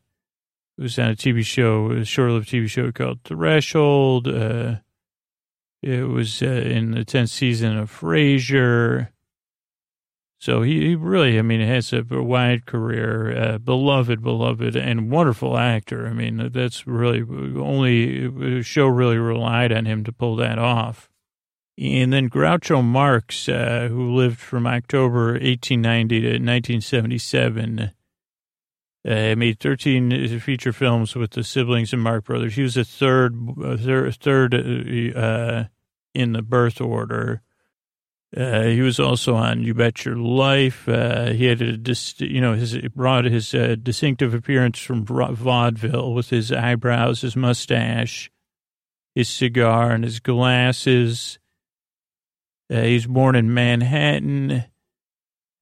it 0.78 0.82
was 0.82 0.98
on 0.98 1.10
a 1.10 1.14
TV 1.14 1.44
show, 1.44 1.90
a 1.90 2.04
short 2.06 2.30
lived 2.30 2.48
TV 2.48 2.68
show 2.68 2.90
called 2.92 3.20
Threshold. 3.24 4.26
Uh, 4.26 4.76
it 5.82 6.08
was 6.08 6.42
uh, 6.42 6.46
in 6.46 6.92
the 6.92 7.04
10th 7.04 7.28
season 7.28 7.76
of 7.76 7.90
Frasier. 7.90 9.08
So 10.42 10.62
he, 10.62 10.88
he 10.88 10.94
really, 10.96 11.38
I 11.38 11.42
mean, 11.42 11.60
has 11.60 11.92
a 11.92 12.02
wide 12.02 12.66
career, 12.66 13.30
uh, 13.38 13.58
beloved, 13.58 14.24
beloved, 14.24 14.74
and 14.74 15.08
wonderful 15.08 15.56
actor. 15.56 16.08
I 16.08 16.12
mean, 16.12 16.50
that's 16.52 16.84
really 16.84 17.20
only 17.20 18.26
the 18.26 18.64
show 18.64 18.88
really 18.88 19.18
relied 19.18 19.70
on 19.70 19.84
him 19.84 20.02
to 20.02 20.10
pull 20.10 20.34
that 20.36 20.58
off. 20.58 21.08
And 21.78 22.12
then 22.12 22.28
Groucho 22.28 22.82
Marx, 22.82 23.48
uh, 23.48 23.86
who 23.88 24.16
lived 24.16 24.40
from 24.40 24.66
October 24.66 25.34
1890 25.34 26.20
to 26.22 26.26
1977, 26.26 27.92
uh, 29.08 29.34
made 29.36 29.60
13 29.60 30.40
feature 30.40 30.72
films 30.72 31.14
with 31.14 31.30
the 31.30 31.44
siblings 31.44 31.92
and 31.92 32.02
Marx 32.02 32.26
Brothers. 32.26 32.56
He 32.56 32.62
was 32.62 32.74
the 32.74 32.84
third, 32.84 33.36
third, 33.78 34.16
third 34.16 34.54
uh, 34.56 35.64
in 36.14 36.32
the 36.32 36.42
birth 36.42 36.80
order. 36.80 37.42
Uh, 38.34 38.62
he 38.62 38.80
was 38.80 38.98
also 38.98 39.34
on 39.34 39.62
You 39.62 39.74
Bet 39.74 40.06
Your 40.06 40.16
Life. 40.16 40.88
Uh, 40.88 41.30
he 41.30 41.44
had 41.44 41.60
a, 41.60 41.76
dis- 41.76 42.18
you 42.18 42.40
know, 42.40 42.54
his 42.54 42.76
brought 42.94 43.26
his 43.26 43.52
uh, 43.52 43.76
distinctive 43.82 44.32
appearance 44.32 44.78
from 44.78 45.04
vaudeville 45.04 46.14
with 46.14 46.30
his 46.30 46.50
eyebrows, 46.50 47.20
his 47.20 47.36
mustache, 47.36 48.30
his 49.14 49.28
cigar, 49.28 49.90
and 49.90 50.04
his 50.04 50.18
glasses. 50.20 51.38
Uh, 52.72 52.80
was 52.80 53.06
born 53.06 53.36
in 53.36 53.52
Manhattan, 53.52 54.64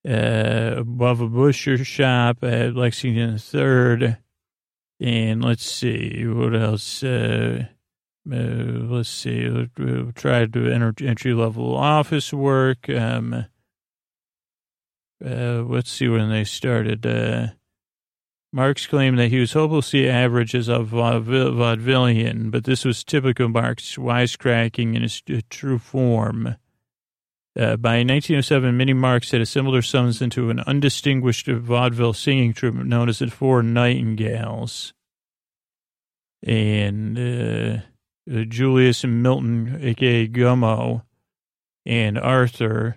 uh, 0.09 0.75
above 0.77 1.21
a 1.21 1.29
butcher 1.29 1.85
shop 1.85 2.45
at 2.45 2.77
Lexington 2.77 3.37
Third. 3.39 4.19
And 5.01 5.45
let's 5.45 5.69
see 5.69 6.25
what 6.25 6.55
else. 6.55 7.03
Uh, 8.29 8.35
uh, 8.35 8.39
let's 8.89 9.09
see, 9.09 9.49
we 9.49 10.13
tried 10.13 10.53
to 10.53 10.71
enter 10.71 10.95
entry 11.01 11.35
level 11.35 11.75
office 11.75 12.33
work. 12.33 12.89
Um, 12.89 13.47
uh, 15.25 15.63
let's 15.63 15.91
see 15.91 16.09
when 16.09 16.31
they 16.31 16.45
started. 16.45 17.07
Uh, 17.07 17.49
Marx 18.53 18.87
claimed 18.87 19.19
that 19.19 19.29
he 19.29 19.39
was 19.39 19.53
hopelessly 19.53 20.09
average 20.09 20.55
as 20.55 20.69
a 20.69 20.81
vaudevillian, 20.81 22.51
but 22.51 22.65
this 22.65 22.85
was 22.85 23.05
typical 23.05 23.49
Marx 23.49 23.97
wisecracking 23.97 24.97
in 24.97 25.03
his 25.03 25.23
true 25.51 25.79
form. 25.79 26.57
Uh, 27.59 27.77
by 27.77 27.99
1907, 27.99 28.77
Minnie 28.77 28.93
Marx 28.93 29.31
had 29.31 29.41
assembled 29.41 29.85
sons 29.85 30.23
into 30.23 30.51
an 30.51 30.61
undistinguished 30.61 31.47
vaudeville 31.49 32.13
singing 32.13 32.53
troupe 32.53 32.75
known 32.75 33.09
as 33.09 33.19
the 33.19 33.31
Four 33.31 33.63
Nightingales. 33.63 34.95
And 36.43 37.19
uh, 37.19 37.23
uh, 37.23 37.81
Julius 38.31 39.05
and 39.05 39.23
Milton, 39.23 39.79
aka 39.83 40.29
Gummo, 40.29 41.03
and 41.85 42.19
Arthur, 42.19 42.97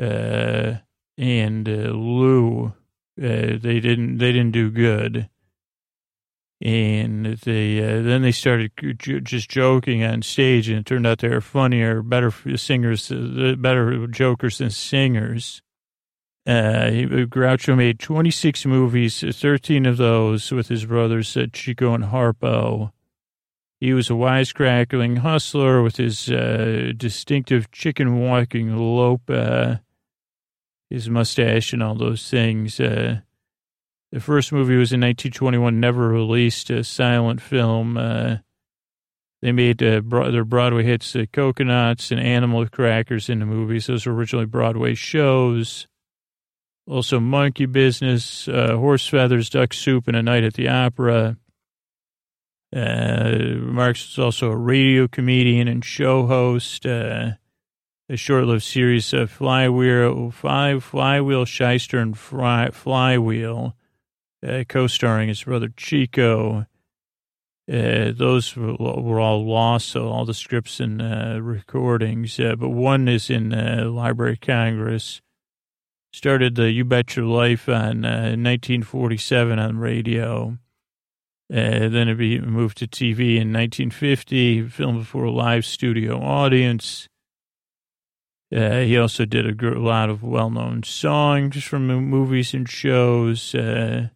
uh, 0.00 0.74
and 1.18 1.68
uh, 1.68 1.90
Lou. 1.90 2.72
Uh, 3.20 3.58
they 3.60 3.80
didn't. 3.80 4.18
They 4.18 4.32
didn't 4.32 4.52
do 4.52 4.70
good, 4.70 5.28
and 6.60 7.26
they 7.26 7.78
uh, 7.78 8.02
then 8.02 8.22
they 8.22 8.32
started 8.32 8.72
just 8.98 9.48
joking 9.48 10.02
on 10.02 10.22
stage, 10.22 10.68
and 10.68 10.78
it 10.78 10.86
turned 10.86 11.06
out 11.06 11.18
they 11.18 11.28
were 11.28 11.40
funnier, 11.40 12.02
better 12.02 12.32
singers, 12.56 13.10
uh, 13.10 13.54
better 13.58 14.06
jokers 14.08 14.58
than 14.58 14.70
singers. 14.70 15.62
Uh, 16.46 16.90
Groucho 17.30 17.74
made 17.74 17.98
26 17.98 18.66
movies, 18.66 19.24
13 19.34 19.86
of 19.86 19.96
those 19.96 20.52
with 20.52 20.68
his 20.68 20.84
brothers 20.84 21.38
Chico 21.54 21.94
and 21.94 22.04
Harpo 22.04 22.92
He 23.80 23.92
was 23.92 24.08
a 24.08 24.14
wisecrackling 24.14 25.18
hustler 25.18 25.82
with 25.82 25.96
his 25.96 26.30
uh, 26.30 26.92
distinctive 26.96 27.70
chicken 27.70 28.20
walking 28.20 28.76
lope, 28.76 29.28
uh, 29.28 29.76
his 30.90 31.10
mustache, 31.10 31.72
and 31.72 31.82
all 31.82 31.94
those 31.94 32.30
things. 32.30 32.78
Uh, 32.78 33.20
the 34.12 34.20
first 34.20 34.52
movie 34.52 34.76
was 34.76 34.92
in 34.92 35.00
1921, 35.00 35.80
never 35.80 36.08
released, 36.08 36.70
a 36.70 36.84
silent 36.84 37.42
film. 37.42 37.96
Uh, 37.96 38.36
they 39.42 39.52
made 39.52 39.82
uh, 39.82 40.00
their 40.30 40.44
Broadway 40.44 40.84
hits, 40.84 41.14
uh, 41.16 41.26
Cocoanuts 41.32 42.10
and 42.10 42.20
Animal 42.20 42.66
Crackers, 42.68 43.28
into 43.28 43.44
movies. 43.44 43.86
Those 43.86 44.06
were 44.06 44.14
originally 44.14 44.46
Broadway 44.46 44.94
shows. 44.94 45.88
Also, 46.86 47.18
Monkey 47.18 47.66
Business, 47.66 48.46
Horse 48.46 49.08
Feathers, 49.08 49.50
Duck 49.50 49.72
Soup, 49.72 50.06
and 50.06 50.16
A 50.16 50.22
Night 50.22 50.44
at 50.44 50.54
the 50.54 50.68
Opera. 50.68 51.36
Uh, 52.74 53.56
Marx 53.60 54.16
was 54.16 54.24
also 54.24 54.50
a 54.50 54.56
radio 54.56 55.06
comedian 55.06 55.68
and 55.68 55.84
show 55.84 56.26
host. 56.26 56.84
Uh, 56.84 57.32
a 58.08 58.16
short-lived 58.16 58.62
series 58.62 59.12
of 59.14 59.30
Flywheel, 59.30 60.30
Five 60.30 60.84
Flywheel, 60.84 61.46
Shyster, 61.46 61.98
and 61.98 62.16
Fly, 62.18 62.70
Flywheel, 62.70 63.74
uh, 64.46 64.64
co-starring 64.68 65.28
his 65.28 65.44
brother 65.44 65.70
Chico. 65.74 66.66
Uh, 67.66 68.12
those 68.14 68.54
were, 68.56 68.74
were, 68.74 69.20
all 69.20 69.46
lost, 69.46 69.88
so 69.88 70.08
all 70.08 70.26
the 70.26 70.34
scripts 70.34 70.80
and 70.80 71.00
uh, 71.00 71.40
recordings. 71.40 72.38
Uh, 72.38 72.56
but 72.56 72.68
one 72.68 73.08
is 73.08 73.30
in 73.30 73.54
uh, 73.54 73.88
Library 73.88 74.32
of 74.32 74.40
Congress. 74.42 75.22
Started 76.12 76.56
the 76.56 76.70
You 76.70 76.84
Bet 76.84 77.16
Your 77.16 77.24
Life 77.24 77.68
on 77.68 78.02
1947 78.02 79.58
uh, 79.58 79.66
on 79.66 79.78
radio. 79.78 80.58
Uh, 81.52 81.88
then 81.88 82.08
it 82.08 82.14
be 82.14 82.40
moved 82.40 82.78
to 82.78 82.86
TV 82.86 83.36
in 83.36 83.52
1950, 83.52 84.68
filmed 84.68 85.00
before 85.00 85.24
a 85.24 85.30
live 85.30 85.64
studio 85.64 86.20
audience. 86.20 87.08
Uh, 88.54 88.80
he 88.80 88.96
also 88.96 89.24
did 89.24 89.62
a 89.62 89.78
lot 89.78 90.08
of 90.08 90.22
well-known 90.22 90.82
songs 90.82 91.62
from 91.64 91.86
movies 91.86 92.54
and 92.54 92.68
shows. 92.68 93.54
Uh, 93.54 94.08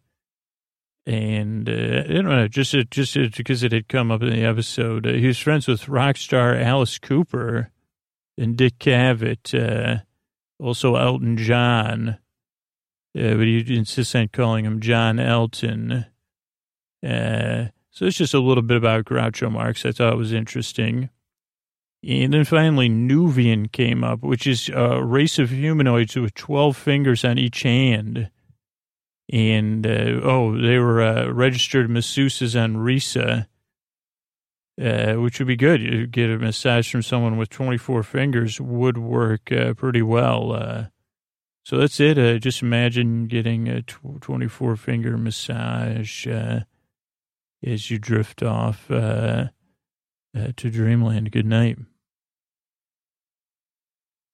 and 1.05 1.67
uh, 1.69 2.03
I 2.07 2.13
don't 2.13 2.25
know, 2.25 2.47
just 2.47 2.75
just 2.89 3.15
because 3.35 3.63
it 3.63 3.71
had 3.71 3.87
come 3.87 4.11
up 4.11 4.21
in 4.21 4.29
the 4.29 4.43
episode, 4.43 5.07
uh, 5.07 5.13
he 5.13 5.27
was 5.27 5.39
friends 5.39 5.67
with 5.67 5.89
rock 5.89 6.17
star 6.17 6.55
Alice 6.55 6.99
Cooper 6.99 7.71
and 8.37 8.55
Dick 8.55 8.79
Cavett, 8.79 9.53
uh, 9.53 10.03
also 10.59 10.95
Elton 10.95 11.35
John, 11.35 12.17
but 13.13 13.41
he 13.41 13.75
insists 13.75 14.15
on 14.15 14.29
calling 14.29 14.65
him 14.65 14.79
John 14.79 15.19
Elton. 15.19 16.05
Uh, 17.03 17.65
so 17.91 18.05
it's 18.05 18.17
just 18.17 18.33
a 18.33 18.39
little 18.39 18.63
bit 18.63 18.77
about 18.77 19.05
Groucho 19.05 19.51
Marx. 19.51 19.85
I 19.85 19.91
thought 19.91 20.13
it 20.13 20.17
was 20.17 20.33
interesting. 20.33 21.09
And 22.01 22.33
then 22.33 22.45
finally, 22.45 22.89
Nuvian 22.89 23.71
came 23.71 24.03
up, 24.03 24.21
which 24.21 24.47
is 24.47 24.69
a 24.69 25.03
race 25.03 25.37
of 25.37 25.49
humanoids 25.49 26.15
with 26.15 26.33
12 26.33 26.77
fingers 26.77 27.25
on 27.25 27.37
each 27.37 27.63
hand. 27.63 28.29
And, 29.31 29.85
uh, 29.85 30.21
oh, 30.23 30.57
they 30.59 30.77
were 30.77 31.01
uh, 31.01 31.27
registered 31.27 31.89
masseuses 31.89 32.59
on 32.61 32.77
Risa, 32.77 33.47
uh, 34.81 35.13
which 35.15 35.39
would 35.39 35.47
be 35.47 35.57
good. 35.57 35.81
You 35.81 36.07
get 36.07 36.29
a 36.29 36.37
massage 36.37 36.89
from 36.89 37.03
someone 37.03 37.37
with 37.37 37.49
24 37.49 38.03
fingers 38.03 38.61
would 38.61 38.97
work 38.97 39.51
uh, 39.51 39.73
pretty 39.73 40.01
well. 40.01 40.53
Uh. 40.53 40.85
so 41.63 41.77
that's 41.77 41.99
it. 41.99 42.39
Just 42.39 42.61
imagine 42.61 43.27
getting 43.27 43.67
a 43.67 43.81
24 43.81 44.77
finger 44.77 45.17
massage 45.17 46.25
as 47.65 47.91
you 47.91 47.99
drift 47.99 48.43
off 48.43 48.89
uh, 48.89 49.47
uh, 50.37 50.47
to 50.55 50.69
dreamland. 50.69 51.31
Good 51.31 51.45
night. 51.45 51.77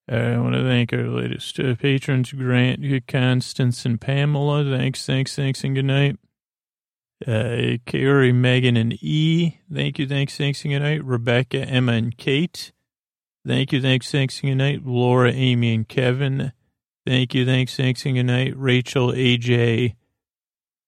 I 0.07 0.38
want 0.38 0.53
to 0.53 0.63
thank 0.63 0.93
our 0.93 1.07
latest 1.07 1.59
uh, 1.59 1.73
patrons, 1.76 2.32
Grant, 2.32 3.07
Constance, 3.07 3.86
and 3.86 3.99
Pamela. 3.99 4.63
Thanks, 4.63 5.03
thanks, 5.03 5.36
thanks, 5.36 5.63
and 5.63 5.73
good 5.73 5.86
night. 5.86 6.19
Uh, 7.26 7.78
Carrie, 7.88 8.32
Megan, 8.32 8.78
and 8.78 8.93
E. 9.01 9.61
Thank 9.73 9.97
you, 9.97 10.07
thanks, 10.07 10.38
thanks, 10.38 10.63
and 10.63 10.73
good 10.73 10.82
night. 10.82 11.03
Rebecca, 11.03 11.61
Emma, 11.61 11.93
and 11.93 12.15
Kate. 12.15 12.71
Thank 13.47 13.73
you, 13.73 13.82
thanks, 13.82 14.11
thanks, 14.11 14.41
and 14.41 14.51
good 14.51 14.55
night. 14.57 14.86
Laura, 14.86 15.32
Amy, 15.32 15.73
and 15.73 15.88
Kevin. 15.88 16.51
Thank 17.07 17.34
you, 17.34 17.43
thanks, 17.43 17.76
thanks, 17.76 18.05
and 18.05 18.15
good 18.15 18.23
night. 18.23 18.53
Rachel, 18.55 19.11
AJ, 19.11 19.95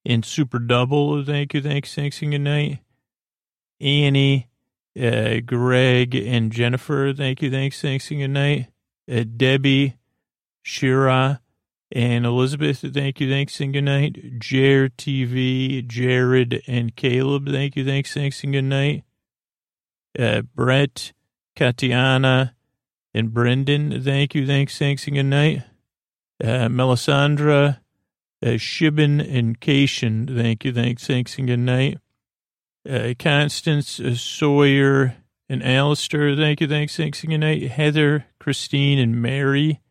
in 0.08 0.24
Super 0.24 0.58
Double. 0.58 1.22
Thank 1.26 1.54
you, 1.54 1.62
thanks, 1.62 1.94
thanks, 1.94 2.22
and 2.22 2.32
good 2.32 2.40
night. 2.40 2.80
Annie, 3.82 4.48
uh, 4.98 5.42
Greg, 5.46 6.16
and 6.16 6.50
Jennifer. 6.50 7.14
Thank 7.14 7.42
you, 7.42 7.52
thanks, 7.52 7.82
thanks, 7.82 8.10
and 8.10 8.22
good 8.22 8.30
night. 8.30 8.68
Uh, 9.12 9.26
Debbie, 9.36 9.98
Shira, 10.64 11.42
and 11.92 12.26
Elizabeth. 12.26 12.86
Thank 12.94 13.20
you, 13.20 13.30
thanks, 13.30 13.60
and 13.60 13.74
good 13.74 13.84
night. 13.84 14.40
Jer 14.40 14.88
TV, 14.88 15.86
Jared, 15.86 16.64
and 16.68 16.96
Caleb. 16.96 17.50
Thank 17.50 17.76
you, 17.76 17.84
thanks, 17.84 18.14
thanks, 18.14 18.42
and 18.46 18.54
good 18.54 18.64
night. 18.64 19.04
Uh, 20.18 20.42
Brett, 20.56 21.12
Katiana, 21.58 22.54
and 23.14 23.34
Brendan. 23.34 24.02
Thank 24.02 24.36
you, 24.36 24.48
thanks, 24.48 24.78
thanks, 24.80 25.06
and 25.06 25.18
good 25.18 25.24
night. 25.24 25.64
Uh, 26.42 26.70
Melisandre, 26.70 27.80
uh, 28.44 28.58
Shibin 28.58 29.20
and 29.20 29.60
Cation, 29.60 30.28
thank 30.28 30.64
you, 30.64 30.74
thanks, 30.74 31.08
thanks, 31.08 31.38
and 31.38 31.48
good 31.48 31.60
night. 31.60 31.98
Uh, 32.88 33.14
Constance, 33.18 34.00
uh, 34.00 34.16
Sawyer, 34.16 35.16
and 35.50 35.64
Alistair, 35.64 36.36
thank 36.36 36.62
you, 36.62 36.68
thanks, 36.68 36.96
thanks, 36.96 37.24
and 37.24 37.32
good 37.32 37.40
night. 37.40 37.64
Heather, 37.64 38.26
Christine, 38.40 39.00
and 39.00 39.22
Mary, 39.22 39.82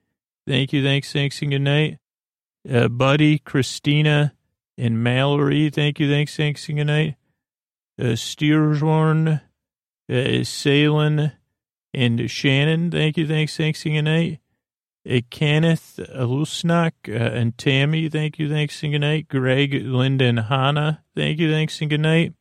thank 0.47 0.73
you, 0.73 0.83
thanks, 0.83 1.13
thanks, 1.13 1.43
and 1.43 1.51
good 1.51 1.63
night. 1.63 1.99
Uh, 2.69 2.89
Buddy, 2.89 3.39
Christina, 3.39 4.33
and 4.79 5.03
Mallory, 5.03 5.71
thank 5.71 5.99
you, 6.01 6.09
thanks, 6.09 6.37
thanks, 6.37 6.69
and 6.69 6.79
good 6.79 6.87
night. 6.87 7.17
Uh, 7.99 8.15
Steershorn, 8.15 9.41
uh, 10.11 10.45
Salin, 10.45 11.33
and 11.95 12.31
Shannon, 12.31 12.91
thank 12.91 13.17
you, 13.17 13.27
thanks, 13.27 13.57
thanks, 13.57 13.85
and 13.85 13.95
good 13.95 14.03
night. 14.03 14.41
Uh, 15.09 15.21
Kenneth 15.31 16.01
Lusnak 16.15 16.93
uh, 17.09 17.13
and 17.13 17.57
Tammy, 17.57 18.09
thank 18.09 18.39
you, 18.39 18.49
thanks, 18.49 18.83
and 18.83 18.93
good 18.93 19.01
night. 19.01 19.29
Greg, 19.29 19.75
Linda, 19.75 20.25
and 20.25 20.41
Hannah, 20.41 21.05
thank 21.15 21.39
you, 21.39 21.51
thanks, 21.51 21.81
and 21.81 21.91
good 21.91 22.01
night. 22.01 22.33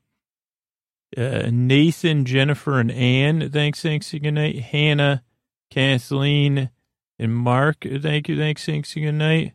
Uh, 1.15 1.49
Nathan, 1.51 2.25
Jennifer, 2.25 2.79
and 2.79 2.91
Ann, 2.91 3.51
thanks, 3.51 3.81
thanks, 3.81 4.11
and 4.13 4.23
good 4.23 4.31
night. 4.31 4.59
Hannah, 4.59 5.23
Kathleen, 5.69 6.71
and 7.19 7.35
Mark, 7.35 7.85
thank 8.01 8.29
you, 8.29 8.37
thanks, 8.37 8.65
thanks, 8.65 8.95
and 8.95 9.05
good 9.05 9.11
night. 9.11 9.53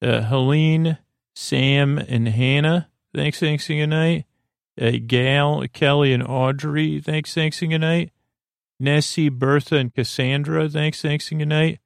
Uh, 0.00 0.22
Helene, 0.22 0.98
Sam, 1.34 1.98
and 1.98 2.28
Hannah, 2.28 2.90
thanks, 3.14 3.40
thanks, 3.40 3.68
and 3.68 3.80
good 3.80 3.86
night. 3.88 4.24
Uh, 4.80 4.92
Gal, 5.04 5.64
Kelly, 5.72 6.12
and 6.12 6.22
Audrey, 6.22 7.00
thanks, 7.00 7.34
thanks, 7.34 7.60
and 7.60 7.72
good 7.72 7.80
night. 7.80 8.12
Nessie, 8.78 9.28
Bertha, 9.28 9.76
and 9.76 9.92
Cassandra, 9.92 10.68
thanks, 10.68 11.02
thanks, 11.02 11.30
and 11.32 11.40
good 11.40 11.48
night. 11.48 11.80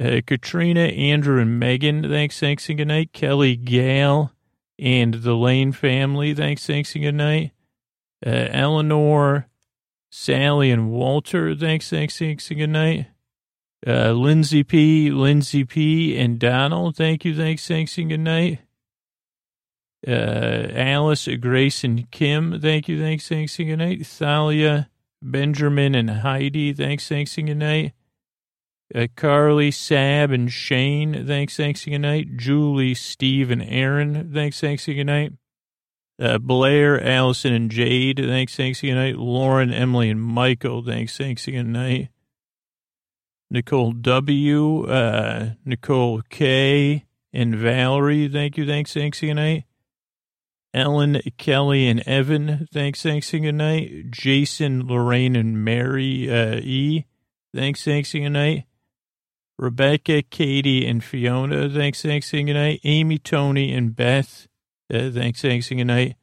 Uh, 0.00 0.20
Katrina, 0.26 0.80
Andrew, 0.80 1.40
and 1.40 1.58
Megan, 1.58 2.02
thanks, 2.08 2.40
thanks, 2.40 2.68
and 2.68 2.78
good 2.78 2.88
night. 2.88 3.12
Kelly, 3.12 3.56
Gail, 3.56 4.32
and 4.78 5.14
the 5.14 5.34
Lane 5.34 5.72
family, 5.72 6.34
thanks, 6.34 6.66
thanks, 6.66 6.94
and 6.94 7.04
good 7.04 7.14
night. 7.14 7.52
Uh, 8.24 8.48
Eleanor, 8.50 9.48
Sally, 10.10 10.70
and 10.70 10.90
Walter, 10.90 11.54
thanks, 11.54 11.90
thanks, 11.90 12.18
thanks, 12.18 12.50
and 12.50 12.58
good 12.58 12.70
night. 12.70 13.06
Uh, 13.86 14.12
Lindsay 14.12 14.62
P., 14.62 15.10
Lindsay 15.10 15.64
P., 15.64 16.16
and 16.16 16.38
Donald, 16.38 16.96
thank 16.96 17.24
you, 17.24 17.36
thanks, 17.36 17.66
thanks, 17.66 17.98
and 17.98 18.08
good 18.08 18.20
night. 18.20 18.60
Uh, 20.06 20.68
Alice, 20.74 21.28
Grace, 21.40 21.84
and 21.84 22.10
Kim, 22.10 22.60
thank 22.60 22.88
you, 22.88 22.98
thanks, 22.98 23.28
thanks, 23.28 23.58
and 23.58 23.68
good 23.68 23.76
night. 23.76 24.06
Thalia, 24.06 24.88
Benjamin, 25.20 25.94
and 25.94 26.10
Heidi, 26.10 26.72
thanks, 26.72 27.08
thanks, 27.08 27.36
and 27.36 27.48
good 27.48 27.58
night. 27.58 27.92
Uh, 28.94 29.06
Carly, 29.16 29.70
Sab, 29.70 30.30
and 30.30 30.52
Shane, 30.52 31.26
thanks, 31.26 31.56
thanks, 31.56 31.84
good 31.84 31.98
night. 31.98 32.36
Julie, 32.36 32.94
Steve, 32.94 33.50
and 33.50 33.62
Aaron, 33.62 34.32
thanks, 34.32 34.60
thanks, 34.60 34.84
good 34.84 35.04
night. 35.04 35.32
Uh, 36.20 36.38
Blair, 36.38 37.02
Allison, 37.02 37.54
and 37.54 37.70
Jade, 37.70 38.18
thanks, 38.18 38.54
thanks, 38.54 38.82
good 38.82 38.94
night. 38.94 39.16
Lauren, 39.16 39.72
Emily, 39.72 40.10
and 40.10 40.20
Michael, 40.20 40.82
thanks, 40.82 41.16
thanks, 41.16 41.46
good 41.46 41.64
night. 41.64 42.10
Nicole 43.50 43.92
W., 43.92 44.84
uh, 44.84 45.50
Nicole 45.64 46.20
K., 46.28 47.06
and 47.32 47.56
Valerie, 47.56 48.28
thank 48.28 48.58
you, 48.58 48.66
thanks, 48.66 48.92
thanks, 48.92 49.20
good 49.20 49.34
night. 49.34 49.64
Ellen, 50.74 51.20
Kelly, 51.38 51.88
and 51.88 52.06
Evan, 52.06 52.68
thanks, 52.72 53.02
thanks, 53.02 53.30
good 53.30 53.52
night. 53.52 54.10
Jason, 54.10 54.86
Lorraine, 54.86 55.34
and 55.36 55.64
Mary 55.64 56.30
uh, 56.30 56.56
E., 56.56 57.06
thanks, 57.54 57.84
thanks, 57.84 58.12
good 58.12 58.28
night. 58.28 58.64
Rebecca, 59.62 60.22
Katie, 60.22 60.84
and 60.86 61.04
Fiona, 61.04 61.70
thanks, 61.70 62.02
thanks, 62.02 62.32
and 62.32 62.46
good 62.46 62.54
night. 62.54 62.80
Amy, 62.82 63.18
Tony, 63.18 63.72
and 63.72 63.94
Beth, 63.94 64.48
uh, 64.92 65.10
thanks, 65.10 65.40
thanks, 65.40 65.70
and 65.70 65.78
good 65.78 65.86
night. 65.86 66.16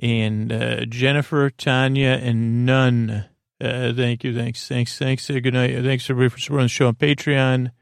And 0.00 0.52
uh, 0.52 0.84
Jennifer, 0.86 1.50
Tanya, 1.50 2.18
and 2.22 2.64
None. 2.64 3.26
Uh, 3.60 3.92
thank 3.92 4.24
you. 4.24 4.34
Thanks. 4.34 4.66
Thanks. 4.66 4.96
Thanks. 4.96 5.28
Uh, 5.28 5.40
good 5.40 5.52
night. 5.52 5.74
Thanks 5.82 6.08
everybody 6.08 6.30
for 6.30 6.38
supporting 6.38 6.66
the 6.66 6.68
show 6.68 6.86
on 6.86 6.94
Patreon. 6.94 7.72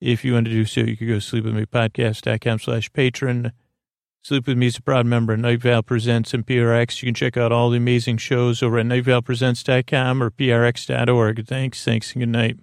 If 0.00 0.24
you 0.24 0.32
want 0.32 0.46
to 0.46 0.50
do 0.50 0.64
so, 0.64 0.80
you 0.80 0.96
could 0.96 1.08
go 1.08 1.20
to 1.20 1.42
sleepwithmepodcast.com 1.42 2.58
slash 2.58 2.92
patron. 2.92 3.52
Sleep 4.22 4.46
With 4.46 4.58
Me 4.58 4.66
is 4.66 4.78
a 4.78 4.82
proud 4.82 5.06
member 5.06 5.34
of 5.34 5.40
Night 5.40 5.60
Vale 5.60 5.82
Presents 5.82 6.34
and 6.34 6.44
PRX. 6.44 7.02
You 7.02 7.06
can 7.06 7.14
check 7.14 7.36
out 7.36 7.52
all 7.52 7.70
the 7.70 7.76
amazing 7.76 8.16
shows 8.16 8.62
over 8.62 8.78
at 8.78 8.86
nightvalepresents.com 8.86 10.22
or 10.22 10.30
prx.org. 10.30 11.46
Thanks. 11.46 11.84
Thanks 11.84 12.12
and 12.12 12.22
good 12.22 12.28
night. 12.28 12.58